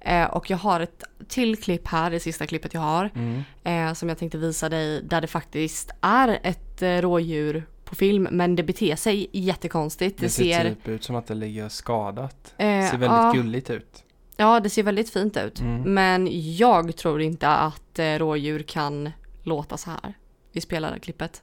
Eh, 0.00 0.24
och 0.24 0.50
jag 0.50 0.56
har 0.56 0.80
ett 0.80 1.04
till 1.28 1.56
klipp 1.62 1.86
här, 1.88 2.10
det 2.10 2.20
sista 2.20 2.46
klippet 2.46 2.74
jag 2.74 2.80
har, 2.80 3.10
mm. 3.14 3.42
eh, 3.64 3.94
som 3.94 4.08
jag 4.08 4.18
tänkte 4.18 4.38
visa 4.38 4.68
dig 4.68 5.02
där 5.02 5.20
det 5.20 5.26
faktiskt 5.26 5.90
är 6.00 6.40
ett 6.42 6.82
eh, 6.82 6.88
rådjur 6.96 7.66
på 7.84 7.94
film 7.94 8.28
men 8.30 8.56
det 8.56 8.62
beter 8.62 8.96
sig 8.96 9.28
jättekonstigt. 9.32 10.18
Det, 10.18 10.26
Det 10.26 10.30
ser 10.30 10.54
ser, 10.62 10.68
typ 10.74 10.88
ut 10.88 11.04
som 11.04 11.16
att 11.16 11.26
det 11.26 11.34
ligger 11.34 11.68
skadat. 11.68 12.54
eh, 12.58 12.66
Det 12.66 12.88
ser 12.90 12.98
väldigt 12.98 13.10
ja, 13.10 13.32
gulligt 13.34 13.70
ut. 13.70 14.04
ja, 14.36 14.60
det 14.60 14.70
ser 14.70 14.82
väldigt 14.82 15.10
fint 15.10 15.36
ut. 15.36 15.60
Mm. 15.60 15.94
Men 15.94 16.28
jag 16.56 16.96
tror 16.96 17.20
inte 17.22 17.48
att 17.48 17.98
eh, 17.98 18.04
rådjur 18.18 18.62
kan 18.62 19.10
låta 19.42 19.76
så 19.76 19.90
här. 19.90 20.14
Vi 20.52 20.60
spelar 20.60 20.98
klippet. 20.98 21.42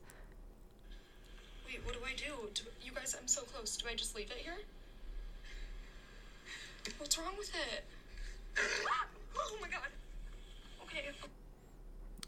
Wait, 1.66 1.86
what 1.86 1.94
do 1.94 2.00
I 2.00 2.30
do? 2.30 2.36
do? 2.36 2.86
You 2.88 2.96
guys, 2.96 3.16
I'm 3.16 3.28
so 3.28 3.42
close. 3.54 3.84
Do 3.84 3.90
I 3.90 3.96
just 3.98 4.16
leave 4.18 4.28
it 4.32 4.46
here? 4.46 4.58
What's 7.00 7.18
wrong 7.20 7.36
with 7.40 7.50
it? 7.50 7.84
Oh 9.36 9.62
my 9.62 9.68
god. 9.70 9.92
Okay. 10.86 11.04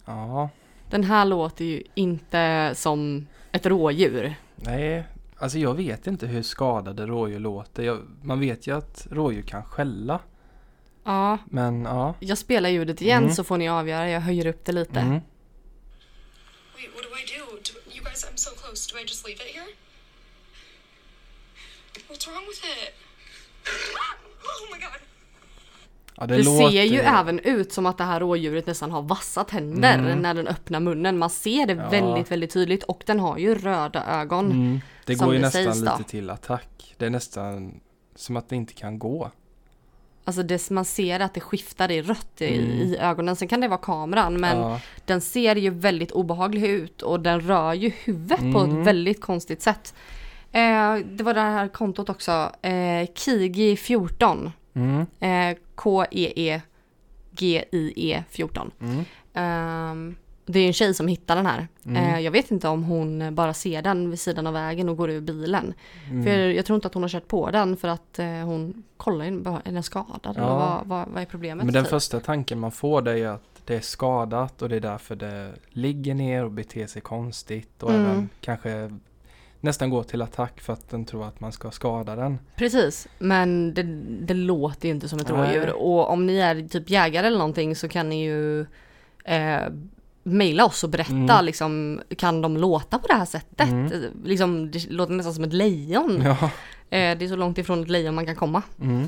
Ja, 0.09 0.49
Den 0.89 1.03
här 1.03 1.25
låter 1.25 1.65
ju 1.65 1.83
inte 1.95 2.71
som 2.75 3.27
ett 3.51 3.65
rådjur. 3.65 4.35
nej. 4.55 5.03
Alltså 5.41 5.57
jag 5.59 5.73
vet 5.73 6.07
inte 6.07 6.27
hur 6.27 6.41
skadade 6.43 7.05
rådjur 7.05 7.39
låter. 7.39 7.83
Jag, 7.83 7.99
man 8.23 8.39
vet 8.39 8.67
ju 8.67 8.77
att 8.77 9.07
rådjur 9.11 9.41
kan 9.41 9.63
skälla. 9.63 10.19
Ja, 11.03 11.37
Men 11.45 11.81
ja. 11.85 12.13
jag 12.19 12.37
spelar 12.37 12.69
ljudet 12.69 13.01
igen 13.01 13.23
Mm. 13.23 13.35
så 13.35 13.43
får 13.43 13.57
ni 13.57 13.69
avgöra. 13.69 14.09
Jag 14.09 14.21
höjer 14.21 14.45
upp 14.45 14.65
det 14.65 14.71
lite. 14.71 14.99
Mm. 14.99 15.11
Wait, 15.13 16.89
what 16.95 17.03
do 17.03 17.09
I 17.09 17.39
do? 17.39 17.45
do? 17.45 17.95
You 17.95 18.03
guys, 18.03 18.25
I'm 18.25 18.35
so 18.35 18.49
close. 18.61 18.93
Do 18.93 18.99
I 18.99 19.01
just 19.01 19.27
leave 19.27 19.35
it 19.41 19.55
here? 19.55 19.65
What's 22.09 22.27
wrong 22.27 22.45
with 22.47 22.63
it? 22.65 22.93
Oh 24.43 24.73
my 24.73 24.79
god. 24.79 24.99
Ja, 26.19 26.25
Det, 26.27 26.43
ser 26.43 26.83
ju 26.83 26.99
även 26.99 27.39
ut 27.39 27.71
som 27.73 27.85
att 27.85 27.97
det 27.97 28.03
här 28.03 28.19
rådjuret 28.19 28.67
nästan 28.67 28.91
har 28.91 29.01
vassa 29.01 29.43
tänder 29.43 29.97
Mm. 29.99 30.19
när 30.19 30.33
den 30.33 30.47
öppnar 30.47 30.79
munnen. 30.79 31.17
Man 31.17 31.29
ser 31.29 31.67
det 31.67 31.73
Ja. 31.73 31.89
väldigt, 31.89 32.31
väldigt 32.31 32.53
tydligt 32.53 32.83
och 32.83 33.03
den 33.05 33.19
har 33.19 33.37
ju 33.37 33.55
röda 33.55 34.05
ögon. 34.05 34.51
Mm. 34.51 34.79
Det 35.05 35.15
går 35.15 35.27
ju 35.33 35.39
det 35.39 35.45
nästan 35.45 35.63
sägs 35.63 35.79
då. 35.85 35.91
lite 35.97 36.09
till 36.09 36.29
attack. 36.29 36.95
Det 36.97 37.05
är 37.05 37.09
nästan 37.09 37.79
som 38.15 38.37
att 38.37 38.49
det 38.49 38.55
inte 38.55 38.73
kan 38.73 38.99
gå. 38.99 39.31
Alltså 40.25 40.43
det, 40.43 40.69
man 40.69 40.85
ser 40.85 41.19
att 41.19 41.33
det 41.33 41.39
skiftar 41.39 41.91
i 41.91 42.01
rött 42.01 42.41
i, 42.41 42.57
Mm. 42.59 42.69
i 42.71 42.97
ögonen. 42.97 43.35
Sen 43.35 43.47
kan 43.47 43.61
det 43.61 43.67
vara 43.67 43.79
kameran 43.79 44.39
men 44.39 44.57
ja. 44.57 44.79
den 45.05 45.21
ser 45.21 45.55
ju 45.55 45.69
väldigt 45.69 46.11
obehaglig 46.11 46.63
ut 46.69 47.01
och 47.01 47.19
den 47.19 47.41
rör 47.41 47.73
ju 47.73 47.89
huvudet 47.89 48.39
på 48.53 48.59
Mm. 48.59 48.81
ett 48.81 48.87
väldigt 48.87 49.21
konstigt 49.21 49.61
sätt. 49.61 49.93
Eh, 50.51 50.95
det 51.05 51.23
var 51.23 51.33
det 51.33 51.39
här 51.41 51.67
kontot 51.67 52.09
också, 52.09 52.31
eh, 52.61 52.71
Kigi14. 53.15 54.51
Mm. 54.73 55.05
Eh, 55.19 55.57
K-E-E-G-I-E 55.75 56.61
14. 58.29 58.71
Mm. 58.81 59.03
Ehm, 59.33 60.15
det 60.45 60.59
är 60.59 60.67
en 60.67 60.73
tjej 60.73 60.93
som 60.93 61.07
hittar 61.07 61.35
den 61.35 61.45
här. 61.45 61.67
Mm. 61.85 62.03
Eh, 62.03 62.19
jag 62.19 62.31
vet 62.31 62.51
inte 62.51 62.67
om 62.67 62.83
hon 62.83 63.35
bara 63.35 63.53
ser 63.53 63.81
den 63.81 64.09
vid 64.09 64.19
sidan 64.19 64.47
av 64.47 64.53
vägen 64.53 64.89
och 64.89 64.97
går 64.97 65.09
ur 65.09 65.21
bilen. 65.21 65.73
Mm. 66.09 66.23
För 66.23 66.31
jag, 66.31 66.53
jag 66.55 66.65
tror 66.65 66.75
inte 66.75 66.87
att 66.87 66.93
hon 66.93 67.03
har 67.03 67.09
kört 67.09 67.27
på 67.27 67.51
den 67.51 67.77
för 67.77 67.87
att 67.87 68.19
eh, 68.19 68.25
hon 68.27 68.83
kollar 68.97 69.25
är 69.25 69.71
den 69.71 69.83
skadad? 69.83 70.37
Eller 70.37 70.47
Ja. 70.47 70.57
vad, 70.57 70.87
vad, 70.87 71.07
vad 71.13 71.21
är 71.21 71.25
problemet? 71.25 71.65
Men 71.65 71.73
den 71.73 71.83
typ? 71.83 71.89
första 71.89 72.19
tanken 72.19 72.59
man 72.59 72.71
får 72.71 73.01
det 73.01 73.19
är 73.19 73.27
att 73.27 73.61
det 73.65 73.75
är 73.75 73.81
skadat 73.81 74.61
och 74.61 74.69
det 74.69 74.75
är 74.75 74.79
därför 74.79 75.15
det 75.15 75.51
ligger 75.69 76.13
ner 76.15 76.43
och 76.45 76.51
beter 76.51 76.87
sig 76.87 77.01
konstigt 77.01 77.83
och 77.83 77.89
Mm. 77.89 78.05
även 78.05 78.29
kanske 78.41 78.91
nästan 79.61 79.89
går 79.89 80.03
till 80.03 80.21
attack 80.21 80.59
för 80.61 80.73
att 80.73 80.89
den 80.89 81.05
tror 81.05 81.27
att 81.27 81.39
man 81.39 81.51
ska 81.51 81.71
skada 81.71 82.15
den. 82.15 82.39
Precis, 82.55 83.07
men 83.19 83.73
det, 83.73 83.83
det 84.25 84.33
låter 84.33 84.87
ju 84.87 84.93
inte 84.93 85.09
som 85.09 85.19
ett 85.19 85.29
Nej. 85.29 85.37
rådjur. 85.57 85.73
Och 85.73 86.09
om 86.09 86.25
ni 86.25 86.37
är 86.37 86.67
typ 86.67 86.89
jägare 86.89 87.27
eller 87.27 87.37
någonting 87.37 87.75
så 87.75 87.87
kan 87.87 88.09
ni 88.09 88.23
ju 88.23 88.61
eh, 89.25 89.61
mejla 90.23 90.65
oss 90.65 90.83
och 90.83 90.89
berätta 90.89 91.13
Mm. 91.13 91.45
liksom, 91.45 92.01
kan 92.17 92.41
de 92.41 92.57
låta 92.57 92.99
på 92.99 93.07
det 93.07 93.13
här 93.13 93.25
sättet? 93.25 93.69
Mm. 93.69 93.91
Liksom, 94.25 94.71
det 94.71 94.89
låter 94.91 95.13
nästan 95.13 95.33
som 95.33 95.43
ett 95.43 95.53
lejon. 95.53 96.21
Ja. 96.25 96.37
Eh, 96.91 97.17
det 97.17 97.25
är 97.25 97.27
så 97.27 97.35
långt 97.35 97.57
ifrån 97.57 97.81
ett 97.83 97.89
lejon 97.89 98.15
man 98.15 98.25
kan 98.25 98.35
komma. 98.35 98.61
Mm. 98.81 99.07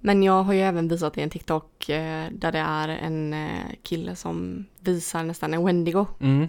Men 0.00 0.22
jag 0.22 0.42
har 0.42 0.52
ju 0.52 0.60
även 0.60 0.88
visat 0.88 1.18
i 1.18 1.22
en 1.22 1.30
TikTok 1.30 1.88
eh, 1.88 2.26
där 2.32 2.52
det 2.52 2.58
är 2.58 2.88
en 2.88 3.34
eh, 3.34 3.48
kille 3.82 4.16
som 4.16 4.66
visar 4.80 5.22
nästan 5.22 5.54
en 5.54 5.64
Wendigo. 5.64 6.06
Mm. 6.20 6.48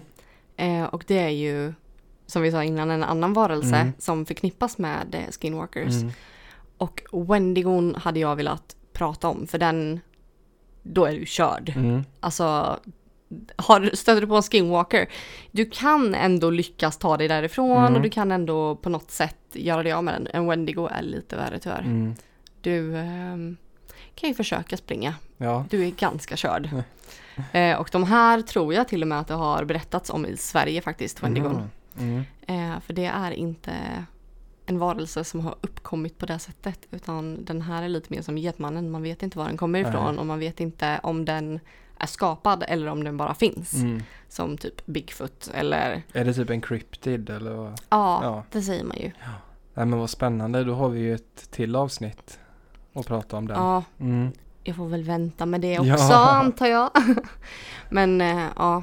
Eh, 0.56 0.84
och 0.84 1.04
det 1.06 1.18
är 1.18 1.28
ju, 1.28 1.74
som 2.28 2.42
vi 2.42 2.50
sa 2.50 2.64
innan, 2.64 2.90
en 2.90 3.04
annan 3.04 3.32
varelse 3.32 3.76
Mm. 3.76 3.92
som 3.98 4.26
förknippas 4.26 4.78
med 4.78 5.14
eh, 5.14 5.30
skinwalkers. 5.40 5.94
Mm. 5.94 6.10
Och 6.78 7.00
Wendigon 7.12 7.94
hade 7.94 8.20
jag 8.20 8.36
velat 8.36 8.76
prata 8.92 9.28
om 9.28 9.46
för 9.46 9.58
den, 9.58 10.00
då 10.82 11.04
är 11.04 11.12
du 11.18 11.26
körd. 11.26 11.72
Mm. 11.76 12.04
Alltså, 12.20 12.78
har, 13.56 13.90
stöter 13.96 14.20
du 14.20 14.26
på 14.26 14.36
en 14.36 14.42
skinwalker, 14.42 15.08
du 15.50 15.64
kan 15.64 16.14
ändå 16.14 16.50
lyckas 16.50 16.96
ta 16.98 17.16
dig 17.16 17.28
därifrån 17.28 17.78
Mm. 17.78 17.94
och 17.94 18.00
du 18.02 18.10
kan 18.10 18.32
ändå 18.32 18.76
på 18.76 18.88
något 18.90 19.10
sätt 19.10 19.36
göra 19.52 19.82
dig 19.82 19.92
av 19.92 20.04
med 20.04 20.14
den. 20.14 20.28
En 20.32 20.46
Wendigo 20.46 20.88
är 20.92 21.02
lite 21.02 21.36
värre 21.36 21.58
tyvärr. 21.58 21.80
Mm. 21.80 22.14
Du 22.60 22.96
ehm, 22.98 23.56
kan 24.14 24.28
ju 24.28 24.34
försöka 24.34 24.76
springa. 24.76 25.14
Ja. 25.36 25.64
Du 25.70 25.84
är 25.86 25.90
ganska 25.90 26.36
körd. 26.36 26.68
eh, 27.52 27.76
och 27.76 27.88
de 27.92 28.04
här 28.04 28.42
tror 28.42 28.74
jag 28.74 28.88
till 28.88 29.02
och 29.02 29.08
med 29.08 29.20
att 29.20 29.28
det 29.28 29.34
har 29.34 29.64
berättats 29.64 30.10
om 30.10 30.26
i 30.26 30.36
Sverige 30.36 30.80
faktiskt, 30.82 31.22
Wendigon. 31.22 31.54
Mm. 31.56 31.68
Mm. 32.00 32.22
Eh, 32.46 32.80
för 32.80 32.92
det 32.92 33.04
är 33.06 33.30
inte 33.30 33.72
en 34.66 34.78
varelse 34.78 35.24
som 35.24 35.40
har 35.40 35.54
uppkommit 35.60 36.18
på 36.18 36.26
det 36.26 36.38
sättet. 36.38 36.78
Utan 36.90 37.44
den 37.44 37.62
här 37.62 37.82
är 37.82 37.88
lite 37.88 38.12
mer 38.14 38.22
som 38.22 38.38
Getmannen. 38.38 38.90
Man 38.90 39.02
vet 39.02 39.22
inte 39.22 39.38
var 39.38 39.44
den 39.46 39.56
kommer 39.56 39.82
Nej. 39.82 39.88
ifrån 39.90 40.18
och 40.18 40.26
man 40.26 40.38
vet 40.38 40.60
inte 40.60 41.00
om 41.02 41.24
den 41.24 41.60
är 41.98 42.06
skapad 42.06 42.64
eller 42.68 42.86
om 42.86 43.04
den 43.04 43.16
bara 43.16 43.34
finns. 43.34 43.74
Mm. 43.74 44.02
Som 44.28 44.56
typ 44.58 44.86
Bigfoot 44.86 45.50
eller 45.54 46.02
Är 46.12 46.24
det 46.24 46.34
typ 46.34 46.50
en 46.50 46.60
cryptid 46.60 47.30
eller 47.30 47.50
vad? 47.54 47.72
ja, 47.88 48.20
Ja. 48.22 48.42
det 48.52 48.62
säger 48.62 48.84
man 48.84 48.96
ju. 48.96 49.10
Nej 49.74 49.86
men 49.86 49.98
vad 49.98 50.10
spännande, 50.10 50.64
då 50.64 50.74
har 50.74 50.88
vi 50.88 51.00
ju 51.00 51.14
ett 51.14 51.50
till 51.50 51.76
avsnitt 51.76 52.38
att 52.94 53.06
prata 53.06 53.36
om 53.36 53.46
den. 53.48 53.56
Ja, 53.56 53.84
Mm. 54.00 54.30
jag 54.64 54.76
får 54.76 54.88
väl 54.88 55.04
vänta 55.04 55.46
med 55.46 55.60
det 55.60 55.72
Ja. 55.72 55.94
också 55.94 56.12
antar 56.14 56.66
jag. 56.66 56.90
Men 57.90 58.20
eh, 58.20 58.44
ja, 58.56 58.82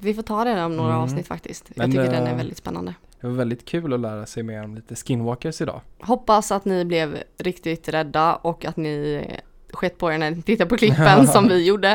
vi 0.00 0.14
får 0.14 0.22
ta 0.22 0.44
det 0.44 0.64
om 0.64 0.76
några 0.76 0.90
Mm. 0.90 1.02
avsnitt 1.02 1.26
faktiskt. 1.26 1.70
Men, 1.76 1.92
jag 1.92 2.04
tycker 2.04 2.16
den 2.16 2.26
är 2.26 2.30
eh, 2.32 2.36
väldigt 2.36 2.58
spännande. 2.58 2.94
Det 3.20 3.26
var 3.26 3.34
väldigt 3.34 3.64
kul 3.64 3.92
att 3.92 4.00
lära 4.00 4.26
sig 4.26 4.42
mer 4.42 4.64
om 4.64 4.74
lite 4.74 4.94
skinwalkers 4.94 5.60
idag. 5.60 5.80
Hoppas 6.00 6.52
att 6.52 6.64
ni 6.64 6.84
blev 6.84 7.18
riktigt 7.38 7.88
rädda 7.88 8.34
och 8.34 8.64
att 8.64 8.76
ni 8.76 9.24
skett 9.72 9.98
på 9.98 10.12
er 10.12 10.18
när 10.18 10.30
ni 10.30 10.42
tittade 10.42 10.70
på 10.70 10.76
klippen 10.76 11.26
som 11.32 11.48
vi 11.48 11.66
gjorde. 11.66 11.90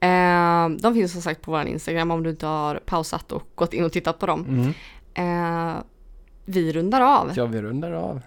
Eh, 0.00 0.68
de 0.80 0.94
finns 0.94 1.12
som 1.12 1.22
sagt 1.22 1.42
på 1.42 1.50
vår 1.50 1.66
Instagram 1.66 2.10
om 2.10 2.22
du 2.22 2.30
inte 2.30 2.46
har 2.46 2.80
pausat 2.86 3.32
och 3.32 3.42
gått 3.54 3.74
in 3.74 3.84
och 3.84 3.92
tittat 3.92 4.18
på 4.18 4.26
dem. 4.26 4.72
Mm. 5.14 5.70
Eh, 5.74 5.76
vi 6.44 6.72
rundar 6.72 7.00
av. 7.00 7.32
Ja, 7.36 7.46
vi 7.46 7.62
rundar 7.62 7.92
av. 7.92 8.20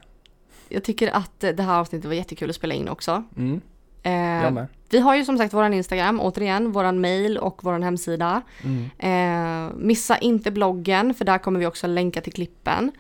Jag 0.69 0.83
tycker 0.83 1.15
att 1.15 1.39
det 1.39 1.61
här 1.63 1.79
avsnittet 1.79 2.05
var 2.05 2.13
jättekul 2.13 2.49
att 2.49 2.55
spela 2.55 2.73
in 2.73 2.89
också. 2.89 3.23
Mm. 3.37 3.61
Eh, 4.03 4.65
vi 4.89 4.99
har 4.99 5.15
ju 5.15 5.25
som 5.25 5.37
sagt 5.37 5.53
våran 5.53 5.73
Instagram, 5.73 6.19
återigen, 6.21 6.71
våran 6.71 7.01
mail 7.01 7.37
och 7.37 7.63
våran 7.63 7.83
hemsida. 7.83 8.41
Mm. 8.63 8.89
Eh, 8.99 9.75
missa 9.75 10.17
inte 10.17 10.51
bloggen 10.51 11.13
för 11.13 11.25
där 11.25 11.37
kommer 11.37 11.59
vi 11.59 11.65
också 11.65 11.87
länka 11.87 12.21
till 12.21 12.33
klippen. 12.33 12.91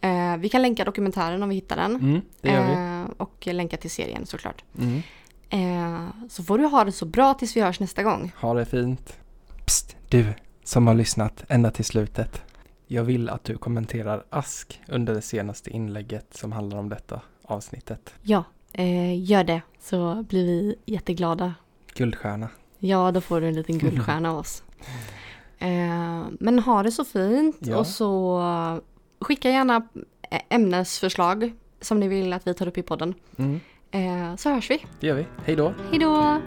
Eh, 0.00 0.36
vi 0.38 0.48
kan 0.48 0.62
länka 0.62 0.84
dokumentären 0.84 1.42
om 1.42 1.48
vi 1.48 1.54
hittar 1.54 1.76
den. 1.76 1.94
Mm, 1.94 2.20
det 2.40 2.48
gör 2.48 2.66
vi. 2.66 2.72
Eh, 2.72 3.10
och 3.16 3.46
länka 3.46 3.76
till 3.76 3.90
serien 3.90 4.26
såklart. 4.26 4.64
Mm. 4.78 5.02
Eh, 5.50 6.08
så 6.28 6.42
får 6.42 6.58
du 6.58 6.64
ha 6.64 6.84
det 6.84 6.92
så 6.92 7.06
bra 7.06 7.34
tills 7.34 7.56
vi 7.56 7.60
hörs 7.60 7.80
nästa 7.80 8.02
gång. 8.02 8.32
Ha 8.40 8.54
det 8.54 8.64
fint. 8.64 9.18
Psst, 9.66 9.96
du 10.08 10.26
som 10.64 10.86
har 10.86 10.94
lyssnat 10.94 11.44
ända 11.48 11.70
till 11.70 11.84
slutet. 11.84 12.42
Jag 12.86 13.04
vill 13.04 13.28
att 13.28 13.44
du 13.44 13.56
kommenterar 13.56 14.24
ask 14.30 14.80
under 14.88 15.14
det 15.14 15.22
senaste 15.22 15.70
inlägget 15.70 16.36
som 16.36 16.52
handlar 16.52 16.78
om 16.78 16.88
detta 16.88 17.20
avsnittet. 17.44 18.14
Ja, 18.22 18.44
eh, 18.72 19.24
gör 19.30 19.44
det 19.44 19.62
så 19.80 20.22
blir 20.28 20.46
vi 20.46 20.74
jätteglada. 20.86 21.54
Guldstjärna. 21.94 22.48
Ja, 22.78 23.10
då 23.12 23.20
får 23.20 23.40
du 23.40 23.48
en 23.48 23.54
liten 23.54 23.78
guldstjärna 23.78 24.30
av 24.30 24.38
oss. 24.38 24.62
Eh, 25.58 26.24
men 26.40 26.58
ha 26.58 26.82
det 26.82 26.90
så 26.90 27.04
fint 27.04 27.56
Ja. 27.60 27.76
och 27.78 27.86
så 27.86 28.42
skicka 29.20 29.50
gärna 29.50 29.88
ämnesförslag 30.48 31.52
som 31.80 32.00
ni 32.00 32.08
vill 32.08 32.32
att 32.32 32.46
vi 32.46 32.54
tar 32.54 32.68
upp 32.68 32.78
i 32.78 32.82
podden. 32.82 33.14
Mm, 33.36 33.60
Eh, 33.90 34.36
så 34.36 34.50
hörs 34.50 34.70
vi. 34.70 34.84
det 35.00 35.06
gör 35.06 35.14
vi. 35.14 35.26
Hej 35.44 35.56
då. 35.56 35.72
Hej 35.90 35.98
då! 35.98 36.40